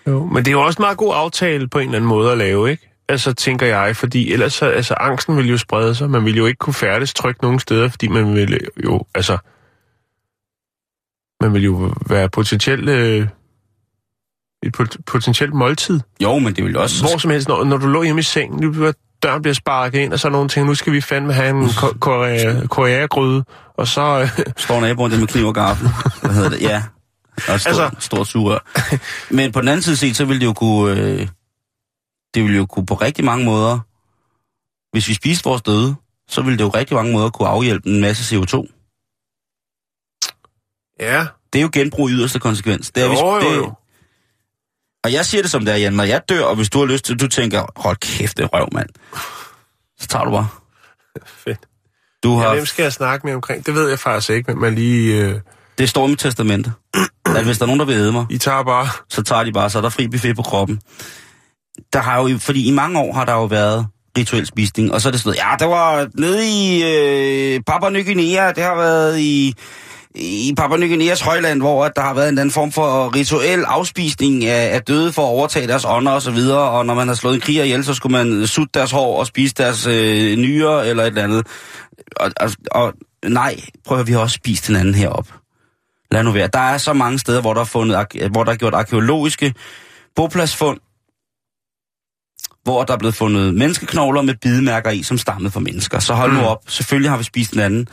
Jo, 0.07 0.25
men 0.25 0.37
det 0.45 0.47
er 0.47 0.51
jo 0.51 0.61
også 0.61 0.77
en 0.77 0.83
meget 0.83 0.97
god 0.97 1.13
aftale 1.15 1.67
på 1.67 1.79
en 1.79 1.85
eller 1.85 1.95
anden 1.95 2.09
måde 2.09 2.31
at 2.31 2.37
lave, 2.37 2.71
ikke? 2.71 2.91
Altså, 3.09 3.33
tænker 3.33 3.65
jeg, 3.65 3.95
fordi 3.95 4.33
ellers 4.33 4.53
så, 4.53 4.65
altså, 4.65 4.93
angsten 4.93 5.37
vil 5.37 5.49
jo 5.49 5.57
sprede 5.57 5.95
sig. 5.95 6.09
Man 6.09 6.25
vil 6.25 6.37
jo 6.37 6.45
ikke 6.45 6.57
kunne 6.57 6.73
færdes 6.73 7.13
trygt 7.13 7.41
nogen 7.41 7.59
steder, 7.59 7.89
fordi 7.89 8.07
man 8.07 8.35
vil 8.35 8.59
jo, 8.83 9.01
altså... 9.15 9.37
Man 11.41 11.53
vil 11.53 11.63
jo 11.63 11.93
være 12.07 12.29
potentielt... 12.29 12.89
Øh, 12.89 13.27
et 14.65 14.73
pot- 14.79 14.97
potentielt 15.05 15.53
måltid. 15.53 15.99
Jo, 16.23 16.39
men 16.39 16.55
det 16.55 16.63
vil 16.63 16.77
også... 16.77 17.07
Hvor 17.07 17.17
som 17.17 17.31
helst, 17.31 17.47
når, 17.47 17.63
når 17.63 17.77
du 17.77 17.87
lå 17.87 18.03
hjemme 18.03 18.19
i 18.19 18.23
sengen, 18.23 18.71
bliver 18.71 18.91
døren 19.23 19.41
bliver 19.41 19.53
sparket 19.53 19.99
ind, 19.99 20.13
og 20.13 20.19
så 20.19 20.27
er 20.27 20.31
nogle 20.31 20.49
ting, 20.49 20.65
nu 20.65 20.75
skal 20.75 20.93
vi 20.93 21.01
fandme 21.01 21.33
have 21.33 21.49
en 21.49 21.69
ko- 21.77 21.93
korea- 22.01 22.67
koreagryde, 22.67 23.43
og 23.77 23.87
så... 23.87 24.01
Øh, 24.01 24.45
Står 24.57 24.81
naboen 24.81 25.11
der 25.11 25.19
med 25.19 25.27
kniv 25.27 25.45
og 25.47 25.53
gaffel. 25.55 25.89
Hvad 26.21 26.31
hedder 26.33 26.49
det? 26.49 26.61
Ja. 26.61 26.83
Og 27.47 27.53
et 27.55 27.61
stort, 27.61 27.67
altså... 27.67 27.89
Stort 27.99 28.27
sugerør. 28.27 28.59
Men 29.33 29.51
på 29.51 29.61
den 29.61 29.67
anden 29.69 29.81
side 29.81 29.97
set, 29.97 30.15
så 30.15 30.25
vil 30.25 30.39
det 30.39 30.45
jo 30.45 30.53
kunne... 30.53 31.01
Øh, 31.01 31.27
det 32.33 32.43
vil 32.43 32.55
jo 32.55 32.65
kunne 32.65 32.85
på 32.85 32.93
rigtig 32.93 33.25
mange 33.25 33.45
måder... 33.45 33.79
Hvis 34.91 35.07
vi 35.07 35.13
spiste 35.13 35.43
vores 35.43 35.61
døde, 35.61 35.95
så 36.29 36.41
ville 36.41 36.57
det 36.57 36.63
jo 36.63 36.69
rigtig 36.69 36.95
mange 36.95 37.13
måder 37.13 37.29
kunne 37.29 37.47
afhjælpe 37.47 37.89
en 37.89 38.01
masse 38.01 38.35
CO2. 38.35 38.53
ja, 40.99 41.25
Det 41.53 41.59
er 41.59 41.63
jo 41.63 41.69
genbrug 41.73 42.09
i 42.09 42.13
yderste 42.13 42.39
konsekvens. 42.39 42.91
Det 42.91 43.03
er, 43.03 43.07
Jo, 43.07 43.11
hvis, 43.11 43.21
jo, 43.21 43.39
det, 43.51 43.57
jo. 43.57 43.73
Og 45.05 45.13
jeg 45.13 45.25
siger 45.25 45.41
det 45.41 45.51
som 45.51 45.65
det 45.65 45.73
er, 45.73 45.77
Jan. 45.77 45.93
Når 45.93 46.03
jeg 46.03 46.21
dør, 46.29 46.43
og 46.43 46.55
hvis 46.55 46.69
du 46.69 46.79
har 46.79 46.85
lyst 46.85 47.05
til, 47.05 47.19
du 47.19 47.27
tænker, 47.27 47.65
hold 47.75 47.97
kæft, 47.97 48.37
det 48.37 48.53
røv, 48.53 48.67
mand. 48.71 48.89
Så 49.99 50.07
tager 50.07 50.25
du 50.25 50.31
bare. 50.31 50.47
fedt. 51.45 51.59
Du 52.23 52.39
Ja, 52.39 52.47
har, 52.47 52.53
hvem 52.53 52.65
skal 52.65 52.83
jeg 52.83 52.93
snakke 52.93 53.27
med 53.27 53.35
omkring? 53.35 53.65
Det 53.65 53.75
ved 53.75 53.89
jeg 53.89 53.99
faktisk 53.99 54.29
ikke, 54.29 54.51
men 54.51 54.61
man 54.61 54.75
lige... 54.75 55.23
Øh, 55.23 55.39
det 55.77 55.89
står 55.89 56.07
i 56.07 56.09
mit 56.09 56.19
testamente, 56.19 56.71
at 57.25 57.43
hvis 57.43 57.57
der 57.57 57.63
er 57.63 57.67
nogen, 57.67 57.79
der 57.79 57.85
vil 57.85 57.95
æde 57.95 58.11
mig, 58.11 58.25
I 58.29 58.37
tager 58.37 58.63
bare... 58.63 58.87
så 59.09 59.23
tager 59.23 59.43
de 59.43 59.51
bare, 59.51 59.69
så 59.69 59.77
er 59.77 59.81
der 59.81 59.89
fri 59.89 60.07
buffet 60.07 60.35
på 60.35 60.41
kroppen. 60.41 60.79
Der 61.93 61.99
har 61.99 62.29
jo, 62.29 62.37
fordi 62.37 62.67
i 62.67 62.71
mange 62.71 62.99
år 62.99 63.13
har 63.13 63.25
der 63.25 63.33
jo 63.33 63.45
været 63.45 63.87
rituel 64.17 64.45
spisning, 64.45 64.93
og 64.93 65.01
så 65.01 65.09
er 65.09 65.11
det 65.11 65.21
sådan 65.21 65.29
noget, 65.29 65.51
ja, 65.51 65.65
det 65.65 65.67
var 65.67 66.07
nede 66.13 66.47
i 66.47 66.83
øh, 66.83 67.61
Papua 67.67 67.89
Ny 67.89 68.05
Guinea, 68.05 68.51
det 68.51 68.63
har 68.63 68.75
været 68.75 69.19
i, 69.19 69.55
i 70.17 70.53
Papua 70.57 70.77
Ny 70.77 70.87
Guineas 70.87 71.21
højland, 71.21 71.61
hvor 71.61 71.85
at 71.85 71.91
der 71.95 72.01
har 72.01 72.13
været 72.13 72.29
en 72.29 72.37
anden 72.37 72.51
form 72.51 72.71
for 72.71 73.15
rituel 73.15 73.63
afspisning 73.63 74.45
af, 74.45 74.75
af 74.75 74.81
døde 74.81 75.11
for 75.13 75.21
at 75.21 75.27
overtage 75.29 75.67
deres 75.67 75.85
ånder 75.85 76.11
og 76.11 76.21
så 76.21 76.31
videre, 76.31 76.69
og 76.69 76.85
når 76.85 76.93
man 76.93 77.07
har 77.07 77.15
slået 77.15 77.35
en 77.35 77.41
kriger 77.41 77.63
ihjel, 77.63 77.83
så 77.85 77.93
skulle 77.93 78.25
man 78.25 78.47
sutte 78.47 78.71
deres 78.73 78.91
hår 78.91 79.19
og 79.19 79.27
spise 79.27 79.53
deres 79.53 79.87
øh, 79.87 80.37
nyrer 80.37 80.81
eller 80.81 81.03
et 81.03 81.07
eller 81.07 81.23
andet. 81.23 81.47
Og, 82.17 82.31
og, 82.39 82.51
og 82.71 82.93
nej, 83.25 83.55
prøv 83.85 83.99
at 83.99 84.07
vi 84.07 84.11
har 84.11 84.19
også 84.19 84.33
spist 84.33 84.67
hinanden 84.67 84.95
heroppe. 84.95 85.33
Lad 86.11 86.23
nu 86.23 86.31
være. 86.31 86.49
Der 86.53 86.59
er 86.59 86.77
så 86.77 86.93
mange 86.93 87.19
steder, 87.19 87.41
hvor 87.41 87.53
der 87.53 87.61
er, 87.61 87.65
fundet, 87.65 87.97
hvor 88.31 88.43
der 88.43 88.51
er 88.51 88.55
gjort 88.55 88.73
arkeologiske 88.73 89.53
bopladsfund, 90.15 90.79
hvor 92.63 92.83
der 92.83 92.93
er 92.93 92.97
blevet 92.97 93.15
fundet 93.15 93.53
menneskeknogler 93.53 94.21
med 94.21 94.33
bidemærker 94.41 94.91
i, 94.91 95.03
som 95.03 95.17
stammede 95.17 95.51
fra 95.51 95.59
mennesker. 95.59 95.99
Så 95.99 96.13
hold 96.13 96.31
nu 96.31 96.39
Mm. 96.39 96.45
op. 96.45 96.59
Selvfølgelig 96.67 97.09
har 97.11 97.17
vi 97.17 97.23
spist 97.23 97.51
hinanden. 97.51 97.87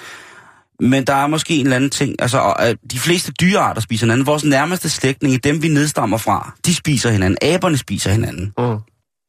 Men 0.83 1.05
der 1.05 1.15
er 1.15 1.27
måske 1.27 1.55
en 1.55 1.67
eller 1.67 1.77
anden 1.77 1.91
ting. 1.91 2.15
Altså, 2.19 2.39
og, 2.39 2.69
øh, 2.69 2.77
de 2.91 2.99
fleste 2.99 3.33
dyrearter 3.33 3.81
spiser 3.81 4.07
hinanden. 4.07 4.27
Vores 4.27 4.45
nærmeste 4.45 4.91
slægtninge, 4.91 5.39
dem 5.39 5.63
vi 5.63 5.69
nedstammer 5.69 6.17
fra, 6.17 6.55
de 6.67 6.75
spiser 6.75 7.11
hinanden. 7.11 7.39
Aberne 7.43 7.77
spiser 7.77 8.11
hinanden. 8.11 8.53
Mm. 8.59 8.79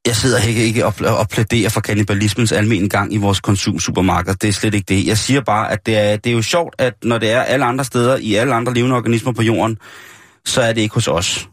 Jeg 0.06 0.16
sidder 0.16 0.40
ikke, 0.48 0.64
ikke 0.64 0.86
og, 0.86 0.94
og 1.00 1.30
plæderer 1.30 1.70
for 1.70 1.82
kannibalismens 1.82 2.52
almen 2.52 2.90
gang 2.90 3.14
i 3.14 3.18
vores 3.18 3.40
konsumsupermarked. 3.40 4.36
Det 4.36 4.48
er 4.48 4.54
slet 4.54 4.74
ikke 4.74 4.86
det. 4.96 5.08
Jeg 5.08 5.18
siger 5.18 5.42
bare, 5.42 5.72
at 5.72 5.86
det 5.86 5.98
er, 5.98 6.18
det 6.18 6.30
er 6.30 6.34
jo 6.34 6.42
sjovt, 6.42 6.76
at 6.78 6.94
når 7.04 7.18
det 7.18 7.32
er 7.32 7.42
alle 7.42 7.66
andre 7.66 7.84
steder, 7.86 8.18
i 8.18 8.36
alle 8.36 8.54
andre 8.54 8.74
levende 8.74 8.96
organismer 8.96 9.32
på 9.32 9.42
jorden, 9.42 9.78
så 10.46 10.62
er 10.62 10.74
det 10.74 10.82
ikke 10.82 10.94
hos 10.94 11.08
os. 11.08 11.50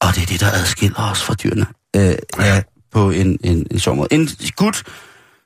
Og 0.00 0.14
det 0.14 0.22
er 0.22 0.26
det, 0.26 0.40
der 0.40 0.50
adskiller 0.52 1.10
os 1.10 1.22
fra 1.22 1.34
dyrene. 1.34 1.66
Øh, 1.96 2.14
ja, 2.38 2.62
på 2.92 3.10
en, 3.10 3.38
en, 3.44 3.66
en 3.70 3.78
sjov 3.78 3.96
måde. 3.96 4.08
En 4.10 4.28
gut, 4.56 4.82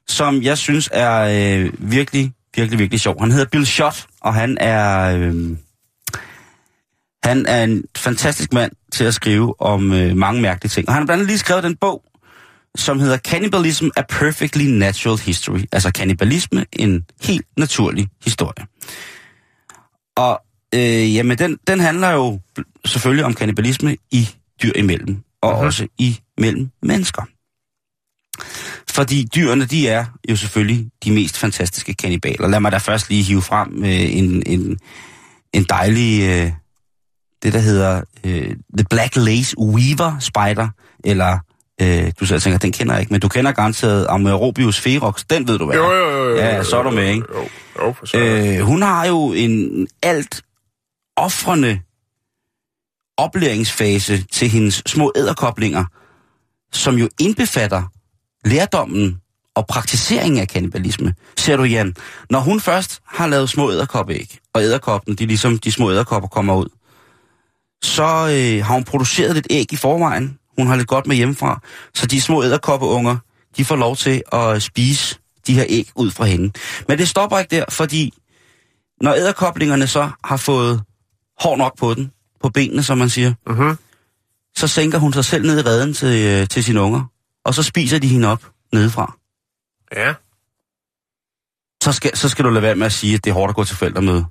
som 0.09 0.43
jeg 0.43 0.59
synes 0.59 0.89
er 0.93 1.21
øh, 1.21 1.73
virkelig, 1.79 2.33
virkelig, 2.57 2.79
virkelig 2.79 3.01
sjov. 3.01 3.21
Han 3.21 3.31
hedder 3.31 3.47
Bill 3.47 3.67
Schott, 3.67 4.07
og 4.21 4.35
han 4.35 4.59
er... 4.61 5.17
Øh, 5.19 5.57
han 7.25 7.47
er 7.47 7.65
en 7.65 7.85
fantastisk 7.97 8.53
mand 8.53 8.73
til 8.93 9.05
at 9.05 9.15
skrive 9.15 9.61
om 9.61 9.93
øh, 9.93 10.17
mange 10.17 10.43
mærkelige 10.43 10.71
ting. 10.71 10.89
Og 10.89 10.95
han 10.95 11.01
har 11.01 11.07
blandt 11.07 11.21
andet 11.21 11.27
lige 11.27 11.39
skrevet 11.39 11.65
den 11.65 11.77
bog, 11.77 12.03
som 12.77 13.01
hedder 13.01 13.19
Cannibalism 13.19 13.89
A 13.97 14.03
Perfectly 14.03 14.65
Natural 14.65 15.19
History. 15.19 15.65
Altså 15.73 15.91
kannibalisme, 15.93 16.67
en 16.73 17.05
helt 17.23 17.47
naturlig 17.57 18.09
historie. 18.25 18.67
Og 20.17 20.41
øh, 20.75 21.15
jamen, 21.15 21.39
den, 21.39 21.59
den 21.67 21.81
handler 21.81 22.11
jo 22.11 22.41
selvfølgelig 22.87 23.25
om 23.25 23.35
kannibalisme 23.35 23.97
i 24.11 24.29
dyr 24.63 24.73
imellem, 24.77 25.23
og 25.43 25.51
Mhm. 25.53 25.61
uh-huh. 25.61 25.65
også 25.65 25.87
i 25.99 26.19
mellem 26.39 26.71
mennesker. 26.83 27.23
Fordi 28.99 29.29
dyrene, 29.35 29.65
de 29.65 29.89
er 29.89 30.05
jo 30.31 30.37
selvfølgelig 30.37 30.91
de 31.05 31.13
mest 31.13 31.39
fantastiske 31.39 31.95
kannibaler. 31.95 32.49
Lad 32.49 32.61
mig 32.61 32.73
da 32.73 32.77
først 32.79 33.09
lige 33.09 33.23
hive 33.23 33.43
frem 33.43 33.85
øh, 33.85 34.17
en, 34.17 34.43
en, 34.47 34.79
en 35.53 35.65
dejlig, 35.65 36.23
øh, 36.23 36.53
det 37.43 37.53
der 37.53 37.59
hedder 37.59 38.03
øh, 38.25 38.57
The 38.79 38.87
Black 38.91 39.17
Lace 39.17 39.59
Weaver 39.59 40.19
Spider, 40.21 40.69
eller 41.05 41.39
øh, 41.81 42.13
du 42.21 42.27
selv 42.27 42.41
tænker, 42.41 42.59
den 42.59 42.73
kender 42.73 42.95
jeg 42.95 43.01
ikke, 43.01 43.13
men 43.13 43.21
du 43.21 43.29
kender 43.29 43.53
garanteret 43.53 44.07
Amerobius 44.09 44.81
ferox, 44.81 45.25
den 45.31 45.49
ved 45.49 45.59
du 45.59 45.67
hvad 45.67 45.77
Jo, 45.77 45.93
jo, 45.93 46.11
jo, 46.11 46.29
jo. 46.29 46.37
Ja, 46.37 46.65
så 46.65 46.79
er 46.79 46.83
du 46.83 46.91
med, 46.91 47.09
ikke? 47.09 47.27
Jo, 47.79 47.95
jo. 48.15 48.21
Øh, 48.21 48.59
Øh, 48.59 48.61
hun 48.61 48.83
har 48.83 49.07
jo 49.07 49.33
en 49.33 49.87
alt 50.03 50.43
offrende 51.17 51.81
oplæringsfase 53.17 54.25
til 54.33 54.49
hendes 54.49 54.83
små 54.87 55.13
æderkoblinger, 55.17 55.85
som 56.73 56.95
jo 56.95 57.09
indbefatter 57.21 57.83
lærdommen 58.49 59.21
og 59.55 59.67
praktiseringen 59.67 60.41
af 60.41 60.49
kannibalisme. 60.49 61.15
Ser 61.39 61.57
du, 61.57 61.63
Jan, 61.63 61.95
når 62.31 62.41
hun 62.41 62.61
først 62.61 63.01
har 63.07 63.27
lavet 63.27 63.51
små 63.51 63.73
æderkoppeæg, 63.73 64.39
og 64.55 64.63
æderkoppene, 64.63 65.17
de 65.17 65.27
ligesom 65.27 65.59
de 65.59 65.73
små 65.73 65.91
æderkopper 65.91 66.29
kommer 66.29 66.55
ud, 66.57 66.69
så 67.83 68.03
øh, 68.03 68.65
har 68.65 68.75
hun 68.75 68.85
produceret 68.85 69.35
lidt 69.35 69.47
æg 69.51 69.73
i 69.73 69.77
forvejen. 69.77 70.39
Hun 70.59 70.67
har 70.67 70.77
lidt 70.77 70.89
godt 70.89 71.07
med 71.07 71.17
hjemmefra. 71.17 71.61
Så 71.95 72.07
de 72.07 72.21
små 72.21 72.45
æderkoppeunger, 72.45 73.17
de 73.57 73.65
får 73.65 73.77
lov 73.77 73.97
til 73.97 74.23
at 74.33 74.63
spise 74.63 75.19
de 75.47 75.55
her 75.55 75.65
æg 75.69 75.89
ud 75.95 76.11
fra 76.11 76.25
hende. 76.25 76.53
Men 76.89 76.99
det 76.99 77.09
stopper 77.09 77.39
ikke 77.39 77.57
der, 77.57 77.65
fordi 77.69 78.13
når 79.01 79.13
æderkoblingerne 79.15 79.87
så 79.87 80.11
har 80.25 80.37
fået 80.37 80.83
hår 81.41 81.57
nok 81.57 81.79
på 81.79 81.95
den, 81.95 82.11
på 82.43 82.49
benene, 82.49 82.83
som 82.83 82.99
man 82.99 83.09
siger, 83.09 83.35
mm-hmm. 83.47 83.79
så 84.57 84.69
sænker 84.69 84.99
hun 84.99 85.13
sig 85.13 85.25
selv 85.25 85.47
ned 85.47 85.59
i 85.59 85.63
redden 85.63 85.95
til, 85.95 86.27
øh, 86.27 86.49
til 86.49 86.65
sine 86.65 86.81
unger, 86.81 87.05
og 87.45 87.55
så 87.55 87.63
spiser 87.63 87.99
de 87.99 88.09
hende 88.09 88.29
op 88.29 88.51
nedefra. 88.73 89.17
Ja. 89.97 90.15
Så 91.83 91.93
skal, 91.93 92.17
så 92.17 92.29
skal 92.29 92.45
du 92.45 92.51
lade 92.51 92.63
være 92.63 92.77
med 92.77 92.87
at 92.87 92.93
sige, 92.93 93.15
at 93.15 93.25
det 93.25 93.31
er 93.31 93.35
hårdt 93.35 93.51
at 93.51 93.57
gå 93.57 93.65
til 93.65 93.77
forældremøde. 93.77 94.25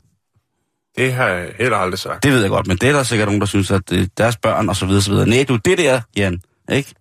Det 0.97 1.13
har 1.13 1.27
jeg 1.27 1.53
heller 1.59 1.77
aldrig 1.77 1.99
sagt. 1.99 2.23
Det 2.23 2.31
ved 2.31 2.41
jeg 2.41 2.49
godt, 2.49 2.67
men 2.67 2.77
det 2.77 2.89
er 2.89 2.93
der 2.93 3.03
sikkert 3.03 3.27
nogen, 3.27 3.41
der 3.41 3.47
synes, 3.47 3.71
at 3.71 3.89
det 3.89 4.01
er 4.01 4.07
deres 4.17 4.37
børn 4.37 4.69
og 4.69 4.75
så 4.75 4.85
videre, 4.85 5.01
så 5.01 5.11
videre. 5.11 5.27
Nej, 5.27 5.45
du, 5.47 5.55
det 5.55 5.77
der, 5.77 6.01
Jan, 6.15 6.41
ikke? 6.71 6.93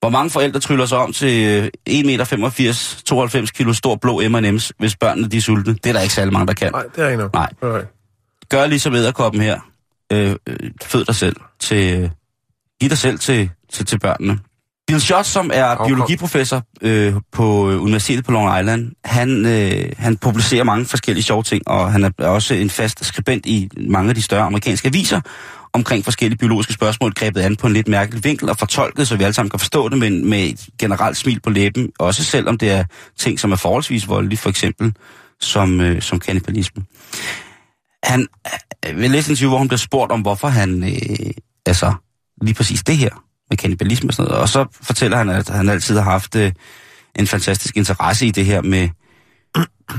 Hvor 0.00 0.08
mange 0.08 0.30
forældre 0.30 0.60
tryller 0.60 0.86
sig 0.86 0.98
om 0.98 1.12
til 1.12 1.48
øh, 1.48 1.70
1,85 1.90 2.36
meter, 2.36 3.02
92 3.04 3.50
kilo 3.50 3.72
stor 3.72 3.96
blå 3.96 4.20
M&M's, 4.20 4.70
hvis 4.78 4.96
børnene 4.96 5.28
de 5.28 5.36
er 5.36 5.40
sultne? 5.40 5.74
Det 5.74 5.86
er 5.86 5.92
der 5.92 6.00
ikke 6.00 6.14
særlig 6.14 6.32
mange, 6.32 6.46
der 6.46 6.54
kan. 6.54 6.72
Nej, 6.72 6.82
det 6.96 7.04
er 7.04 7.08
ikke 7.08 7.16
noget. 7.16 7.32
Nej. 7.32 7.50
Okay. 7.60 7.86
Gør 8.48 8.66
ligesom 8.66 8.94
æderkoppen 8.94 9.40
her. 9.40 9.60
Øh, 10.12 10.36
øh, 10.46 10.56
fød 10.82 11.04
dig 11.04 11.14
selv 11.14 11.36
til... 11.60 12.02
Øh, 12.02 12.10
giv 12.80 12.90
dig 12.90 12.98
selv 12.98 13.18
til, 13.18 13.50
til, 13.72 13.86
til 13.86 13.98
børnene. 13.98 14.38
Bill 14.88 15.00
Schott, 15.00 15.26
som 15.26 15.50
er 15.54 15.64
Afkom. 15.64 15.86
biologiprofessor 15.86 16.62
øh, 16.82 17.14
på 17.32 17.70
øh, 17.70 17.82
Universitetet 17.82 18.24
på 18.24 18.32
Long 18.32 18.60
Island, 18.60 18.92
han, 19.04 19.46
øh, 19.46 19.92
han 19.98 20.16
publicerer 20.16 20.64
mange 20.64 20.86
forskellige 20.86 21.24
sjove 21.24 21.42
ting, 21.42 21.68
og 21.68 21.92
han 21.92 22.04
er 22.04 22.10
også 22.18 22.54
en 22.54 22.70
fast 22.70 23.04
skribent 23.04 23.46
i 23.46 23.68
mange 23.88 24.08
af 24.08 24.14
de 24.14 24.22
større 24.22 24.42
amerikanske 24.42 24.88
aviser 24.88 25.20
omkring 25.72 26.04
forskellige 26.04 26.38
biologiske 26.38 26.72
spørgsmål 26.72 27.14
grebet 27.14 27.40
an 27.40 27.56
på 27.56 27.66
en 27.66 27.72
lidt 27.72 27.88
mærkelig 27.88 28.24
vinkel 28.24 28.48
og 28.48 28.58
fortolket, 28.58 29.08
så 29.08 29.16
vi 29.16 29.24
alle 29.24 29.34
sammen 29.34 29.50
kan 29.50 29.58
forstå 29.58 29.88
det, 29.88 29.98
men 29.98 30.30
med 30.30 30.44
et 30.44 30.68
generelt 30.80 31.16
smil 31.16 31.40
på 31.40 31.50
læben, 31.50 31.90
også 31.98 32.24
selvom 32.24 32.58
det 32.58 32.70
er 32.70 32.84
ting, 33.18 33.40
som 33.40 33.52
er 33.52 33.56
forholdsvis 33.56 34.08
voldelige, 34.08 34.38
for 34.38 34.50
eksempel 34.50 34.94
som, 35.40 35.80
øh, 35.80 36.02
som 36.02 36.20
kannibalisme. 36.20 36.84
Han 38.02 38.26
øh, 38.86 38.98
vil 38.98 39.10
læse 39.10 39.44
en 39.44 39.48
hvor 39.48 39.58
han 39.58 39.68
bliver 39.68 39.78
spurgt 39.78 40.12
om, 40.12 40.20
hvorfor 40.20 40.48
han, 40.48 40.82
øh, 40.82 41.30
altså 41.66 41.92
lige 42.42 42.54
præcis 42.54 42.82
det 42.82 42.96
her 42.96 43.27
med 43.50 43.56
kannibalisme 43.56 44.10
og 44.10 44.14
sådan 44.14 44.28
noget, 44.28 44.42
og 44.42 44.48
så 44.48 44.66
fortæller 44.82 45.16
han, 45.16 45.28
at 45.28 45.48
han 45.48 45.68
altid 45.68 45.96
har 45.98 46.10
haft 46.10 46.36
øh, 46.36 46.52
en 47.16 47.26
fantastisk 47.26 47.76
interesse 47.76 48.26
i 48.26 48.30
det 48.30 48.44
her 48.44 48.62
med, 48.62 48.88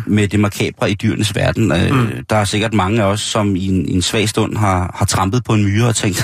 med 0.07 0.27
det 0.27 0.39
makabre 0.39 0.91
i 0.91 0.93
dyrenes 0.93 1.35
verden. 1.35 1.71
Øh, 1.71 1.95
mm. 1.95 2.25
Der 2.29 2.35
er 2.35 2.45
sikkert 2.45 2.73
mange 2.73 3.01
af 3.01 3.05
os, 3.05 3.21
som 3.21 3.55
i 3.55 3.67
en, 3.67 3.89
i 3.89 3.93
en 3.93 4.01
svag 4.01 4.29
stund 4.29 4.57
har, 4.57 4.95
har 4.95 5.05
trampet 5.05 5.43
på 5.43 5.53
en 5.53 5.63
myre 5.63 5.87
og 5.87 5.95
tænkt, 5.95 6.23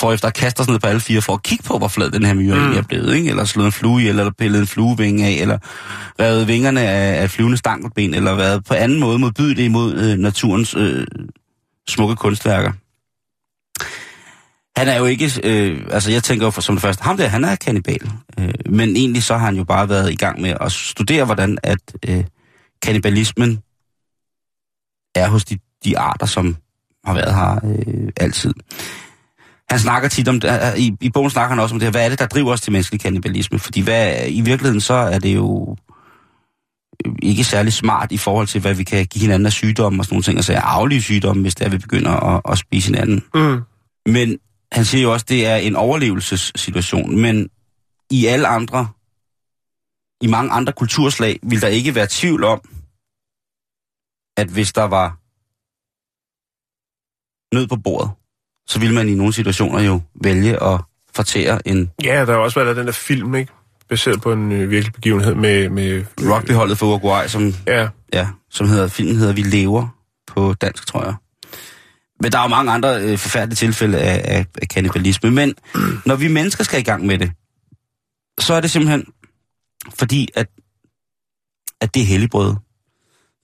for 0.00 0.12
efter 0.12 0.28
at 0.28 0.34
kaste 0.34 0.60
os 0.60 0.68
ned 0.68 0.78
på 0.78 0.86
alle 0.86 1.00
fire, 1.00 1.22
for 1.22 1.34
at 1.34 1.42
kigge 1.42 1.64
på, 1.64 1.78
hvor 1.78 1.88
flad 1.88 2.10
den 2.10 2.24
her 2.24 2.34
myre 2.34 2.54
mm. 2.54 2.76
er 2.76 2.82
blevet, 2.82 3.14
ikke? 3.14 3.30
eller 3.30 3.44
slået 3.44 3.66
en 3.66 3.72
flue 3.72 4.00
ihjel, 4.00 4.18
eller 4.18 4.32
pillet 4.38 4.60
en 4.60 4.66
fluevinge 4.66 5.26
af, 5.26 5.32
eller 5.40 5.58
revet 6.20 6.48
vingerne 6.48 6.80
af, 6.80 7.22
af 7.22 7.30
flyvende 7.30 7.56
stankelben, 7.56 8.14
eller 8.14 8.34
været 8.34 8.64
på 8.64 8.74
anden 8.74 9.00
måde 9.00 9.18
modbydelig 9.18 9.64
imod 9.64 9.94
øh, 9.94 10.18
naturens 10.18 10.74
øh, 10.74 11.06
smukke 11.88 12.16
kunstværker. 12.16 12.72
Han 14.76 14.88
er 14.88 14.98
jo 14.98 15.04
ikke, 15.04 15.30
øh, 15.44 15.86
altså 15.90 16.10
jeg 16.10 16.22
tænker 16.22 16.46
jo 16.46 16.50
for, 16.50 16.60
som 16.60 16.74
det 16.74 16.82
første, 16.82 17.02
ham 17.02 17.16
der, 17.16 17.28
han 17.28 17.44
er 17.44 17.56
kannibal. 17.56 18.10
Øh, 18.38 18.54
men 18.70 18.96
egentlig 18.96 19.22
så 19.22 19.36
har 19.36 19.46
han 19.46 19.56
jo 19.56 19.64
bare 19.64 19.88
været 19.88 20.12
i 20.12 20.16
gang 20.16 20.40
med 20.40 20.54
at 20.60 20.72
studere, 20.72 21.24
hvordan 21.24 21.58
at 21.62 21.78
øh, 22.08 22.24
kannibalismen 22.82 23.62
er 25.14 25.28
hos 25.28 25.44
de, 25.44 25.58
de 25.84 25.98
arter, 25.98 26.26
som 26.26 26.56
har 27.04 27.14
været 27.14 27.34
her 27.34 27.60
øh, 27.64 28.08
altid. 28.16 28.54
Han 29.70 29.78
snakker 29.78 30.08
tit 30.08 30.28
om, 30.28 30.40
øh, 30.44 30.78
i, 30.78 30.96
i 31.00 31.10
bogen 31.10 31.30
snakker 31.30 31.48
han 31.48 31.58
også 31.58 31.74
om 31.74 31.78
det 31.78 31.86
her, 31.86 31.90
hvad 31.90 32.04
er 32.04 32.08
det, 32.08 32.18
der 32.18 32.26
driver 32.26 32.52
os 32.52 32.60
til 32.60 32.72
menneskelig 32.72 33.00
kannibalisme? 33.00 33.58
Fordi 33.58 33.80
hvad, 33.80 34.14
i 34.28 34.40
virkeligheden 34.40 34.80
så 34.80 34.94
er 34.94 35.18
det 35.18 35.34
jo 35.34 35.76
øh, 37.06 37.12
ikke 37.22 37.44
særlig 37.44 37.72
smart 37.72 38.12
i 38.12 38.18
forhold 38.18 38.46
til, 38.46 38.60
hvad 38.60 38.74
vi 38.74 38.84
kan 38.84 39.06
give 39.06 39.22
hinanden 39.22 39.46
af 39.46 39.52
sygdomme 39.52 40.00
og 40.00 40.04
sådan 40.04 40.14
nogle 40.14 40.22
ting, 40.22 40.38
altså 40.38 40.52
aflige 40.54 41.02
sygdomme, 41.02 41.42
hvis 41.42 41.54
det 41.54 41.66
er, 41.66 41.70
vi 41.70 41.78
begynder 41.78 42.10
at, 42.10 42.40
at 42.52 42.58
spise 42.58 42.86
hinanden. 42.86 43.22
Mm. 43.34 43.60
Men 44.06 44.38
han 44.72 44.84
siger 44.84 45.02
jo 45.02 45.12
også, 45.12 45.24
at 45.24 45.28
det 45.28 45.46
er 45.46 45.56
en 45.56 45.76
overlevelsessituation, 45.76 47.20
men 47.20 47.50
i 48.10 48.26
alle 48.26 48.48
andre, 48.48 48.88
i 50.20 50.26
mange 50.26 50.50
andre 50.52 50.72
kulturslag, 50.72 51.38
vil 51.42 51.60
der 51.60 51.68
ikke 51.68 51.94
være 51.94 52.06
tvivl 52.10 52.44
om, 52.44 52.60
at 54.36 54.48
hvis 54.48 54.72
der 54.72 54.82
var 54.82 55.18
nød 57.54 57.66
på 57.66 57.76
bordet, 57.76 58.10
så 58.66 58.78
vil 58.80 58.94
man 58.94 59.08
i 59.08 59.14
nogle 59.14 59.32
situationer 59.32 59.80
jo 59.80 60.00
vælge 60.22 60.62
at 60.62 60.80
fortære 61.14 61.68
en 61.68 61.90
Ja, 62.04 62.24
der 62.26 62.32
har 62.32 62.38
også 62.38 62.60
været 62.60 62.76
den 62.76 62.86
der 62.86 62.92
film, 62.92 63.34
ikke? 63.34 63.52
Baseret 63.88 64.22
på 64.22 64.32
en 64.32 64.52
øh, 64.52 64.70
virkelig 64.70 64.92
begivenhed 64.92 65.34
med... 65.34 65.68
med 65.68 66.04
rugbyholdet 66.20 66.78
for 66.78 66.86
Uruguay, 66.86 67.26
som, 67.26 67.54
Ja, 67.66 67.88
ja, 68.12 68.28
som 68.50 68.68
hedder, 68.68 68.88
filmen 68.88 69.16
hedder 69.16 69.32
Vi 69.32 69.42
lever 69.42 69.88
på 70.26 70.54
dansk, 70.54 70.86
tror 70.86 71.04
jeg. 71.04 71.14
Men 72.22 72.32
der 72.32 72.38
er 72.38 72.42
jo 72.42 72.48
mange 72.48 72.72
andre 72.72 73.02
øh, 73.02 73.18
forfærdelige 73.18 73.56
tilfælde 73.56 73.98
af, 73.98 74.36
af, 74.36 74.46
af. 75.24 75.32
Men 75.32 75.54
når 76.06 76.16
vi 76.16 76.28
mennesker 76.28 76.64
skal 76.64 76.80
i 76.80 76.82
gang 76.82 77.06
med 77.06 77.18
det, 77.18 77.32
så 78.38 78.54
er 78.54 78.60
det 78.60 78.70
simpelthen 78.70 79.04
fordi, 79.94 80.28
at, 80.34 80.46
at 81.80 81.94
det 81.94 82.02
er 82.02 82.06
helligbrød. 82.06 82.54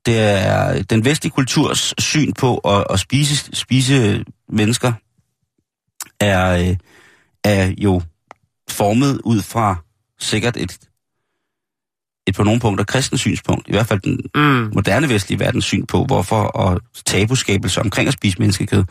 Det 0.06 0.18
er 0.18 0.82
den 0.82 1.04
vestlige 1.04 1.30
kulturs 1.30 1.94
syn 1.98 2.32
på 2.32 2.58
at, 2.58 2.84
at 2.90 3.00
spise, 3.00 3.56
spise 3.56 4.24
mennesker 4.48 4.92
er, 6.20 6.68
øh, 6.68 6.76
er 7.44 7.74
jo 7.78 8.02
formet 8.70 9.20
ud 9.24 9.42
fra 9.42 9.76
sikkert 10.18 10.56
et, 10.56 10.78
et 12.28 12.34
på 12.34 12.42
nogle 12.42 12.60
punkter 12.60 12.84
kristens 12.84 13.20
synspunkt, 13.20 13.68
i 13.68 13.72
hvert 13.72 13.86
fald 13.86 14.00
den 14.00 14.20
mm. 14.34 14.70
moderne 14.74 15.08
vestlige 15.08 15.40
verdens 15.40 15.64
syn 15.64 15.86
på, 15.86 16.04
hvorfor 16.04 16.42
og 16.42 16.80
tabuskabelse 17.06 17.80
omkring 17.80 18.08
at 18.08 18.14
spise 18.14 18.38
menneskekød, 18.38 18.84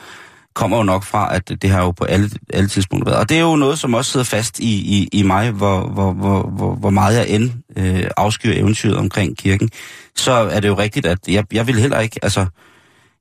kommer 0.56 0.78
jo 0.78 0.84
nok 0.84 1.04
fra, 1.04 1.36
at 1.36 1.50
det 1.62 1.70
har 1.70 1.82
jo 1.82 1.92
på 1.92 2.04
alle, 2.04 2.30
alle 2.54 2.70
tidspunkter 2.70 3.12
været. 3.12 3.22
Og 3.22 3.30
det 3.30 3.38
er 3.38 3.42
jo 3.42 3.56
noget, 3.56 3.80
som 3.80 3.94
også 3.94 4.12
sidder 4.12 4.24
fast 4.24 4.60
i, 4.60 5.00
i, 5.00 5.10
i 5.12 5.24
mig, 5.24 5.52
hvor, 5.52 5.88
hvor, 5.88 6.14
hvor, 6.14 6.50
hvor, 6.50 6.76
hvor 6.76 6.90
meget 6.90 7.18
jeg 7.18 7.30
end 7.30 7.52
øh, 7.78 8.04
afskyr 8.18 8.52
eventyret 8.52 8.96
omkring 8.98 9.38
kirken. 9.38 9.70
Så 10.16 10.32
er 10.32 10.60
det 10.60 10.68
jo 10.68 10.78
rigtigt, 10.78 11.06
at 11.06 11.20
jeg, 11.28 11.44
jeg 11.54 11.68
vil 11.68 11.80
heller 11.80 12.00
ikke, 12.00 12.20
altså... 12.22 12.46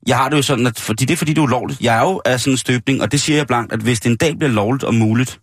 Jeg 0.07 0.17
har 0.17 0.29
det 0.29 0.37
jo 0.37 0.43
sådan, 0.43 0.67
at 0.67 0.81
fordi 0.81 1.05
det 1.05 1.13
er 1.13 1.17
fordi, 1.17 1.33
det 1.33 1.39
er 1.39 1.43
ulovligt. 1.43 1.81
Jeg 1.81 1.97
er 1.97 2.01
jo 2.01 2.23
af 2.25 2.41
sådan 2.41 2.53
en 2.53 2.57
støbning, 2.57 3.03
og 3.03 3.13
det 3.13 3.21
siger 3.21 3.37
jeg 3.37 3.47
blankt, 3.47 3.73
at 3.73 3.81
hvis 3.81 4.01
det 4.01 4.11
en 4.11 4.17
dag 4.17 4.39
bliver 4.39 4.53
lovligt 4.53 4.85
og 4.85 4.95
muligt 4.95 5.41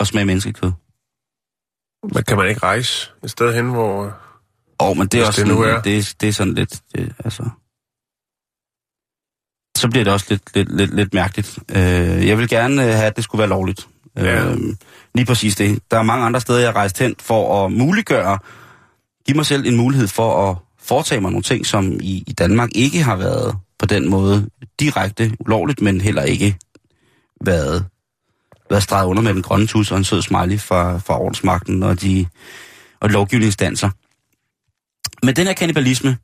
at 0.00 0.06
smage 0.06 0.24
menneskekød, 0.24 0.72
Men 2.12 2.22
kan 2.22 2.36
man 2.36 2.48
ikke 2.48 2.62
rejse 2.62 3.10
et 3.24 3.30
sted 3.30 3.54
hen, 3.54 3.70
hvor... 3.70 4.02
Åh, 4.80 4.90
oh, 4.90 4.96
men 4.96 5.06
det 5.06 5.20
er 5.20 5.26
også 5.26 5.40
det 5.44 5.48
sådan, 5.48 5.64
er. 5.64 5.80
det, 5.80 6.14
det 6.20 6.28
er 6.28 6.32
sådan 6.32 6.54
lidt, 6.54 6.80
det, 6.94 7.12
altså... 7.24 7.48
Så 9.76 9.90
bliver 9.90 10.04
det 10.04 10.12
også 10.12 10.26
lidt, 10.28 10.42
lidt, 10.54 10.76
lidt, 10.76 10.94
lidt 10.94 11.14
mærkeligt. 11.14 11.58
Øh, 11.70 12.28
jeg 12.28 12.38
vil 12.38 12.48
gerne 12.48 12.82
øh, 12.82 12.88
have, 12.88 13.06
at 13.06 13.16
det 13.16 13.24
skulle 13.24 13.40
være 13.40 13.48
lovligt. 13.48 13.88
Ja. 14.16 14.44
Øh, 14.44 14.58
lige 15.14 15.26
præcis 15.26 15.56
det. 15.56 15.78
Der 15.90 15.98
er 15.98 16.02
mange 16.02 16.26
andre 16.26 16.40
steder, 16.40 16.58
jeg 16.58 16.68
har 16.68 16.76
rejst 16.76 16.98
hen 16.98 17.14
for 17.20 17.64
at 17.64 17.72
muliggøre, 17.72 18.38
give 19.26 19.36
mig 19.36 19.46
selv 19.46 19.66
en 19.66 19.76
mulighed 19.76 20.08
for 20.08 20.50
at 20.50 20.56
foretage 20.78 21.20
mig 21.20 21.30
nogle 21.30 21.42
ting, 21.42 21.66
som 21.66 21.92
i, 22.00 22.24
i 22.26 22.32
Danmark 22.32 22.70
ikke 22.74 23.02
har 23.02 23.16
været 23.16 23.56
på 23.78 23.86
den 23.86 24.10
måde 24.10 24.48
direkte 24.80 25.32
ulovligt, 25.40 25.80
men 25.80 26.00
heller 26.00 26.22
ikke 26.22 26.56
været, 27.44 27.84
været 28.74 28.82
streget 28.82 29.06
under 29.06 29.22
med 29.22 29.34
den 29.34 29.42
grønne 29.42 29.66
tus 29.66 29.90
og 29.92 29.98
en 29.98 30.04
sød 30.04 30.22
smiley 30.22 30.58
fra, 30.58 30.98
fra 30.98 31.20
ordensmagten 31.20 31.82
og 31.82 32.00
de 32.00 32.26
og 33.00 33.10
lovgivningsdanser. 33.10 33.90
Men 35.22 35.36
den 35.36 35.46
her 35.46 35.54
kanibalisme, 35.54 36.16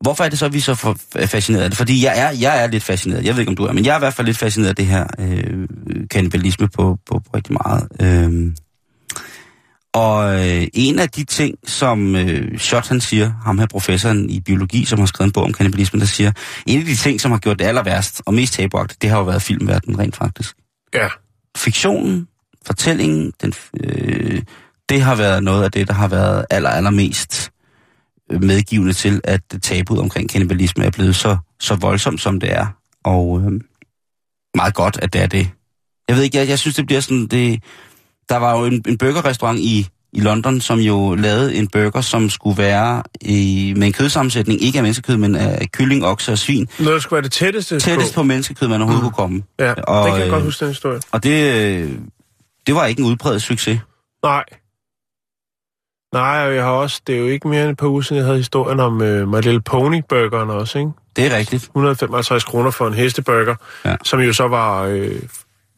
hvorfor 0.00 0.24
er 0.24 0.28
det 0.28 0.38
så, 0.38 0.46
at 0.46 0.52
vi 0.52 0.58
er 0.58 0.62
så 0.62 0.94
fascineret 1.26 1.62
af 1.62 1.70
det? 1.70 1.76
Fordi 1.76 2.04
jeg 2.04 2.18
er, 2.18 2.30
jeg 2.30 2.62
er 2.62 2.66
lidt 2.66 2.82
fascineret, 2.82 3.24
jeg 3.24 3.34
ved 3.34 3.40
ikke, 3.40 3.50
om 3.50 3.56
du 3.56 3.64
er, 3.64 3.72
men 3.72 3.84
jeg 3.84 3.92
er 3.92 3.96
i 3.96 3.98
hvert 3.98 4.14
fald 4.14 4.26
lidt 4.26 4.38
fascineret 4.38 4.68
af 4.68 4.76
det 4.76 4.86
her 4.86 5.06
øh, 5.18 5.68
kanibalisme 6.10 6.68
på, 6.68 6.98
på, 7.06 7.18
på 7.18 7.30
rigtig 7.34 7.52
meget. 7.52 7.88
Øh, 8.00 8.52
og 9.94 10.34
øh, 10.34 10.66
en 10.74 10.98
af 10.98 11.08
de 11.08 11.24
ting, 11.24 11.54
som 11.66 12.16
øh, 12.16 12.58
Schott 12.58 12.88
han 12.88 13.00
siger, 13.00 13.32
ham 13.44 13.58
her 13.58 13.66
professoren 13.66 14.30
i 14.30 14.40
biologi, 14.40 14.84
som 14.84 14.98
har 14.98 15.06
skrevet 15.06 15.28
en 15.28 15.32
bog 15.32 15.44
om 15.44 15.52
kanibalisme, 15.52 16.00
der 16.00 16.06
siger, 16.06 16.32
en 16.66 16.78
af 16.78 16.84
de 16.84 16.96
ting, 16.96 17.20
som 17.20 17.30
har 17.30 17.38
gjort 17.38 17.58
det 17.58 17.64
aller 17.64 17.82
værst 17.82 18.22
og 18.26 18.34
mest 18.34 18.54
tabuagtigt, 18.54 19.02
det 19.02 19.10
har 19.10 19.18
jo 19.18 19.24
været 19.24 19.42
filmverdenen 19.42 19.98
rent 19.98 20.16
faktisk. 20.16 20.56
Ja. 20.94 21.08
Fiktionen, 21.56 22.28
fortællingen, 22.66 23.32
den, 23.42 23.52
øh, 23.80 24.42
det 24.88 25.02
har 25.02 25.14
været 25.14 25.42
noget 25.42 25.64
af 25.64 25.72
det, 25.72 25.88
der 25.88 25.94
har 25.94 26.08
været 26.08 26.46
aller, 26.50 26.70
allermest 26.70 27.50
øh, 28.30 28.42
medgivende 28.42 28.92
til, 28.92 29.20
at 29.24 29.40
tabuet 29.62 30.00
omkring 30.00 30.30
kanibalisme 30.30 30.84
er 30.84 30.90
blevet 30.90 31.16
så, 31.16 31.36
så 31.60 31.74
voldsomt, 31.74 32.20
som 32.20 32.40
det 32.40 32.52
er. 32.52 32.66
Og 33.04 33.40
øh, 33.40 33.60
meget 34.54 34.74
godt, 34.74 34.98
at 35.02 35.12
det 35.12 35.22
er 35.22 35.26
det. 35.26 35.50
Jeg 36.08 36.16
ved 36.16 36.22
ikke, 36.22 36.38
jeg, 36.38 36.48
jeg 36.48 36.58
synes, 36.58 36.76
det 36.76 36.86
bliver 36.86 37.00
sådan, 37.00 37.26
det, 37.26 37.62
der 38.28 38.36
var 38.36 38.58
jo 38.58 38.64
en, 38.64 38.82
en 38.88 38.98
burgerrestaurant 38.98 39.58
i, 39.58 39.88
i 40.14 40.20
London, 40.20 40.60
som 40.60 40.78
jo 40.78 41.14
lavede 41.14 41.54
en 41.54 41.68
burger, 41.68 42.00
som 42.00 42.30
skulle 42.30 42.58
være 42.62 43.02
i, 43.20 43.74
med 43.76 43.86
en 43.86 43.92
kødsammensætning, 43.92 44.62
ikke 44.62 44.78
af 44.78 44.82
menneskekød, 44.82 45.16
men 45.16 45.34
af 45.36 45.68
kylling, 45.72 46.04
okse 46.06 46.32
og 46.32 46.38
svin. 46.38 46.68
Noget, 46.78 46.94
der 46.94 47.00
skulle 47.00 47.16
være 47.16 47.22
det 47.22 47.32
tætteste 47.32 47.80
Tættest 47.80 48.14
på 48.14 48.22
menneskekød, 48.22 48.68
man 48.68 48.80
overhovedet 48.82 49.04
mm. 49.04 49.10
kunne 49.10 49.16
komme. 49.16 49.42
Ja, 49.58 49.72
Og, 49.82 50.06
det 50.06 50.12
kan 50.14 50.22
jeg 50.22 50.30
godt 50.30 50.40
øh, 50.40 50.44
huske, 50.44 50.60
den 50.64 50.68
historie. 50.68 51.00
Og 51.12 51.22
det, 51.22 51.54
øh, 51.54 51.90
det 52.66 52.74
var 52.74 52.86
ikke 52.86 53.00
en 53.02 53.06
udbredt 53.08 53.42
succes. 53.42 53.78
Nej. 54.22 54.44
Nej, 56.14 56.46
og 56.46 56.54
jeg 56.54 56.64
har 56.64 56.70
også, 56.70 57.00
det 57.06 57.14
er 57.14 57.18
jo 57.18 57.26
ikke 57.26 57.48
mere 57.48 57.62
end 57.62 57.70
et 57.70 57.76
par 57.76 57.86
uger 57.86 58.00
siden, 58.02 58.16
jeg 58.16 58.24
havde 58.26 58.38
historien 58.38 58.80
om 58.80 58.92
uh, 58.92 59.00
My 59.02 59.34
Little 59.34 59.60
Pony-burgeren 59.60 60.50
også, 60.50 60.78
ikke? 60.78 60.90
Det 61.16 61.26
er 61.32 61.36
rigtigt. 61.36 61.62
155 61.62 62.44
kroner 62.44 62.70
for 62.70 62.86
en 62.88 62.94
hesteburger, 62.94 63.54
Ja. 63.84 63.96
som 64.04 64.20
jo 64.20 64.32
så 64.32 64.48
var 64.48 64.82
øh, 64.82 65.22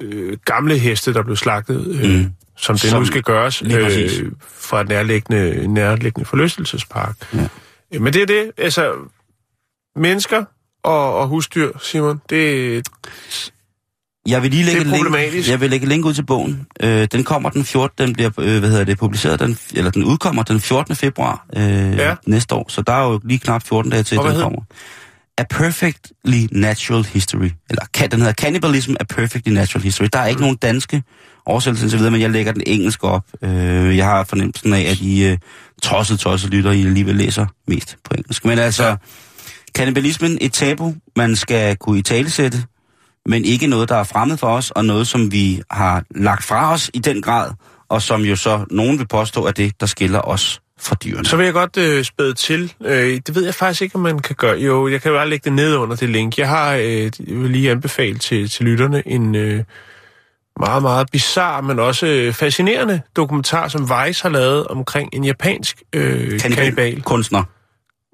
øh, 0.03 0.37
gamle 0.45 0.79
heste, 0.79 1.15
der 1.15 1.23
blev 1.23 1.37
slagtet, 1.37 1.87
øh, 1.87 2.11
Mm. 2.21 2.27
som 2.57 2.79
det 2.79 2.91
Som- 2.91 3.01
nu 3.01 3.07
skal 3.07 3.23
gøres 3.23 3.63
øh, 3.63 4.33
fra 4.49 4.81
et 4.81 4.89
nærliggende, 4.89 5.67
nærliggende 5.75 6.25
forlystelsespark. 6.29 7.17
Ja. 7.35 7.49
Øh, 7.95 8.03
Men 8.03 8.13
det 8.13 8.23
er 8.23 8.27
det, 8.27 8.51
altså 8.57 8.93
mennesker 9.97 10.45
og, 10.85 11.19
og 11.19 11.29
husdyr, 11.29 11.71
Simon, 11.83 12.21
det, 12.31 12.87
Jeg 14.29 14.43
vil 14.43 14.51
lige 14.51 14.65
lægge 14.65 14.81
Det 14.85 14.93
er 14.93 15.31
link, 15.33 15.49
jeg 15.49 15.61
vil 15.61 15.71
lægge 15.71 15.87
link 15.87 16.05
ud 16.05 16.15
til 16.15 16.23
bogen. 16.23 16.67
Øh, 16.83 17.09
den 17.13 17.25
kommer 17.25 17.51
den 17.51 17.65
14. 17.65 18.07
Den 18.07 18.15
bliver 18.15 18.31
øh, 18.39 18.59
hvad 18.59 18.69
hedder 18.71 18.85
det, 18.85 18.99
publiceret, 18.99 19.41
den, 19.41 19.59
eller 19.75 19.91
den 19.91 20.05
udkommer 20.05 20.43
den 20.43 20.61
14. 20.61 20.97
februar 20.97 21.47
øh, 21.57 21.63
Ja. 21.97 22.15
næste 22.27 22.55
år. 22.55 22.67
Så 22.69 22.83
der 22.83 22.93
er 22.93 23.05
jo 23.13 23.21
lige 23.25 23.39
knap 23.39 23.63
14 23.63 23.91
dage 23.91 24.03
til, 24.03 24.19
Og 24.19 24.31
den 24.33 24.41
kommer. 24.43 24.63
A 25.39 25.45
Perfectly 25.51 26.47
Natural 26.53 27.05
History. 27.05 27.51
Eller 27.71 28.09
den 28.11 28.21
hedder 28.21 28.33
Cannibalism, 28.33 28.95
A 29.01 29.05
Perfectly 29.05 29.53
Natural 29.53 29.83
History. 29.83 30.07
Der 30.13 30.19
er 30.19 30.27
ikke 30.27 30.39
mm. 30.39 30.43
nogen 30.43 30.57
danske 30.57 31.03
oversættelser 31.47 31.85
indtil 31.85 31.99
videre, 31.99 32.11
men 32.11 32.21
jeg 32.21 32.31
lægger 32.31 32.53
den 32.53 32.63
engelske 32.67 33.05
op. 33.05 33.25
Øh, 33.43 33.97
jeg 33.97 34.07
har 34.07 34.25
fornemmelsen 34.25 34.73
af, 34.73 34.81
at 34.81 35.01
I 35.01 35.25
øh, 35.25 35.39
tosset, 35.83 36.19
tosset 36.19 36.51
lytter, 36.51 36.71
I 36.71 36.81
alligevel 36.81 37.17
læser 37.17 37.47
mest 37.69 37.97
på 38.05 38.15
engelsk. 38.15 38.45
Men 38.45 38.59
altså, 38.59 38.97
Kannibalismen 39.75 40.39
et 40.41 40.53
tabu, 40.53 40.95
man 41.17 41.37
skal 41.37 41.77
kunne 41.77 41.99
i 41.99 42.03
talesætte, 42.03 42.65
men 43.27 43.45
ikke 43.45 43.67
noget, 43.67 43.89
der 43.89 43.97
er 43.97 44.05
fremmed 44.05 44.37
for 44.37 44.47
os, 44.47 44.71
og 44.71 44.85
noget, 44.85 45.07
som 45.07 45.33
vi 45.33 45.63
har 45.71 46.05
lagt 46.11 46.45
fra 46.45 46.73
os 46.73 46.91
i 46.95 46.99
den 46.99 47.23
grad, 47.23 47.51
og 47.89 48.03
som 48.03 48.23
jo 48.23 48.37
så 48.37 48.65
nogen 48.71 48.99
vil 48.99 49.07
påstå 49.09 49.47
er 49.47 49.51
det, 49.51 49.81
der 49.81 49.87
skiller 49.87 50.21
os 50.21 50.61
fra 50.81 50.97
dyrene. 51.05 51.25
Så 51.27 51.37
vil 51.37 51.45
jeg 51.45 51.53
godt 51.53 51.77
øh, 51.77 52.05
spæde 52.05 52.35
til. 52.35 52.73
Øh, 52.85 53.21
det 53.27 53.35
ved 53.35 53.45
jeg 53.45 53.55
faktisk 53.55 53.83
ikke, 53.83 53.95
om 53.95 54.01
man 54.01 54.19
kan 54.19 54.37
gøre. 54.37 54.59
Jo, 54.59 54.89
jeg 54.89 55.03
kan 55.03 55.13
bare 55.13 55.29
lægge 55.29 55.45
det 55.45 55.53
ned 55.53 55.77
under 55.77 55.97
det 55.97 56.09
link. 56.09 56.39
Jeg 56.39 56.49
har 56.49 56.75
øh, 56.75 57.03
jeg 57.03 57.11
vil 57.29 57.51
lige 57.51 57.71
anbefale 57.71 58.19
til, 58.19 58.49
til 58.51 58.65
lytterne 58.65 59.03
en 59.09 59.35
øh, 59.35 59.63
meget, 60.61 60.83
meget 60.83 61.09
bizarre, 61.13 61.63
men 61.63 61.79
også 61.79 62.07
øh, 62.07 62.33
fascinerende 62.33 63.01
dokumentar, 63.17 63.69
som 63.69 63.83
Vice 63.83 64.23
har 64.23 64.29
lavet 64.31 64.67
omkring 64.67 65.11
en 65.13 65.25
japansk 65.25 65.83
øh, 65.93 66.41
kannibal. 66.41 67.03
Kunstner. 67.03 67.43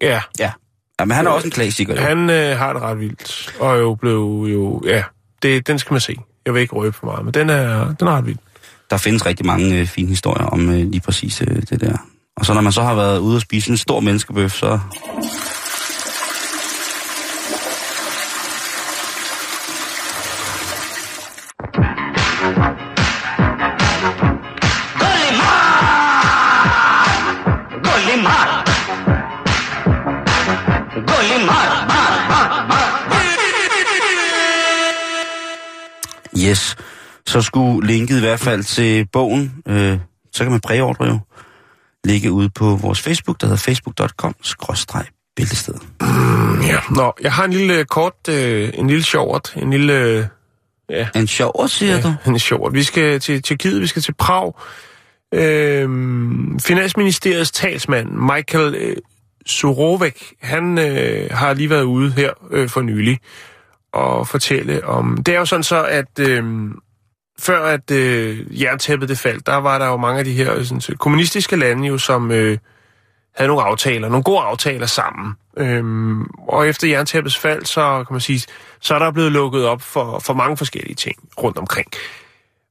Ja, 0.03 0.21
Ja. 0.39 0.53
ja. 1.01 1.05
men 1.05 1.11
han 1.11 1.27
er 1.27 1.31
også 1.31 1.47
en 1.47 1.51
klassiker. 1.51 1.95
Jo. 1.95 2.01
han 2.01 2.31
øh, 2.31 2.59
har 2.59 2.73
det 2.73 2.83
ret 2.83 3.01
vildt. 3.01 3.55
Og 3.61 3.79
jo 3.79 3.95
blev 3.95 4.47
jo... 4.53 4.83
Ja, 4.87 5.03
det, 5.43 5.67
den 5.67 5.79
skal 5.79 5.95
man 5.95 6.01
se. 6.01 6.17
Jeg 6.47 6.55
vil 6.55 6.61
ikke 6.63 6.75
røbe 6.75 6.97
for 6.97 7.07
meget, 7.07 7.25
men 7.25 7.35
den 7.35 7.51
er, 7.51 7.95
den 7.95 8.09
er 8.09 8.13
ret 8.17 8.27
vild. 8.27 8.39
Der 8.91 8.97
findes 8.97 9.27
rigtig 9.27 9.47
mange 9.47 9.81
øh, 9.81 9.87
fine 9.87 10.09
historier 10.09 10.47
om 10.47 10.69
øh, 10.71 10.77
lige 10.77 11.01
præcis 11.01 11.43
øh, 11.43 11.63
det 11.71 11.81
der. 11.81 11.97
Og 12.37 12.47
så 12.47 12.55
når 12.55 12.61
man 12.61 12.73
så 12.73 12.83
har 12.83 12.95
været 12.95 13.19
ude 13.19 13.37
og 13.37 13.41
spise 13.41 13.71
en 13.71 13.77
stor 13.77 14.01
menneskebøf, 14.01 14.53
så... 14.53 14.79
Yes. 36.39 36.77
Så 37.27 37.41
skulle 37.41 37.87
linket 37.87 38.17
i 38.17 38.21
hvert 38.21 38.41
fald 38.41 38.63
til 38.63 39.09
bogen, 39.13 39.55
øh, 39.67 39.99
så 40.33 40.45
kan 40.45 40.51
man 40.51 40.61
præordre 40.61 41.05
jo, 41.05 41.19
ligge 42.05 42.33
ude 42.33 42.51
på 42.51 42.77
vores 42.77 43.01
Facebook, 43.01 43.41
der 43.41 43.47
hedder 43.47 43.59
facebook.com 43.59 44.35
bæltested. 45.37 45.75
Ja. 46.67 46.79
Nå, 46.91 47.13
jeg 47.23 47.33
har 47.33 47.45
en 47.45 47.53
lille 47.53 47.79
øh, 47.79 47.85
kort, 47.85 48.29
øh, 48.29 48.71
en 48.75 48.87
lille 48.87 49.05
short, 49.05 49.55
en 49.57 49.71
lille... 49.71 49.93
Øh, 49.93 50.25
ja, 50.91 51.09
En 51.15 51.27
sjov, 51.27 51.69
siger 51.69 51.95
ja. 51.97 52.03
du? 52.03 52.15
en 52.27 52.39
short. 52.39 52.75
Vi 52.75 52.83
skal 52.83 53.21
til 53.21 53.43
Tjekkiet, 53.43 53.81
vi 53.81 53.87
skal 53.87 54.03
til 54.03 54.15
Prag. 54.15 54.53
Øhm, 55.35 56.59
Finansministeriets 56.59 57.51
talsmand, 57.51 58.11
Michael 58.11 58.75
øh, 58.75 58.97
Surovek, 59.47 60.35
han 60.41 60.79
øh, 60.79 61.31
har 61.31 61.55
lige 61.55 61.71
været 61.71 61.83
ude 61.83 62.13
her 62.13 62.31
øh, 62.51 62.69
for 62.69 62.81
nylig 62.83 63.19
og 63.93 64.29
fortælle 64.29 64.85
om... 64.87 65.23
Det 65.27 65.35
er 65.35 65.39
jo 65.39 65.45
sådan 65.45 65.63
så, 65.63 65.85
at 65.85 66.19
øh, 66.21 66.45
før 67.43 67.65
at 67.65 67.91
øh, 67.91 68.63
jerntæppet 68.63 69.09
det 69.09 69.19
faldt, 69.19 69.47
der 69.47 69.57
var 69.57 69.79
der 69.79 69.87
jo 69.87 69.97
mange 69.97 70.19
af 70.19 70.25
de 70.25 70.33
her 70.33 70.63
sådan, 70.63 70.81
så 70.81 70.97
kommunistiske 70.97 71.57
lande 71.57 71.89
jo, 71.89 71.99
som 71.99 72.31
øh, 72.31 72.59
havde 73.35 73.49
nogle 73.49 73.63
aftaler, 73.63 74.09
nogle 74.09 74.23
gode 74.23 74.41
aftaler 74.41 74.87
sammen. 74.87 75.35
Øhm, 75.57 76.23
og 76.49 76.69
efter 76.69 76.89
jerntæppets 76.89 77.39
fald, 77.39 77.65
så 77.65 78.05
kan 78.09 78.15
man 78.15 78.21
sige, 78.21 78.43
så 78.81 78.95
er 78.95 78.99
der 78.99 79.11
blevet 79.11 79.33
lukket 79.33 79.65
op 79.65 79.83
for, 79.83 80.19
for 80.19 80.35
mange 80.35 80.57
forskellige 80.57 80.95
ting 80.95 81.17
rundt 81.43 81.59
omkring. 81.59 81.87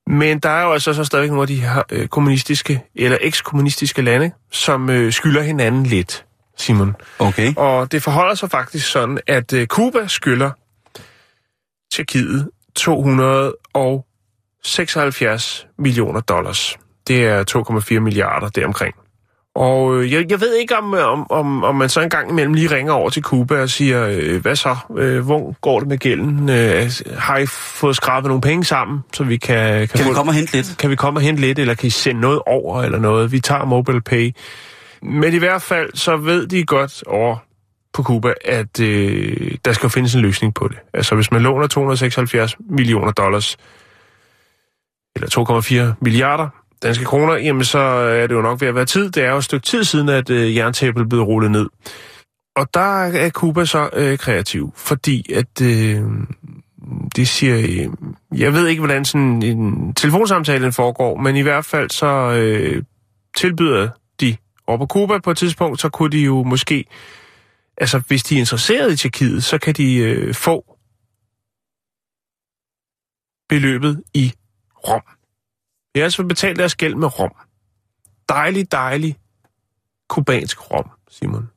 Men 0.08 0.40
der 0.40 0.50
er 0.50 0.64
jo 0.64 0.74
altså 0.74 0.94
så 0.94 1.04
stadig 1.04 1.28
nogle 1.28 1.42
af 1.42 1.48
de 1.48 1.62
her 1.62 1.84
øh, 1.92 2.08
kommunistiske 2.08 2.84
eller 2.96 3.18
ekskommunistiske 3.22 4.02
lande, 4.02 4.32
som 4.52 4.90
øh, 4.90 5.14
skylder 5.14 5.42
hinanden 5.42 5.86
lidt, 5.86 6.26
Simon. 6.58 6.96
Okay. 7.20 7.54
Og 7.58 7.92
det 7.92 8.04
forholder 8.04 8.36
sig 8.36 8.52
faktisk 8.52 8.92
sådan, 8.92 9.20
at 9.28 9.54
øh, 9.54 9.68
Cuba 9.68 10.08
skylder 10.08 10.52
Tjekkiet 11.92 12.50
276 14.64 15.68
millioner 15.80 16.20
dollars. 16.20 16.78
Det 17.08 17.26
er 17.26 17.44
2,4 17.96 18.00
milliarder 18.00 18.50
deromkring. 18.50 18.96
Og 19.56 19.98
øh, 19.98 20.12
jeg, 20.12 20.32
jeg 20.32 20.42
ved 20.42 20.56
ikke, 20.56 20.78
om, 20.78 20.94
om, 20.94 21.32
om, 21.32 21.64
om 21.64 21.76
man 21.76 21.90
så 21.90 22.02
en 22.02 22.10
gang 22.10 22.30
imellem 22.30 22.54
lige 22.54 22.76
ringer 22.76 22.94
over 22.94 23.10
til 23.10 23.24
Cuba 23.24 23.62
og 23.62 23.70
siger, 23.70 24.08
øh, 24.08 24.42
hvad 24.42 24.56
så, 24.56 24.76
øh, 24.98 25.26
hvor 25.26 25.56
går 25.62 25.80
det 25.80 25.88
med 25.88 25.98
gælden? 25.98 26.50
Øh, 26.50 26.92
har 27.18 27.38
I 27.38 27.46
fået 27.46 27.96
skrabet 27.96 28.28
nogle 28.28 28.42
penge 28.42 28.66
sammen, 28.66 29.00
så 29.14 29.24
vi 29.24 29.38
kan... 29.38 29.80
Kan, 29.80 29.88
Kan 29.88 30.00
få, 30.00 30.10
vi 30.10 30.16
komme 30.16 30.30
og 30.30 30.34
hente 30.36 30.54
lidt? 30.54 30.76
kan 30.80 30.90
vi 30.90 30.96
komme 30.96 31.20
og 31.20 31.22
hente 31.22 31.42
lidt, 31.42 31.60
eller 31.60 31.74
kan 31.74 31.88
I 31.88 31.90
sende 31.90 32.22
noget 32.22 32.42
over, 32.48 32.84
eller 32.84 33.00
noget? 33.00 33.32
Vi 33.32 33.40
tager 33.40 33.66
mobile 33.66 34.02
pay. 34.02 34.36
Men 35.02 35.34
i 35.34 35.38
hvert 35.38 35.62
fald, 35.62 35.90
så 35.94 36.18
ved 36.18 36.48
de 36.48 36.64
godt 36.66 37.04
over 37.08 37.38
på 37.94 38.04
Cuba, 38.04 38.34
at 38.46 38.80
øh, 38.80 39.52
der 39.66 39.74
skal 39.74 39.90
findes 39.90 40.16
en 40.16 40.22
løsning 40.22 40.54
på 40.54 40.68
det. 40.68 40.78
Altså, 40.94 41.16
hvis 41.16 41.32
man 41.32 41.42
låner 41.42 41.68
276 41.68 42.56
millioner 42.70 43.12
dollars, 43.12 43.58
eller 45.16 45.90
2,4 45.92 45.98
milliarder 46.02 46.50
danske 46.84 47.06
kroner, 47.06 47.34
jamen 47.34 47.64
så 47.64 47.80
er 47.80 48.28
det 48.28 48.36
jo 48.36 48.42
nok 48.42 48.62
ved 48.62 48.68
at 48.68 48.76
være 48.76 48.86
tid. 48.86 49.10
Det 49.10 49.24
er 49.24 49.32
jo 49.32 49.38
et 49.38 49.44
stykke 49.44 49.66
tid 49.66 49.84
siden, 49.84 50.10
at 50.10 50.30
øh, 50.30 50.56
jerntæppet 50.56 51.10
blev 51.10 51.22
rullet 51.22 51.52
ned. 51.52 51.68
Og 52.56 52.74
der 52.74 53.04
er 53.06 53.30
Cuba 53.30 53.66
så 53.66 53.90
øh, 53.94 54.18
kreativ, 54.18 54.74
fordi 54.76 55.34
at 55.34 55.62
øh, 55.62 56.02
de 57.16 57.26
siger, 57.26 57.58
øh, 57.58 57.90
jeg 58.40 58.54
ved 58.54 58.68
ikke, 58.68 58.80
hvordan 58.80 59.06
sådan 59.06 59.44
en 59.44 59.94
telefonsamtale 59.94 60.72
foregår, 60.72 61.18
men 61.18 61.36
i 61.36 61.42
hvert 61.42 61.66
fald 61.66 61.90
så 61.90 62.32
øh, 62.32 62.84
tilbyder 63.38 63.90
de 64.22 64.36
over 64.68 64.78
på 64.78 64.86
Cuba 64.86 65.20
på 65.20 65.32
et 65.32 65.38
tidspunkt, 65.38 65.82
så 65.82 65.90
kunne 65.90 66.12
de 66.12 66.20
jo 66.20 66.44
måske, 66.44 66.86
altså 67.78 68.02
hvis 68.08 68.24
de 68.24 68.36
er 68.36 68.40
interesseret 68.40 68.94
i 68.94 68.98
Tjekkiet, 68.98 69.44
så 69.44 69.58
kan 69.58 69.74
de 69.74 69.96
øh, 69.96 70.34
få 70.34 70.78
beløbet 73.50 74.04
i 74.14 74.34
rom. 74.88 75.02
De 75.96 76.00
har 76.00 76.04
altså 76.04 76.24
betalt 76.24 76.60
deres 76.60 76.76
gæld 76.76 76.96
med 76.96 77.20
rom. 77.20 77.32
Dejlig, 78.30 78.72
dejlig 78.72 79.16
kubansk 80.10 80.72
rom, 80.72 80.90
Simon. 81.10 81.50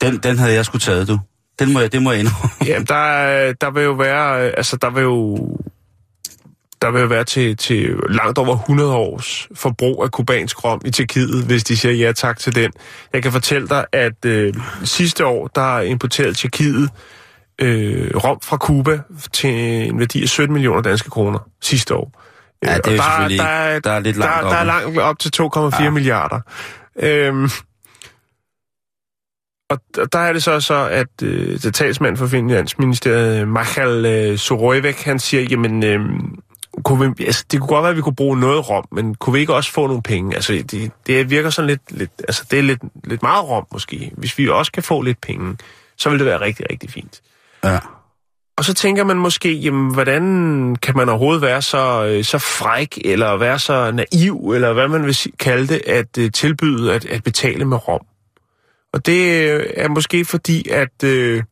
Den, 0.00 0.18
den 0.18 0.38
havde 0.38 0.52
jeg 0.54 0.64
sgu 0.64 0.78
taget, 0.78 1.08
du. 1.08 1.18
Den 1.58 1.72
må 1.72 1.80
jeg, 1.80 1.92
det 1.92 2.02
må 2.02 2.12
jeg 2.12 2.20
indrømme. 2.20 2.50
Jamen, 2.70 2.86
der, 2.86 2.94
er- 2.94 3.52
der 3.52 3.70
vil 3.70 3.82
jo 3.84 3.92
være, 3.92 4.38
altså 4.40 4.76
der 4.76 4.90
vil 4.90 5.02
jo, 5.02 5.36
der 6.82 6.90
vil 6.90 7.00
jo 7.00 7.06
være 7.06 7.24
til, 7.24 7.56
til 7.56 7.96
langt 8.08 8.38
over 8.38 8.54
100 8.58 8.94
års 8.94 9.48
forbrug 9.54 10.02
af 10.04 10.10
kubansk 10.10 10.64
rom 10.64 10.80
i 10.84 10.90
Tjekkiet, 10.90 11.44
hvis 11.46 11.64
de 11.64 11.76
siger 11.76 11.92
ja 11.94 12.12
tak 12.12 12.38
til 12.38 12.54
den. 12.54 12.72
Jeg 13.12 13.22
kan 13.22 13.32
fortælle 13.32 13.68
dig, 13.68 13.86
at 13.92 14.24
øh, 14.24 14.54
sidste 14.84 15.26
år, 15.26 15.46
der 15.46 15.80
importerede 15.80 16.34
Tjekkiet 16.34 16.90
øh, 17.60 18.10
rom 18.16 18.40
fra 18.42 18.56
Cuba 18.56 19.00
til 19.32 19.50
en 19.88 19.98
værdi 19.98 20.22
af 20.22 20.28
17 20.28 20.52
millioner 20.52 20.82
danske 20.82 21.10
kroner 21.10 21.38
sidste 21.62 21.94
år. 21.94 22.22
Ja, 22.64 22.76
det 22.76 22.86
er 22.86 22.90
jo 22.92 22.96
der, 23.28 23.36
der, 23.36 23.44
er- 23.44 23.78
der 23.80 23.90
er 23.92 24.00
lidt 24.00 24.16
langt 24.16 24.42
der, 24.44 24.48
der 24.50 24.56
er 24.56 24.64
langt 24.64 24.98
op 24.98 25.18
til 25.18 25.32
2,4 25.42 25.82
Ja. 25.82 25.90
milliarder. 25.90 26.40
Øhm, 26.98 27.48
og 29.70 29.80
der 30.12 30.18
er 30.18 30.32
det 30.32 30.42
så 30.42 30.60
så, 30.60 30.88
at 30.90 31.22
øh, 31.22 31.60
det 31.62 31.74
talsmand 31.74 32.16
for 32.16 32.26
Finansministeriet, 32.26 33.48
Michael 33.48 34.06
øh, 34.06 34.38
Sorojevek, 34.38 35.02
han 35.02 35.18
siger, 35.18 35.42
jamen, 35.42 35.84
øh, 35.84 36.00
kunne 36.84 37.14
vi, 37.16 37.24
altså, 37.24 37.44
det 37.50 37.60
kunne 37.60 37.68
godt 37.68 37.82
være, 37.82 37.90
at 37.90 37.96
vi 37.96 38.02
kunne 38.02 38.14
bruge 38.16 38.40
noget 38.40 38.70
rom, 38.70 38.84
men 38.92 39.14
kunne 39.14 39.34
vi 39.34 39.40
ikke 39.40 39.54
også 39.54 39.72
få 39.72 39.86
nogle 39.86 40.02
penge? 40.02 40.34
Altså, 40.34 40.52
det, 40.52 40.90
det 41.06 41.30
virker 41.30 41.50
sådan 41.50 41.66
lidt, 41.66 41.80
lidt 41.90 42.10
altså, 42.18 42.44
det 42.50 42.58
er 42.58 42.62
lidt, 42.62 42.80
lidt 43.04 43.22
meget 43.22 43.44
rom 43.48 43.66
måske. 43.72 44.10
Hvis 44.16 44.38
vi 44.38 44.48
også 44.48 44.72
kan 44.72 44.82
få 44.82 45.02
lidt 45.02 45.20
penge, 45.20 45.56
så 45.96 46.10
vil 46.10 46.18
det 46.18 46.26
være 46.26 46.40
rigtig, 46.40 46.66
rigtig 46.70 46.90
fint. 46.90 47.20
Ja. 47.64 47.78
Og 48.58 48.64
så 48.64 48.74
tænker 48.74 49.04
man 49.04 49.16
måske, 49.16 49.52
jamen, 49.52 49.94
hvordan 49.94 50.76
kan 50.76 50.96
man 50.96 51.08
overhovedet 51.08 51.42
være 51.42 51.62
så, 51.62 52.06
øh, 52.06 52.24
så 52.24 52.38
fræk, 52.38 52.98
eller 53.04 53.36
være 53.36 53.58
så 53.58 53.90
naiv, 53.90 54.50
eller 54.54 54.72
hvad 54.72 54.88
man 54.88 55.06
vil 55.06 55.16
kalde 55.38 55.66
det, 55.66 55.82
at 55.86 56.18
uh, 56.18 56.24
tilbyde 56.34 56.94
at, 56.94 57.04
at 57.04 57.22
betale 57.22 57.64
med 57.64 57.88
rom. 57.88 58.00
Og 58.92 59.06
det 59.06 59.50
øh, 59.50 59.66
er 59.76 59.88
måske 59.88 60.24
fordi, 60.24 60.68
at 60.68 61.04
øh, 61.04 61.42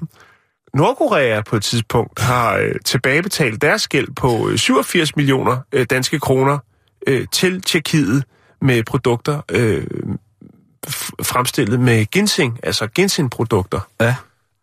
Nordkorea 0.74 1.40
på 1.40 1.56
et 1.56 1.62
tidspunkt 1.62 2.20
har 2.20 2.56
øh, 2.56 2.74
tilbagebetalt 2.84 3.62
deres 3.62 3.88
gæld 3.88 4.08
på 4.14 4.48
øh, 4.48 4.58
87 4.58 5.16
millioner 5.16 5.58
øh, 5.72 5.86
danske 5.90 6.20
kroner 6.20 6.58
øh, 7.06 7.26
til 7.32 7.62
Tjekkiet 7.62 8.24
med 8.60 8.82
produkter 8.84 9.40
øh, 9.50 9.86
fremstillet 11.22 11.80
med 11.80 12.04
ginseng, 12.04 12.58
altså 12.62 12.86
ginseng-produkter. 12.86 13.80
ja, 14.00 14.14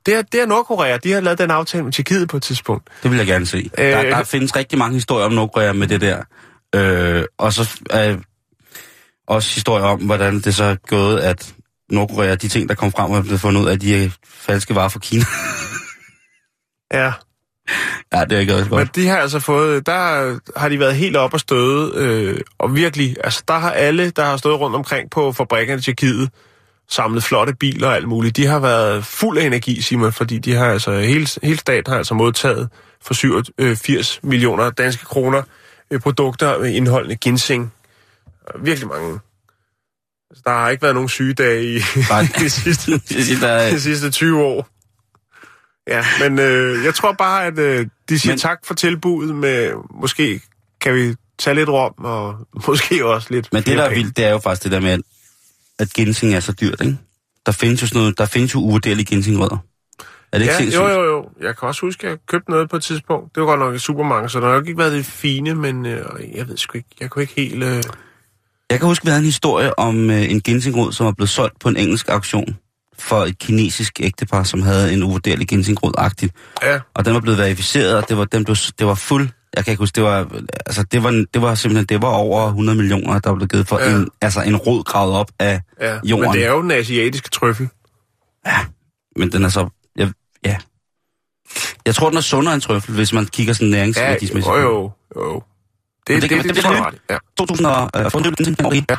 Det 0.09 0.17
er, 0.17 0.21
det 0.21 0.41
er 0.41 0.45
Nordkorea. 0.45 0.97
De 0.97 1.11
har 1.11 1.21
lavet 1.21 1.39
den 1.39 1.51
aftale 1.51 1.83
med 1.83 1.91
Tjekkiet 1.91 2.29
på 2.29 2.37
et 2.37 2.43
tidspunkt. 2.43 2.89
det 3.03 3.11
vil 3.11 3.17
jeg 3.17 3.27
gerne 3.27 3.45
se. 3.45 3.69
Øh. 3.77 3.85
Der, 3.85 4.01
der 4.03 4.23
findes 4.23 4.55
rigtig 4.55 4.79
mange 4.79 4.93
historier 4.93 5.25
om 5.25 5.31
Nordkorea 5.31 5.73
med 5.73 5.87
det 5.87 6.01
der. 6.01 6.23
Øh, 6.75 7.23
og 7.37 7.53
så 7.53 7.79
øh, 7.93 8.17
også 9.27 9.55
historier 9.55 9.85
om, 9.85 9.99
hvordan 9.99 10.39
det 10.39 10.55
så 10.55 10.63
er 10.63 10.75
gået, 10.75 11.19
at 11.19 11.53
Nordkorea, 11.91 12.35
de 12.35 12.47
ting, 12.47 12.69
der 12.69 12.75
kom 12.75 12.91
frem, 12.91 13.11
er 13.11 13.21
blevet 13.21 13.41
fundet 13.41 13.61
ud 13.61 13.67
af, 13.67 13.73
at 13.73 13.81
de 13.81 14.03
er 14.03 14.09
falske 14.25 14.75
varer 14.75 14.89
fra 14.89 14.99
Kina. 14.99 15.23
Ja. 16.93 17.11
ja, 18.13 18.23
det 18.25 18.31
er 18.31 18.39
ikke 18.39 18.53
også 18.53 18.65
Men 18.65 18.77
godt. 18.77 18.95
de 18.95 19.07
har 19.07 19.17
altså 19.17 19.39
fået, 19.39 19.85
der 19.85 20.39
har 20.59 20.69
de 20.69 20.79
været 20.79 20.95
helt 20.95 21.15
op 21.15 21.33
og 21.33 21.39
støde, 21.39 21.91
øh, 21.95 22.39
og 22.59 22.75
virkelig, 22.75 23.15
altså 23.23 23.43
der 23.47 23.53
har 23.53 23.71
alle, 23.71 24.09
der 24.09 24.25
har 24.25 24.37
stået 24.37 24.59
rundt 24.59 24.75
omkring 24.75 25.09
på 25.09 25.31
fabrikkerne 25.31 25.79
i 25.79 25.81
Tjekkiet, 25.81 26.29
samlet 26.89 27.23
flotte 27.23 27.55
biler 27.55 27.87
og 27.87 27.95
alt 27.95 28.07
muligt. 28.07 28.37
De 28.37 28.45
har 28.45 28.59
været 28.59 29.05
fuld 29.05 29.37
af 29.37 29.43
energi, 29.45 29.81
Simon, 29.81 30.13
fordi 30.13 30.37
de 30.37 30.53
har 30.53 30.65
altså, 30.65 30.99
hele, 30.99 31.27
hele 31.43 31.57
staten 31.57 31.91
har 31.91 31.97
altså 31.97 32.13
modtaget 32.13 32.69
for 33.01 33.13
87 33.13 34.19
millioner 34.23 34.69
danske 34.69 35.05
kroner 35.05 35.41
øh, 35.91 35.99
produkter 35.99 36.59
med 36.59 36.71
indholdende 36.73 37.15
ginseng. 37.15 37.73
Virkelig 38.63 38.87
mange. 38.87 39.19
Altså, 40.29 40.41
der 40.45 40.51
har 40.51 40.69
ikke 40.69 40.81
været 40.81 40.95
nogen 40.95 41.09
sygedage 41.09 41.63
i 41.75 41.79
de, 42.39 42.49
sidste, 42.49 42.91
de 43.71 43.81
sidste 43.81 44.11
20 44.11 44.43
år. 44.43 44.67
Ja, 45.87 46.05
men 46.19 46.39
øh, 46.39 46.85
jeg 46.85 46.95
tror 46.95 47.11
bare, 47.11 47.45
at 47.45 47.59
øh, 47.59 47.87
de 48.09 48.19
siger 48.19 48.31
Men- 48.31 48.39
tak 48.39 48.59
for 48.65 48.73
tilbuddet 48.73 49.35
med, 49.35 49.71
måske 50.01 50.41
kan 50.81 50.95
vi 50.95 51.15
tage 51.39 51.55
lidt 51.55 51.69
rom, 51.69 51.93
og 51.97 52.35
måske 52.67 53.05
også 53.05 53.27
lidt 53.31 53.53
Men 53.53 53.63
det, 53.63 53.77
der 53.77 53.83
er 53.83 53.93
vildt, 53.93 54.17
det 54.17 54.25
er 54.25 54.29
jo 54.29 54.39
faktisk 54.39 54.63
det 54.63 54.71
der 54.71 54.79
med, 54.79 54.91
at, 54.91 55.01
at 55.79 55.93
ginseng 55.93 56.33
er 56.33 56.39
så 56.39 56.51
dyrt, 56.51 56.81
ikke? 56.81 56.97
Der 57.45 57.51
findes 57.51 57.81
jo 57.81 57.87
sådan 57.87 57.99
noget, 57.99 58.17
der 58.17 58.25
findes 58.25 58.53
jo 58.55 58.59
uvurderlige 58.59 59.05
ginsengrødder. 59.05 59.57
Er 60.31 60.37
det 60.37 60.41
ikke 60.45 60.53
Ja, 60.53 60.57
sindssygt? 60.59 60.81
jo, 60.83 60.87
jo, 60.89 61.03
jo. 61.03 61.29
Jeg 61.41 61.57
kan 61.57 61.67
også 61.67 61.81
huske, 61.81 62.03
at 62.07 62.09
jeg 62.09 62.17
købte 62.27 62.51
noget 62.51 62.69
på 62.69 62.75
et 62.75 62.83
tidspunkt. 62.83 63.35
Det 63.35 63.41
var 63.41 63.47
godt 63.47 63.59
nok 63.59 63.75
et 63.75 63.81
supermarked, 63.81 64.29
så 64.29 64.39
det 64.39 64.47
har 64.47 64.53
nok 64.53 64.67
ikke 64.67 64.77
været 64.79 64.91
det 64.91 65.05
fine, 65.05 65.53
men 65.55 65.85
øh, 65.85 66.05
jeg 66.35 66.47
ved 66.47 66.57
sgu 66.57 66.77
ikke, 66.77 66.89
jeg 66.99 67.09
kunne 67.09 67.21
ikke 67.21 67.33
helt... 67.35 67.63
Øh... 67.63 67.83
Jeg 68.71 68.79
kan 68.79 68.87
huske, 68.87 69.05
vi 69.05 69.09
havde 69.09 69.19
en 69.19 69.25
historie 69.25 69.79
om 69.79 70.09
øh, 70.09 70.31
en 70.31 70.41
ginsengrod, 70.41 70.91
som 70.91 71.05
var 71.05 71.11
blevet 71.11 71.29
solgt 71.29 71.59
på 71.59 71.69
en 71.69 71.77
engelsk 71.77 72.09
auktion 72.09 72.57
for 72.99 73.15
et 73.25 73.39
kinesisk 73.39 73.99
ægtepar, 73.99 74.43
som 74.43 74.61
havde 74.61 74.93
en 74.93 75.03
uvurderlig 75.03 75.47
ginsengrod-agtigt. 75.47 76.31
Ja, 76.63 76.79
Og 76.93 77.05
den 77.05 77.13
var 77.13 77.19
blevet 77.19 77.39
verificeret, 77.39 77.95
og 77.97 78.09
det 78.09 78.17
var, 78.17 78.25
den 78.25 78.43
blev, 78.45 78.55
det 78.79 78.87
var 78.87 78.95
fuld... 78.95 79.29
Jeg 79.55 79.65
kan 79.65 79.71
ikke 79.71 79.81
huske, 79.81 79.95
det 79.95 80.03
var, 80.03 80.27
altså 80.65 80.83
det 80.83 81.03
var, 81.03 81.25
det 81.33 81.41
var 81.41 81.55
simpelthen, 81.55 81.85
det 81.85 82.01
var 82.01 82.07
over 82.07 82.47
100 82.47 82.77
millioner, 82.77 83.19
der 83.19 83.35
blev 83.35 83.47
givet 83.47 83.67
for 83.67 83.79
Ja. 83.79 83.95
en, 83.95 84.09
altså 84.21 84.41
en 84.41 84.55
rod 84.57 84.83
gravet 84.83 85.15
op 85.15 85.31
af 85.39 85.61
ja. 85.81 85.99
jorden. 86.03 86.25
Men 86.29 86.33
det 86.33 86.45
er 86.45 86.49
jo 86.51 86.61
den 86.61 86.71
asiatiske 86.71 87.29
trøffel. 87.29 87.69
Men 89.15 89.31
den 89.31 89.43
er 89.45 89.49
så... 89.49 89.69
Jeg, 89.95 90.11
ja. 90.45 90.57
Jeg 91.85 91.95
tror, 91.95 92.09
den 92.09 92.17
er 92.17 92.21
sundere 92.21 92.53
end 92.53 92.61
trøffel, 92.61 92.95
hvis 92.95 93.13
man 93.13 93.25
kigger 93.25 93.53
sådan 93.53 93.69
Ja, 93.69 93.75
næringsværdismæssigt. 93.75 94.47
jo, 94.55 94.59
jo, 94.59 94.91
jo. 95.15 95.43
Det, 96.07 96.13
Men 96.15 96.21
det, 96.21 96.21
det 96.21 96.21
det, 96.21 96.29
kan- 96.29 96.37
det, 96.37 96.43
det 96.43 96.55
det, 96.55 96.63
bliver 96.63 96.63
tror 96.63 96.71
jeg 96.73 96.91
nyt. 96.93 96.99
ret 97.09 97.09
i. 97.09 97.13
Ja. 97.13 97.17
2000 97.37 97.67
og... 97.67 97.89
Øh, 98.05 98.11
fundet 98.11 98.37
den 98.37 98.45
ting, 98.45 98.57
Ja. 98.59 98.75
ja. 98.75 98.79
Nu. 98.79 98.95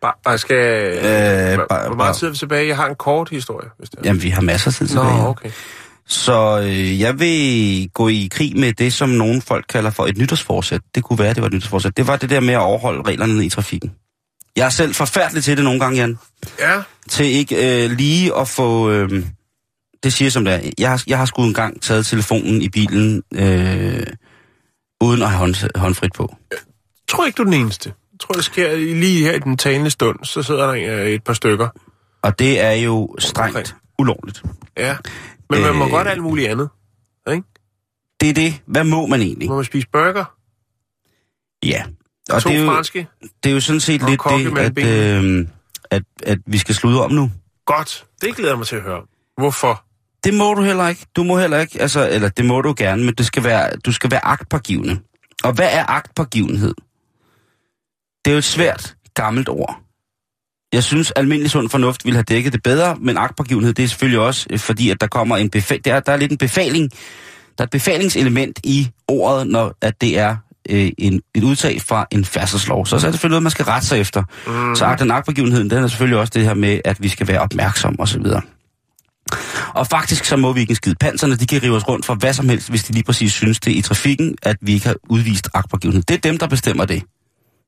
Bare, 0.00 0.12
bare 0.24 0.38
skal... 0.38 0.56
Øh, 0.96 1.02
bare- 1.68 1.86
hvor 1.86 1.96
meget 1.96 2.16
tid 2.16 2.26
er 2.26 2.30
vi 2.30 2.36
tilbage? 2.36 2.68
Jeg 2.68 2.76
har 2.76 2.86
en 2.88 2.94
kort 2.94 3.28
historie, 3.28 3.68
hvis 3.78 3.90
det 3.90 3.98
er. 3.98 4.02
Jamen, 4.04 4.22
vi 4.22 4.30
har 4.30 4.40
masser 4.42 4.68
af 4.70 4.74
tid 4.74 4.86
Nå, 4.86 5.02
tilbage. 5.02 5.16
her. 5.20 5.26
okay. 5.26 5.50
Så 6.06 6.60
øh, 6.64 7.00
jeg 7.00 7.18
vil 7.20 7.90
gå 7.94 8.08
i 8.08 8.28
krig 8.32 8.56
med 8.58 8.72
det, 8.72 8.92
som 8.92 9.08
nogle 9.08 9.42
folk 9.42 9.64
kalder 9.68 9.90
for 9.90 10.06
et 10.06 10.16
nytårsforsæt. 10.18 10.80
Det 10.94 11.04
kunne 11.04 11.18
være, 11.18 11.34
det 11.34 11.40
var 11.42 11.46
et 11.46 11.52
nytårsforsæt. 11.54 11.96
Det 11.96 12.06
var 12.06 12.16
det 12.16 12.30
der 12.30 12.40
med 12.40 12.54
at 12.54 12.60
overholde 12.60 13.02
reglerne 13.02 13.44
i 13.44 13.48
trafikken. 13.48 13.92
Jeg 14.56 14.66
er 14.66 14.70
selv 14.70 14.94
forfærdelig 14.94 15.44
til 15.44 15.56
det 15.56 15.64
nogle 15.64 15.80
gange, 15.80 15.98
Jan. 16.00 16.18
Ja, 16.58 16.82
Til 17.08 17.26
ikke 17.26 17.84
øh, 17.84 17.90
lige 17.90 18.36
at 18.36 18.48
få... 18.48 18.90
Øh, 18.90 19.24
det 20.02 20.12
siger 20.12 20.26
jeg 20.26 20.32
som 20.32 20.44
det 20.44 20.54
er. 20.54 20.70
Jeg 20.78 20.90
har, 20.90 21.02
jeg 21.06 21.18
har 21.18 21.24
sgu 21.24 21.42
engang 21.42 21.82
taget 21.82 22.06
telefonen 22.06 22.62
i 22.62 22.68
bilen, 22.68 23.22
øh, 23.34 24.06
uden 25.00 25.22
at 25.22 25.28
have 25.28 25.38
hånd, 25.38 25.78
håndfrit 25.78 26.12
på. 26.12 26.34
tror 27.08 27.26
ikke, 27.26 27.36
du 27.36 27.42
er 27.42 27.46
den 27.46 27.54
eneste. 27.54 27.92
Jeg 28.20 28.26
tror, 28.26 28.32
det 28.34 28.44
sker 28.44 28.76
lige 28.76 29.24
her 29.24 29.32
i 29.32 29.38
den 29.38 29.56
talende 29.56 29.90
stund. 29.90 30.24
Så 30.24 30.42
sidder 30.42 30.66
der 30.72 30.98
øh, 31.00 31.06
et 31.10 31.24
par 31.24 31.32
stykker. 31.32 31.68
Og 32.22 32.38
det 32.38 32.60
er 32.60 32.70
jo 32.72 33.14
strengt 33.18 33.56
Okay. 33.56 33.70
ulovligt. 33.98 34.42
Ja. 34.76 34.96
Men 35.50 35.62
man 35.62 35.74
må 35.74 35.84
Øh. 35.84 35.90
godt 35.90 36.08
alt 36.08 36.22
muligt 36.22 36.48
andet. 36.48 36.68
Ikke? 37.30 37.42
Det 38.20 38.28
er 38.28 38.32
det. 38.34 38.62
Hvad 38.66 38.84
må 38.84 39.06
man 39.06 39.20
egentlig? 39.20 39.48
Må 39.48 39.56
man 39.56 39.64
spise 39.64 39.86
burger? 39.92 40.24
Ja. 41.64 41.82
Og 42.30 42.42
to 42.42 42.48
det 42.48 42.56
er, 42.58 42.60
jo, 42.64 42.70
franske? 42.70 43.06
det 43.44 43.50
er 43.50 43.54
jo 43.54 43.60
sådan 43.60 43.80
set 43.80 44.08
lidt 44.10 44.20
det, 44.30 44.58
at, 44.58 45.24
øh, 45.24 45.46
at, 45.90 46.02
at 46.22 46.38
vi 46.46 46.58
skal 46.58 46.74
slutte 46.74 46.96
om 46.98 47.12
nu. 47.12 47.30
Godt. 47.66 48.06
Det 48.20 48.36
glæder 48.36 48.50
jeg 48.50 48.58
mig 48.58 48.66
til 48.66 48.76
at 48.76 48.82
høre. 48.82 49.02
Hvorfor? 49.36 49.84
Det 50.24 50.34
må 50.34 50.54
du 50.54 50.62
heller 50.62 50.88
ikke. 50.88 51.06
Du 51.16 51.22
må 51.22 51.38
heller 51.38 51.58
ikke, 51.60 51.80
altså, 51.80 52.08
eller 52.10 52.28
det 52.28 52.44
må 52.44 52.60
du 52.60 52.74
gerne, 52.76 53.04
men 53.04 53.14
det 53.14 53.26
skal 53.26 53.44
være, 53.44 53.70
du 53.76 53.92
skal 53.92 54.10
være 54.10 54.24
agtpågivende. 54.24 55.00
Og 55.44 55.52
hvad 55.52 55.68
er 55.72 55.84
agtpågivenhed? 55.90 56.74
Det 58.24 58.30
er 58.30 58.32
jo 58.32 58.38
et 58.38 58.44
svært, 58.44 58.94
gammelt 59.14 59.48
ord. 59.48 59.80
Jeg 60.72 60.84
synes, 60.84 61.10
almindelig 61.10 61.50
sund 61.50 61.68
fornuft 61.68 62.04
ville 62.04 62.16
have 62.16 62.24
dækket 62.24 62.52
det 62.52 62.62
bedre, 62.62 62.96
men 63.00 63.16
agtpågivenhed, 63.16 63.74
det 63.74 63.82
er 63.82 63.88
selvfølgelig 63.88 64.20
også, 64.20 64.46
øh, 64.50 64.58
fordi 64.58 64.90
at 64.90 65.00
der 65.00 65.06
kommer 65.06 65.36
en 65.36 65.50
befal... 65.50 65.80
Der, 65.84 65.94
er, 65.94 66.00
der 66.00 66.12
er 66.12 66.16
lidt 66.16 66.32
en 66.32 66.38
befaling. 66.38 66.90
Der 67.58 67.62
er 67.62 67.64
et 67.64 67.70
befalingselement 67.70 68.60
i 68.64 68.90
ordet, 69.08 69.46
når 69.46 69.74
at 69.80 70.00
det 70.00 70.18
er 70.18 70.36
øh, 70.70 70.90
en, 70.98 71.22
et 71.34 71.44
udtag 71.44 71.82
fra 71.82 72.06
en 72.10 72.24
færdselslov. 72.24 72.86
Så, 72.86 72.98
så 72.98 73.06
er 73.06 73.10
det 73.10 73.14
selvfølgelig 73.14 73.32
noget, 73.32 73.42
man 73.42 73.50
skal 73.50 73.64
rette 73.64 73.86
sig 73.86 74.00
efter. 74.00 74.22
Mm. 74.46 74.74
Så 74.74 74.84
agt- 74.84 75.02
og 75.02 75.16
agtpågivenheden, 75.16 75.70
den 75.70 75.84
er 75.84 75.88
selvfølgelig 75.88 76.18
også 76.18 76.30
det 76.34 76.44
her 76.44 76.54
med, 76.54 76.80
at 76.84 77.02
vi 77.02 77.08
skal 77.08 77.28
være 77.28 77.40
opmærksom 77.40 77.96
osv. 77.98 78.24
Og 79.74 79.86
faktisk 79.86 80.24
så 80.24 80.36
må 80.36 80.52
vi 80.52 80.60
ikke 80.60 80.74
skide. 80.74 80.94
Panserne, 81.00 81.36
de 81.36 81.46
kan 81.46 81.62
rive 81.62 81.76
os 81.76 81.88
rundt 81.88 82.06
for 82.06 82.14
hvad 82.14 82.32
som 82.32 82.48
helst, 82.48 82.70
hvis 82.70 82.84
de 82.84 82.92
lige 82.92 83.04
præcis 83.04 83.32
synes 83.32 83.60
det 83.60 83.72
i 83.72 83.82
trafikken, 83.82 84.36
at 84.42 84.56
vi 84.60 84.72
ikke 84.72 84.86
har 84.86 84.96
udvist 85.08 85.48
agtpågivenhed. 85.54 86.02
Det 86.02 86.14
er 86.14 86.20
dem, 86.20 86.38
der 86.38 86.46
bestemmer 86.46 86.84
det. 86.84 87.02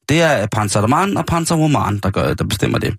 Det 0.08 0.22
er 0.22 0.46
Panzermann 0.46 1.16
og 1.16 1.26
Panzerwoman, 1.26 1.98
der, 1.98 2.10
gør, 2.10 2.34
der 2.34 2.44
bestemmer 2.44 2.78
det. 2.78 2.94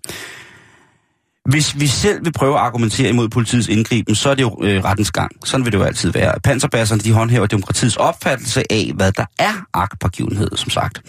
Hvis 1.48 1.80
vi 1.80 1.86
selv 1.86 2.24
vil 2.24 2.32
prøve 2.32 2.54
at 2.54 2.60
argumentere 2.60 3.08
imod 3.08 3.28
politiets 3.28 3.68
indgriben, 3.68 4.14
så 4.14 4.30
er 4.30 4.34
det 4.34 4.42
jo 4.42 4.58
øh, 4.62 4.84
rettens 4.84 5.10
gang. 5.10 5.30
Sådan 5.44 5.64
vil 5.64 5.72
det 5.72 5.78
jo 5.78 5.84
altid 5.84 6.12
være. 6.12 6.40
Panserbasserne, 6.44 7.00
de 7.00 7.12
håndhæver 7.12 7.46
demokratiets 7.46 7.96
opfattelse 7.96 8.72
af, 8.72 8.92
hvad 8.94 9.12
der 9.12 9.24
er 9.38 9.52
agtpågivenhed, 9.74 10.56
som 10.56 10.70
sagt. 10.70 11.02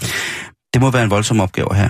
Det 0.74 0.82
må 0.82 0.92
være 0.92 1.04
en 1.04 1.10
voldsom 1.10 1.40
opgave 1.40 1.76
her. 1.76 1.90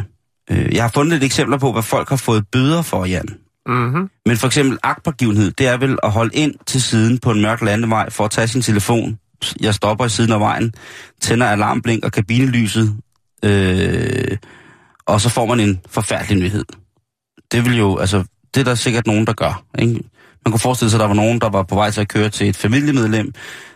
Øh, 0.52 0.76
jeg 0.76 0.84
har 0.84 0.92
fundet 0.94 1.14
lidt 1.14 1.24
eksempler 1.24 1.58
på, 1.58 1.72
hvad 1.72 1.84
folk 1.84 2.10
har 2.10 2.16
fået 2.16 2.46
bøder 2.52 2.82
for, 2.82 3.06
Jan. 3.06 3.28
Mm-hmm. 3.66 4.10
Men 4.26 4.38
for 4.38 4.48
eksempel 4.48 4.78
agtpågivenhed, 4.84 5.52
det 5.52 5.68
er 5.68 5.78
vel 5.78 5.98
at 6.04 6.12
holde 6.12 6.36
ind 6.36 6.54
til 6.68 6.82
siden 6.82 7.18
på 7.18 7.32
en 7.32 7.42
mørk 7.42 7.62
landevej 7.62 8.10
for 8.10 8.26
at 8.26 8.32
tage 8.32 8.48
sin 8.48 8.62
telefon. 8.62 9.20
Jeg 9.62 9.74
stopper 9.74 10.06
i 10.06 10.10
siden 10.10 10.32
af 10.32 10.40
vejen, 10.40 10.74
tænder 11.22 11.48
alarmblink 11.48 12.06
og 12.06 12.12
kabinelyset, 12.12 12.98
øh, 13.46 14.38
og 15.06 15.22
så 15.22 15.30
får 15.30 15.46
man 15.46 15.60
en 15.60 15.82
forfærdelig 15.90 16.38
nyhed. 16.38 16.66
Det 17.52 17.66
vil 17.66 17.78
jo, 17.78 17.98
altså, 17.98 18.24
det 18.56 18.60
er 18.62 18.64
der 18.64 18.76
sikkert 18.76 19.08
nogen, 19.08 19.28
der 19.28 19.34
gør. 19.34 19.64
Ikke? 19.80 19.94
Man 20.46 20.52
kunne 20.52 20.60
forestille 20.60 20.90
sig, 20.92 20.98
at 20.98 21.02
der 21.02 21.08
var 21.08 21.14
nogen, 21.14 21.42
der 21.42 21.50
var 21.50 21.64
på 21.64 21.76
vej 21.76 21.92
til 21.92 22.02
at 22.02 22.08
køre 22.08 22.30
til 22.30 22.50
et 22.50 22.56
familiemedlem, 22.56 23.34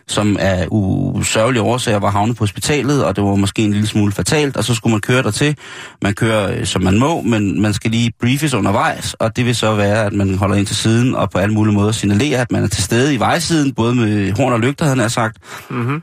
som 0.08 0.36
af 0.40 0.66
usørgelige 0.70 1.62
årsager 1.62 1.98
var 1.98 2.10
havnet 2.10 2.36
på 2.36 2.42
hospitalet, 2.42 3.04
og 3.04 3.16
det 3.16 3.24
var 3.24 3.34
måske 3.34 3.62
en 3.62 3.72
lille 3.72 3.86
smule 3.86 4.12
fatalt, 4.12 4.56
og 4.56 4.64
så 4.64 4.74
skulle 4.74 4.90
man 4.90 5.00
køre 5.00 5.22
dertil. 5.22 5.56
Man 6.02 6.14
kører, 6.14 6.58
øh, 6.58 6.66
som 6.66 6.82
man 6.82 6.98
må, 6.98 7.20
men 7.20 7.62
man 7.62 7.74
skal 7.74 7.90
lige 7.90 8.12
briefes 8.20 8.54
undervejs, 8.54 9.14
og 9.14 9.36
det 9.36 9.46
vil 9.46 9.56
så 9.56 9.74
være, 9.74 10.06
at 10.06 10.12
man 10.12 10.34
holder 10.34 10.56
ind 10.56 10.66
til 10.66 10.76
siden, 10.76 11.14
og 11.14 11.30
på 11.30 11.38
alle 11.38 11.54
mulige 11.54 11.74
måder 11.74 11.92
signalerer, 11.92 12.40
at 12.40 12.52
man 12.52 12.64
er 12.64 12.68
til 12.68 12.82
stede 12.82 13.14
i 13.14 13.18
vejsiden, 13.18 13.74
både 13.74 13.94
med 13.94 14.32
horn 14.32 14.52
og 14.52 14.60
lygter, 14.60 14.84
han 14.84 15.10
sagt. 15.10 15.36
Mm-hmm. 15.70 16.02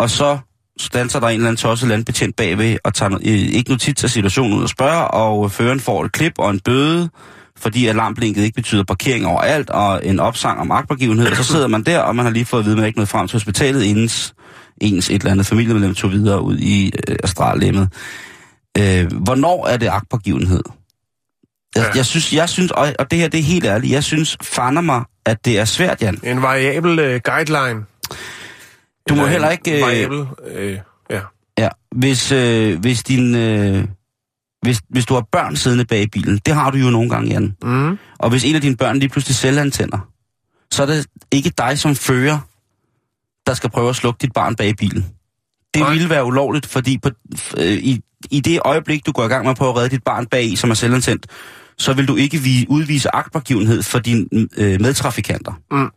Og 0.00 0.10
så 0.10 0.38
standser 0.82 1.20
der 1.20 1.26
en 1.28 1.34
eller 1.34 1.48
anden 1.48 1.56
tosset 1.56 1.88
landbetjent 1.88 2.36
bagved, 2.36 2.76
og 2.84 2.94
tager 2.94 3.14
øh, 3.14 3.20
ikke 3.24 3.70
notits 3.70 4.04
af 4.04 4.10
situationen 4.10 4.58
ud 4.58 4.62
og 4.62 4.68
spørger, 4.68 5.00
og 5.02 5.52
føreren 5.52 5.80
får 5.80 6.04
et 6.04 6.12
klip 6.12 6.32
og 6.38 6.50
en 6.50 6.60
bøde, 6.60 7.08
fordi 7.58 7.86
alarmblinket 7.86 8.42
ikke 8.42 8.54
betyder 8.54 8.84
parkering 8.84 9.26
overalt, 9.26 9.70
og 9.70 10.00
en 10.06 10.20
opsang 10.20 10.60
om 10.60 10.70
agtpågivenhed, 10.70 11.30
og 11.30 11.36
så 11.36 11.44
sidder 11.44 11.66
man 11.68 11.82
der, 11.82 11.98
og 11.98 12.16
man 12.16 12.24
har 12.24 12.32
lige 12.32 12.44
fået 12.44 12.60
at 12.60 12.64
vide, 12.66 12.74
at 12.74 12.78
man 12.78 12.86
ikke 12.86 12.98
nåede 12.98 13.10
frem 13.10 13.28
til 13.28 13.34
hospitalet, 13.34 13.82
inden 13.82 14.08
ens 14.80 15.10
et 15.10 15.14
eller 15.14 15.30
andet 15.30 15.46
familiemedlem 15.46 15.94
tog 15.94 16.10
videre 16.10 16.42
ud 16.42 16.58
i 16.58 16.92
øh, 17.08 17.16
astrallemmet. 17.24 17.88
Øh, 18.78 19.12
hvornår 19.12 19.66
er 19.66 19.76
det 19.76 19.88
agtpågivenhed? 19.88 20.62
Jeg, 21.76 21.84
Ja. 21.84 21.96
jeg, 21.96 22.06
synes, 22.06 22.32
jeg 22.32 22.48
synes, 22.48 22.70
og, 22.70 22.92
og 22.98 23.10
det 23.10 23.18
her 23.18 23.28
det 23.28 23.40
er 23.40 23.44
helt 23.44 23.64
ærligt, 23.64 23.92
jeg 23.92 24.04
synes 24.04 24.36
fander 24.42 24.82
mig, 24.82 25.02
at 25.26 25.44
det 25.44 25.58
er 25.58 25.64
svært, 25.64 26.02
Jan. 26.02 26.20
En 26.24 26.42
variabel 26.42 26.98
øh, 26.98 27.20
guideline. 27.24 27.84
Du 29.08 29.14
må 29.14 29.20
Eller 29.20 29.32
heller 29.32 29.50
ikke... 29.50 29.76
Øh, 29.76 29.82
Variabel, 29.82 30.26
øh, 30.46 30.78
ja. 31.10 31.20
Ja, 31.58 31.68
hvis, 31.96 32.32
øh, 32.32 32.80
hvis 32.80 33.02
din... 33.02 33.34
Øh, 33.34 33.84
hvis, 34.62 34.80
hvis 34.88 35.06
du 35.06 35.14
har 35.14 35.26
børn 35.32 35.56
siddende 35.56 35.84
bag 35.84 36.02
i 36.02 36.06
bilen, 36.06 36.40
det 36.46 36.54
har 36.54 36.70
du 36.70 36.78
jo 36.78 36.90
nogle 36.90 37.10
gange, 37.10 37.30
Jan. 37.30 37.56
Mm. 37.62 37.98
Og 38.18 38.30
hvis 38.30 38.44
en 38.44 38.54
af 38.54 38.60
dine 38.60 38.76
børn 38.76 38.98
lige 38.98 39.08
pludselig 39.08 39.36
selvantænder, 39.36 40.08
så 40.70 40.82
er 40.82 40.86
det 40.86 41.06
ikke 41.30 41.52
dig 41.58 41.78
som 41.78 41.94
fører, 41.94 42.38
der 43.46 43.54
skal 43.54 43.70
prøve 43.70 43.88
at 43.88 43.96
slukke 43.96 44.18
dit 44.18 44.32
barn 44.32 44.54
bag 44.54 44.68
i 44.68 44.74
bilen. 44.74 45.06
Det 45.74 45.82
Nej. 45.82 45.92
ville 45.92 46.10
være 46.10 46.24
ulovligt, 46.24 46.66
fordi 46.66 46.98
på, 46.98 47.10
øh, 47.58 47.72
i, 47.72 48.00
i 48.30 48.40
det 48.40 48.60
øjeblik, 48.64 49.06
du 49.06 49.12
går 49.12 49.24
i 49.24 49.28
gang 49.28 49.44
med 49.44 49.50
at 49.50 49.56
prøve 49.56 49.70
at 49.70 49.76
redde 49.76 49.88
dit 49.88 50.04
barn 50.04 50.26
bag 50.26 50.44
i, 50.44 50.56
som 50.56 50.70
er 50.70 50.74
selvantændt, 50.74 51.26
så 51.78 51.92
vil 51.92 52.08
du 52.08 52.16
ikke 52.16 52.38
vi, 52.38 52.66
udvise 52.68 53.14
agtpågivenhed 53.14 53.82
for 53.82 53.98
dine 53.98 54.26
øh, 54.56 54.80
medtrafikanter. 54.80 55.52
Mm. 55.70 55.90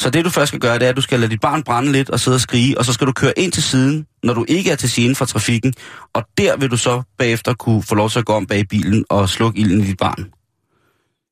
Så 0.00 0.10
det 0.10 0.24
du 0.24 0.30
først 0.30 0.48
skal 0.48 0.60
gøre, 0.60 0.78
det 0.78 0.84
er, 0.84 0.88
at 0.88 0.96
du 0.96 1.00
skal 1.00 1.20
lade 1.20 1.30
dit 1.30 1.40
barn 1.40 1.62
brænde 1.62 1.92
lidt 1.92 2.10
og 2.10 2.20
sidde 2.20 2.34
og 2.34 2.40
skrige, 2.40 2.78
og 2.78 2.84
så 2.84 2.92
skal 2.92 3.06
du 3.06 3.12
køre 3.12 3.32
ind 3.36 3.52
til 3.52 3.62
siden, 3.62 4.06
når 4.22 4.34
du 4.34 4.44
ikke 4.48 4.70
er 4.70 4.76
til 4.76 4.90
siden 4.90 5.16
for 5.16 5.24
trafikken, 5.24 5.74
og 6.14 6.24
der 6.38 6.56
vil 6.56 6.70
du 6.70 6.76
så 6.76 7.02
bagefter 7.18 7.54
kunne 7.54 7.82
få 7.82 7.94
lov 7.94 8.10
til 8.10 8.18
at 8.18 8.24
gå 8.24 8.32
om 8.32 8.46
bag 8.46 8.68
bilen 8.68 9.04
og 9.10 9.28
slukke 9.28 9.60
ilden 9.60 9.80
i 9.80 9.86
dit 9.86 9.98
barn. 9.98 10.32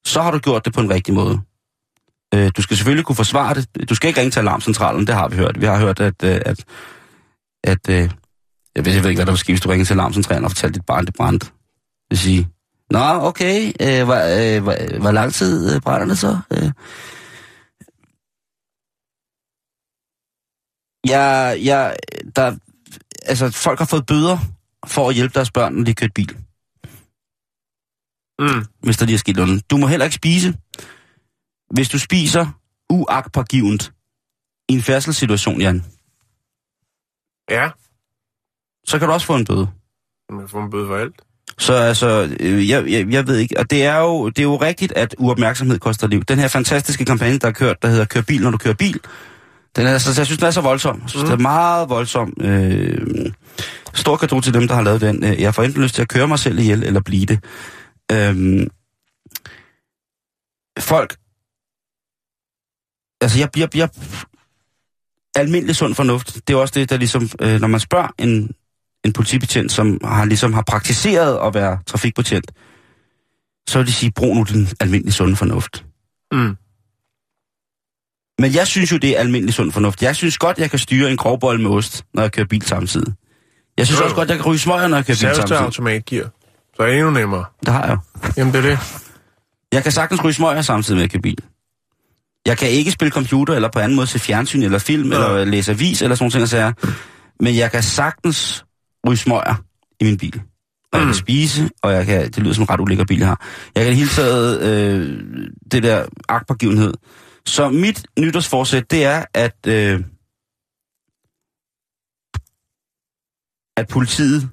så 0.07 0.23
har 0.23 0.31
du 0.31 0.39
gjort 0.39 0.65
det 0.65 0.73
på 0.73 0.81
en 0.81 0.91
rigtig 0.91 1.15
måde. 1.15 1.41
Øh, 2.35 2.51
du 2.57 2.63
skal 2.63 2.77
selvfølgelig 2.77 3.05
kunne 3.05 3.17
forsvare 3.17 3.55
det. 3.55 3.89
Du 3.89 3.95
skal 3.95 4.09
ikke 4.09 4.21
ringe 4.21 4.31
til 4.31 4.41
alarmcentralen, 4.41 5.07
det 5.07 5.15
har 5.15 5.29
vi 5.29 5.37
hørt. 5.37 5.61
Vi 5.61 5.67
har 5.67 5.79
hørt, 5.79 6.01
at, 6.01 6.25
øh, 6.25 6.41
at, 6.47 6.65
at 7.65 7.89
øh, 7.89 8.11
jeg, 8.77 8.85
ved, 8.85 8.93
jeg 8.93 9.03
ved 9.03 9.11
ikke, 9.11 9.19
hvad 9.19 9.27
der 9.27 9.33
vil 9.33 9.39
ske, 9.39 9.53
hvis 9.53 9.61
du 9.61 9.69
ringer 9.69 9.85
til 9.85 9.95
alarmcentralen 9.95 10.45
og 10.45 10.51
fortæller 10.51 10.73
dit 10.73 10.87
barn, 10.87 11.07
det 11.07 11.15
brændte. 11.15 11.47
Det 11.47 11.53
vil 12.11 12.19
sige, 12.19 12.49
Nå, 12.91 12.99
okay, 12.99 13.73
øh, 13.81 14.05
hvor, 14.05 14.55
øh, 14.57 14.63
hvor, 14.63 14.99
hvor 15.01 15.11
lang 15.11 15.33
tid 15.33 15.81
brænder 15.81 16.07
det 16.07 16.19
så? 16.19 16.39
Øh. 16.51 16.71
Jeg, 21.07 21.59
jeg, 21.65 21.97
der, 22.37 22.57
altså, 23.23 23.51
folk 23.51 23.79
har 23.79 23.87
fået 23.87 24.07
bøder 24.07 24.39
for 24.87 25.09
at 25.09 25.15
hjælpe 25.15 25.35
deres 25.35 25.51
børn, 25.51 25.75
når 25.75 25.85
de 25.85 25.95
kørt 25.95 26.15
bil. 26.15 26.37
Mm. 28.39 28.65
hvis 28.83 28.97
der 28.97 29.07
lige 29.07 29.15
er 29.15 29.19
sket 29.19 29.37
noget. 29.37 29.71
Du 29.71 29.77
må 29.77 29.87
heller 29.87 30.05
ikke 30.05 30.17
spise. 30.17 30.55
Hvis 31.71 31.89
du 31.89 31.99
spiser 31.99 32.47
uagtpågivent 32.91 33.93
i 34.69 34.73
en 34.73 34.83
færdselssituation, 34.83 35.61
Jan, 35.61 35.85
Ja, 37.51 37.71
så 38.87 38.99
kan 38.99 39.09
du 39.09 39.15
også 39.15 39.27
få 39.27 39.37
en 39.37 39.45
bøde. 39.45 39.69
man 40.31 40.49
får 40.49 40.63
en 40.65 40.71
bøde 40.71 40.87
for 40.87 40.97
alt. 40.97 41.15
Så 41.59 41.75
altså, 41.75 42.37
øh, 42.41 42.69
jeg, 42.69 42.91
jeg, 42.91 43.09
jeg 43.13 43.27
ved 43.27 43.37
ikke, 43.37 43.59
og 43.59 43.71
det 43.71 43.85
er, 43.85 43.99
jo, 43.99 44.29
det 44.29 44.39
er 44.39 44.43
jo 44.43 44.57
rigtigt, 44.57 44.93
at 44.93 45.15
uopmærksomhed 45.19 45.79
koster 45.79 46.07
liv. 46.07 46.25
Den 46.25 46.39
her 46.39 46.49
fantastiske 46.49 47.05
kampagne, 47.05 47.39
der 47.39 47.49
er 47.49 47.53
kørt, 47.53 47.83
der 47.83 47.89
hedder 47.89 48.05
Kør 48.05 48.21
bil, 48.21 48.43
når 48.43 48.51
du 48.51 48.59
kører 48.59 48.75
bil, 48.75 49.01
den 49.77 49.87
er, 49.87 49.93
altså, 49.93 50.21
jeg 50.21 50.27
synes, 50.27 50.39
den 50.39 50.47
er 50.47 50.51
så 50.51 50.61
voldsom. 50.61 51.01
Jeg 51.01 51.11
synes, 51.11 51.23
mm. 51.23 51.31
det 51.31 51.35
er 51.39 51.43
meget 51.43 51.89
voldsom. 51.89 52.33
Øh, 52.41 53.33
stor 53.95 54.17
kado 54.17 54.41
til 54.41 54.55
dem, 54.55 54.69
der 54.69 54.75
har 54.75 54.83
lavet 54.83 55.01
den. 55.01 55.25
Øh, 55.25 55.41
Jeg 55.41 55.55
får 55.55 55.63
enten 55.63 55.83
lyst 55.83 55.95
til 55.95 56.03
at 56.03 56.09
køre 56.09 56.29
mig 56.29 56.39
selv 56.39 56.59
ihjel, 56.59 56.83
eller 56.83 57.01
blive 57.01 57.27
det. 57.27 57.45
Øh, 58.13 58.67
folk... 60.79 61.17
Altså, 63.21 63.39
jeg 63.39 63.51
bliver... 63.53 63.69
Jeg, 63.75 63.89
almindelig 65.37 65.77
sund 65.77 65.95
fornuft, 65.95 66.49
det 66.49 66.55
er 66.55 66.59
også 66.59 66.75
det, 66.75 66.91
der 66.91 66.97
ligesom... 66.97 67.29
Øh, 67.41 67.61
når 67.61 67.69
man 67.69 67.81
spørger 67.81 68.09
en, 68.19 68.51
en 69.05 69.13
politibetjent, 69.13 69.73
som 69.73 70.01
har, 70.05 70.25
ligesom 70.25 70.53
har 70.53 70.63
praktiseret 70.63 71.47
at 71.47 71.55
være 71.55 71.79
trafikbetjent, 71.87 72.53
så 73.69 73.79
vil 73.79 73.87
de 73.87 73.93
sige, 73.93 74.13
brug 74.13 74.37
nu 74.37 74.43
den 74.43 74.69
almindelige 74.81 75.13
sunde 75.13 75.37
fornuft. 75.37 75.85
Mm. 76.33 76.57
Men 78.43 78.55
jeg 78.55 78.67
synes 78.67 78.93
jo, 78.93 78.97
det 78.97 79.11
er 79.17 79.21
almindelig 79.21 79.55
sund 79.55 79.73
fornuft. 79.73 80.03
Jeg 80.03 80.17
synes 80.17 80.39
godt, 80.39 80.59
jeg 80.59 80.71
kan 80.71 80.79
styre 80.79 81.11
en 81.11 81.17
grovbold 81.17 81.59
med 81.61 81.71
ost, 81.71 82.05
når 82.15 82.23
jeg 82.23 82.33
kører 82.33 82.47
bil 82.47 82.63
samtidig. 82.63 83.15
Jeg 83.79 83.87
synes 83.87 83.99
Jo, 84.01 84.05
også 84.05 84.17
godt, 84.17 84.29
jeg 84.29 84.37
kan 84.39 84.47
ryge 84.47 84.59
smøger, 84.59 84.89
når 84.89 84.97
jeg 84.97 85.07
kører 85.07 85.17
bil 85.17 85.37
samtidig. 85.37 85.61
automatgear. 85.63 86.25
Så 86.77 86.83
er 86.83 86.87
det 86.87 86.97
endnu 86.97 87.11
nemmere. 87.11 87.45
Det 87.67 87.73
har 87.75 87.87
jeg. 87.87 87.99
Jamen, 88.37 88.53
det 88.53 88.59
er 88.65 88.69
det. 88.71 88.79
Jeg 89.73 89.83
kan 89.83 89.93
sagtens 89.93 90.25
ryge 90.25 90.35
smøger 90.35 90.63
samtidig 90.63 90.97
med 90.97 91.05
at 91.05 91.11
køre 91.13 91.23
bil. 91.23 91.39
Jeg 92.47 92.59
kan 92.59 92.69
ikke 92.69 92.91
spille 92.91 93.13
computer, 93.13 93.55
eller 93.55 93.69
på 93.73 93.79
anden 93.79 93.97
måde 93.97 94.07
se 94.07 94.19
fjernsyn, 94.19 94.63
eller 94.63 94.79
film, 94.79 95.09
Nej. 95.09 95.19
eller 95.19 95.45
læse 95.45 95.73
avis, 95.73 96.03
eller 96.03 96.15
sådan 96.17 96.31
nogle 96.35 96.47
ting. 96.47 96.75
Men 97.41 97.57
jeg 97.57 97.71
kan 97.71 97.83
sagtens 97.83 98.65
ryge 99.07 99.17
smøger 99.17 99.55
i 100.01 100.05
min 100.05 100.19
bil. 100.19 100.41
Og 100.93 100.99
jeg 100.99 101.07
Mm. 101.07 101.07
kan 101.13 101.15
spise, 101.15 101.71
og 101.83 101.93
jeg 101.93 102.07
kan, 102.07 102.25
det 102.25 102.39
lyder 102.39 102.55
som 102.55 102.63
en 102.63 102.71
ret 102.71 102.81
ulækker 102.81 103.05
bil, 103.05 103.19
jeg 103.19 103.29
har. 103.29 103.47
Jeg 103.75 103.85
kan 103.85 103.87
i 103.87 103.91
det 103.91 103.97
hele 103.97 104.09
taget, 104.11 104.61
øh, 104.63 105.21
det 105.73 105.83
der 105.83 106.05
agtpågivenhed. 106.29 106.93
Så 107.47 107.71
mit 107.71 108.07
nytårsforsæt, 108.19 108.91
det 108.91 109.05
er, 109.05 109.25
at, 109.35 109.67
øh, 109.69 110.05
at 113.77 113.89
politiet 113.89 114.51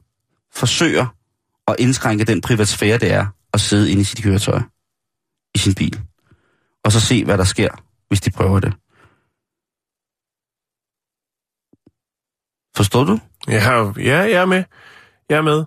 forsøger 0.53 1.15
at 1.67 1.75
indskrænke 1.79 2.23
den 2.25 2.41
privatsfære, 2.41 2.97
det 2.97 3.11
er 3.13 3.27
at 3.53 3.59
sidde 3.61 3.91
inde 3.91 4.01
i 4.01 4.05
sit 4.05 4.23
køretøj, 4.23 4.59
i 5.55 5.57
sin 5.57 5.75
bil, 5.75 6.01
og 6.83 6.91
så 6.91 6.99
se, 6.99 7.25
hvad 7.25 7.37
der 7.37 7.43
sker, 7.43 7.69
hvis 8.07 8.21
de 8.21 8.31
prøver 8.31 8.59
det. 8.59 8.73
Forstår 12.77 13.03
du? 13.03 13.19
Jo- 13.47 13.93
ja, 13.97 14.17
jeg 14.17 14.31
er 14.41 14.45
med. 14.45 14.63
Jeg 15.29 15.37
er 15.37 15.41
med. 15.41 15.63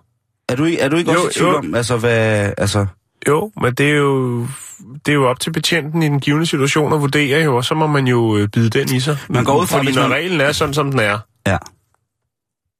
Er 0.49 0.55
du, 0.55 0.63
ikke- 0.65 0.79
er 0.81 0.89
du 0.89 0.95
ikke 0.97 1.11
Jo, 1.11 1.17
også 1.17 1.29
i 1.29 1.33
tvivl 1.33 1.55
om, 1.55 1.75
altså 1.75 1.97
hvad, 1.97 2.53
altså, 2.57 2.87
Jo, 3.27 3.51
men 3.61 3.73
det 3.73 3.89
er 3.91 3.95
jo, 3.95 4.41
det 5.05 5.11
er 5.11 5.13
jo 5.13 5.27
op 5.29 5.39
til 5.39 5.51
betjenten 5.53 6.03
i 6.03 6.05
den 6.05 6.19
givende 6.19 6.45
situation 6.45 6.93
at 6.93 7.01
vurdere 7.01 7.43
jo, 7.43 7.55
og 7.57 7.65
så 7.65 7.75
må 7.75 7.87
man 7.87 8.07
jo 8.07 8.37
øh, 8.37 8.47
bide 8.47 8.69
den 8.69 8.95
i 8.95 8.99
sig. 8.99 9.17
Man 9.29 9.43
går 9.43 9.61
ud 9.61 9.67
fra, 9.67 9.77
Fordi 9.77 9.87
hvis 9.87 9.95
når 9.95 10.01
man- 10.07 10.11
reglen 10.17 10.41
er 10.41 10.51
sådan, 10.51 10.73
som 10.73 10.91
den 10.91 10.99
er, 10.99 11.17
ja, 11.47 11.57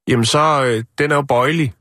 jamen 0.07 0.25
så, 0.25 0.63
øh, 0.65 0.83
den 0.97 1.11
er 1.11 1.15
jo 1.15 1.21
bøjelig. 1.21 1.73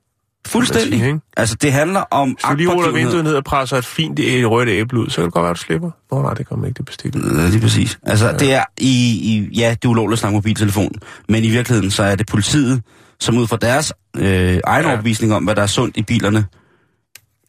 fuldstændig. 0.47 1.01
sige? 1.01 1.21
Altså, 1.37 1.55
det 1.63 1.73
handler 1.73 2.01
om 2.01 2.29
Hvis 2.29 2.43
du 2.51 2.55
lige 2.55 2.71
ruller 2.75 2.91
vinduet 2.93 3.25
ned 3.25 3.35
og 3.35 3.45
presser 3.45 3.77
et 3.77 3.85
fint 3.85 4.19
et 4.19 4.51
rødt 4.51 4.69
æble 4.69 5.01
ud, 5.01 5.09
så 5.11 5.17
kan 5.17 5.25
det 5.25 5.33
godt 5.33 5.43
være, 5.43 5.51
at 5.51 5.57
du 5.57 5.61
slipper. 5.63 5.91
Nå 6.13 6.23
nej, 6.23 6.35
det 6.35 6.47
kommer 6.47 6.67
ikke, 6.67 6.79
det 6.79 6.85
bestik. 6.85 7.15
Ja, 7.15 7.49
lige 7.49 7.61
præcis. 7.61 7.99
Altså, 8.03 8.27
ja. 8.27 8.37
det 8.37 8.53
er 8.55 8.65
i, 8.79 8.87
i, 9.33 9.49
ja, 9.59 9.71
det 9.71 9.85
er 9.85 9.89
ulovligt 9.89 10.13
at 10.13 10.19
snakke 10.19 10.35
mobiltelefon, 10.37 10.93
men 11.29 11.45
i 11.45 11.49
virkeligheden, 11.51 11.91
så 11.91 12.03
er 12.03 12.15
det 12.17 12.27
politiet, 12.27 12.83
som 13.21 13.37
ud 13.39 13.47
fra 13.47 13.57
deres 13.57 13.93
øh, 14.17 14.61
egen 14.65 14.85
ja. 14.85 14.89
overbevisning 14.89 15.35
om, 15.35 15.45
hvad 15.45 15.55
der 15.55 15.63
er 15.63 15.67
sundt 15.67 15.97
i 15.97 16.03
bilerne, 16.03 16.47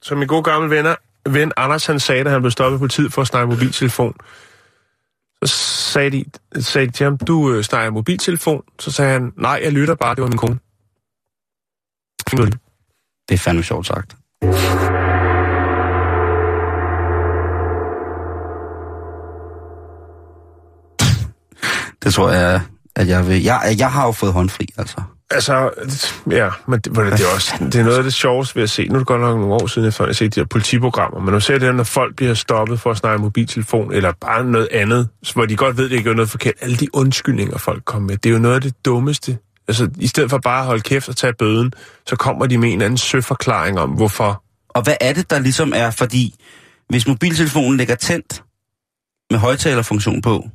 som 0.03 0.17
min 0.17 0.27
gode 0.27 0.43
gamle 0.43 0.69
venner, 0.69 0.95
ven 1.29 1.51
Anders, 1.57 1.85
han 1.85 1.99
sagde, 1.99 2.23
da 2.23 2.29
han 2.29 2.41
blev 2.41 2.51
stoppet 2.51 2.79
på 2.79 2.87
tid 2.87 3.09
for 3.09 3.21
at 3.21 3.27
snakke 3.27 3.47
mobiltelefon, 3.47 4.15
så 5.45 5.55
sagde 5.91 6.11
de, 6.11 6.25
sagde 6.61 6.87
de 6.87 6.91
til 6.91 7.03
ham, 7.03 7.17
du 7.17 7.51
øh, 7.51 7.63
snakker 7.63 7.91
mobiltelefon. 7.91 8.63
Så 8.79 8.91
sagde 8.91 9.11
han, 9.11 9.33
nej, 9.37 9.59
jeg 9.63 9.71
lytter 9.71 9.95
bare, 9.95 10.15
det 10.15 10.21
var 10.21 10.27
min 10.27 10.37
kone. 10.37 10.59
det 13.29 13.33
er 13.33 13.37
fandme 13.37 13.63
sjovt 13.63 13.87
sagt. 13.87 14.15
Det 22.03 22.13
tror 22.13 22.31
jeg, 22.31 22.61
at 22.95 23.07
jeg 23.07 23.27
vil. 23.27 23.43
Jeg, 23.43 23.75
jeg 23.77 23.91
har 23.91 24.05
jo 24.05 24.11
fået 24.11 24.33
håndfri, 24.33 24.67
altså. 24.77 25.01
Altså, 25.33 25.69
ja, 26.31 26.49
men 26.67 26.79
det, 26.79 26.95
det, 26.95 27.11
det, 27.11 27.21
er 27.21 27.33
også, 27.35 27.55
det 27.59 27.75
er 27.75 27.83
noget 27.83 27.97
af 27.97 28.03
det 28.03 28.13
sjoveste 28.13 28.55
ved 28.55 28.63
at 28.63 28.69
se. 28.69 28.87
Nu 28.87 28.93
er 28.93 28.97
det 28.97 29.07
godt 29.07 29.21
nok 29.21 29.39
nogle 29.39 29.53
år 29.53 29.67
siden, 29.67 29.85
jeg 29.85 30.05
har 30.05 30.13
set 30.13 30.35
de 30.35 30.39
her 30.39 30.45
politiprogrammer, 30.45 31.19
men 31.19 31.25
når 31.25 31.31
du 31.31 31.39
ser 31.39 31.57
det, 31.57 31.75
når 31.75 31.83
folk 31.83 32.15
bliver 32.15 32.33
stoppet 32.33 32.79
for 32.79 32.91
at 32.91 32.97
snakke 32.97 33.21
mobiltelefon, 33.21 33.93
eller 33.93 34.11
bare 34.21 34.45
noget 34.45 34.67
andet, 34.71 35.09
hvor 35.33 35.45
de 35.45 35.55
godt 35.55 35.77
ved, 35.77 35.85
at 35.85 35.91
det 35.91 35.97
ikke 35.97 36.09
er 36.09 36.13
noget 36.13 36.29
forkert. 36.29 36.53
Alle 36.61 36.75
de 36.75 36.95
undskyldninger, 36.95 37.57
folk 37.57 37.85
kommer 37.85 38.07
med, 38.07 38.17
det 38.17 38.29
er 38.29 38.33
jo 38.33 38.39
noget 38.39 38.55
af 38.55 38.61
det 38.61 38.85
dummeste. 38.85 39.37
Altså, 39.67 39.89
i 39.99 40.07
stedet 40.07 40.29
for 40.29 40.37
bare 40.37 40.59
at 40.59 40.65
holde 40.65 40.81
kæft 40.81 41.09
og 41.09 41.17
tage 41.17 41.33
bøden, 41.33 41.73
så 42.07 42.15
kommer 42.15 42.45
de 42.45 42.57
med 42.57 42.73
en 42.73 42.81
anden 42.81 42.97
søforklaring 42.97 43.79
om, 43.79 43.89
hvorfor. 43.89 44.43
Og 44.69 44.81
hvad 44.81 44.95
er 45.01 45.13
det, 45.13 45.29
der 45.29 45.39
ligesom 45.39 45.73
er? 45.75 45.91
Fordi 45.91 46.35
hvis 46.89 47.07
mobiltelefonen 47.07 47.77
ligger 47.77 47.95
tændt 47.95 48.43
med 49.31 49.39
højtalerfunktion 49.39 50.21
på 50.21 50.49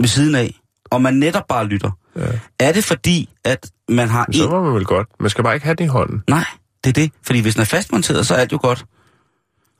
ved 0.00 0.08
siden 0.08 0.34
af, 0.34 0.54
og 0.90 1.02
man 1.02 1.14
netop 1.14 1.46
bare 1.48 1.64
lytter, 1.64 1.90
Ja. 2.16 2.22
er 2.60 2.72
det 2.72 2.84
fordi, 2.84 3.28
at 3.44 3.70
man 3.88 4.08
har 4.08 4.26
Så 4.32 4.44
en... 4.44 4.50
må 4.50 4.62
man 4.62 4.74
vel 4.74 4.84
godt. 4.84 5.08
Man 5.20 5.30
skal 5.30 5.44
bare 5.44 5.54
ikke 5.54 5.64
have 5.66 5.74
den 5.76 5.84
i 5.84 5.88
hånden. 5.88 6.22
Nej, 6.28 6.44
det 6.84 6.90
er 6.90 7.00
det. 7.02 7.12
Fordi 7.26 7.40
hvis 7.40 7.54
den 7.54 7.60
er 7.60 7.64
fastmonteret, 7.66 8.26
så 8.26 8.34
er 8.34 8.38
alt 8.38 8.52
jo 8.52 8.58
godt. 8.62 8.84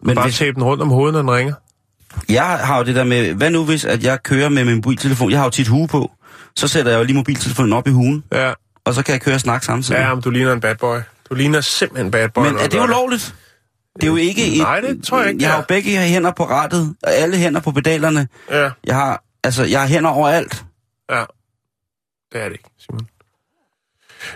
Men 0.03 0.15
Bare 0.15 0.25
hvis, 0.25 0.39
tabe 0.39 0.55
den 0.55 0.65
rundt 0.65 0.83
om 0.83 0.89
hovedet, 0.89 1.13
når 1.13 1.21
den 1.21 1.31
ringer. 1.31 1.55
jeg 2.29 2.45
har 2.63 2.79
jo 2.79 2.85
det 2.85 2.95
der 2.95 3.05
med, 3.05 3.35
hvad 3.35 3.51
nu 3.51 3.65
hvis, 3.65 3.85
at 3.85 4.05
jeg 4.05 4.23
kører 4.23 4.49
med 4.49 4.65
min 4.65 4.75
mobiltelefon, 4.75 5.31
jeg 5.31 5.39
har 5.39 5.45
jo 5.45 5.51
tit 5.51 5.69
hue 5.69 5.89
på, 5.89 6.11
så 6.57 6.69
sætter 6.69 6.93
jeg 6.93 6.99
jo 6.99 7.05
lige 7.05 7.17
mobiltelefonen 7.17 7.73
op 7.73 7.87
i 7.87 7.91
hugen, 7.91 8.25
Ja, 8.33 8.53
og 8.85 8.95
så 8.95 9.03
kan 9.03 9.13
jeg 9.13 9.21
køre 9.21 9.35
og 9.35 9.41
snakke 9.41 9.67
samtidig. 9.67 9.99
ja 10.01 10.15
men 10.15 10.23
du 10.23 10.31
ligner 10.31 10.53
en 10.53 10.61
bad 10.61 10.75
boy. 10.77 10.99
Du 11.31 11.35
ligner 11.35 11.61
simpelthen 11.61 12.07
en 12.07 12.11
bad 12.11 12.29
boy. 12.29 12.45
Men 12.47 12.57
er 12.59 12.67
det 12.69 12.81
ulovligt? 12.81 13.35
Det 13.97 14.03
er 14.03 14.07
jo 14.07 14.17
ikke... 14.17 14.59
Nej, 14.59 14.81
det 14.81 15.05
tror 15.05 15.21
jeg 15.21 15.31
ikke, 15.31 15.43
Jeg 15.43 15.51
har 15.51 15.57
jo 15.59 15.65
begge 15.69 15.91
hænder 15.99 16.31
på 16.37 16.45
rattet, 16.45 16.95
og 17.03 17.13
alle 17.15 17.37
hænder 17.37 17.61
på 17.61 17.71
pedalerne. 17.73 18.29
Ja, 18.51 18.71
Jeg 18.85 18.95
har, 18.95 19.23
altså, 19.45 19.65
jeg 19.65 19.81
har 19.81 19.89
hænder 19.89 20.11
overalt. 20.11 20.65
ja. 21.11 21.25
Det 22.33 22.41
er 22.41 22.45
det 22.45 22.53
ikke, 22.53 22.71
Simon. 22.79 23.07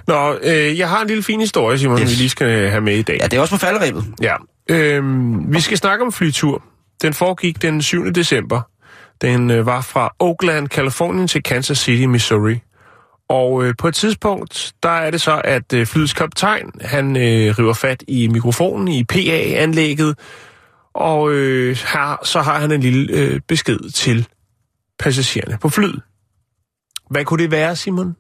Nå, 0.07 0.39
øh, 0.43 0.79
jeg 0.79 0.89
har 0.89 1.03
en 1.03 1.09
lille 1.09 1.23
fin 1.23 1.41
historie, 1.41 1.79
Simon, 1.79 2.01
yes. 2.01 2.11
Vi 2.11 2.15
lige 2.15 2.29
skal 2.29 2.71
have 2.71 2.81
med 2.81 2.97
i 2.97 3.03
dag. 3.03 3.19
Ja, 3.21 3.27
det 3.27 3.37
er 3.37 3.41
også 3.41 3.55
på 3.55 3.59
falderæbet. 3.59 4.05
Ja. 4.23 4.35
Øhm, 4.71 5.55
vi 5.55 5.61
skal 5.61 5.79
snakke 5.79 6.05
om 6.05 6.13
flytur. 6.13 6.63
Den 7.03 7.15
foregik 7.15 7.63
den 7.63 7.83
7. 7.83 8.11
december. 8.11 8.61
Den 9.21 9.51
øh, 9.51 9.67
var 9.67 9.81
fra 9.81 10.15
Oakland, 10.19 10.69
Kalifornien 10.69 11.29
til 11.29 11.43
Kansas 11.43 11.79
City, 11.79 12.05
Missouri. 12.05 12.61
Og 13.29 13.65
øh, 13.65 13.75
på 13.79 13.89
et 13.89 13.95
tidspunkt, 13.95 14.73
der 14.83 14.89
er 14.89 15.11
det 15.11 15.21
så, 15.21 15.41
at 15.45 15.73
øh, 15.73 15.87
flyets 15.87 16.13
kaptajn, 16.13 16.71
han 16.81 17.17
øh, 17.17 17.59
river 17.59 17.73
fat 17.73 18.05
i 18.09 18.29
mikrofonen 18.29 18.89
i 18.89 19.05
PA-anlægget, 19.05 20.19
og 20.95 21.33
øh, 21.33 21.77
her, 21.93 22.21
så 22.25 22.41
har 22.41 22.59
han 22.59 22.73
en 22.73 22.81
lille 22.81 23.13
øh, 23.13 23.41
besked 23.49 23.91
til 23.91 24.29
passagererne 24.99 25.59
på 25.59 25.69
flyet. 25.69 26.03
Hvad 27.11 27.25
kunne 27.25 27.43
det 27.43 27.51
være, 27.51 27.77
Simon? 27.77 28.17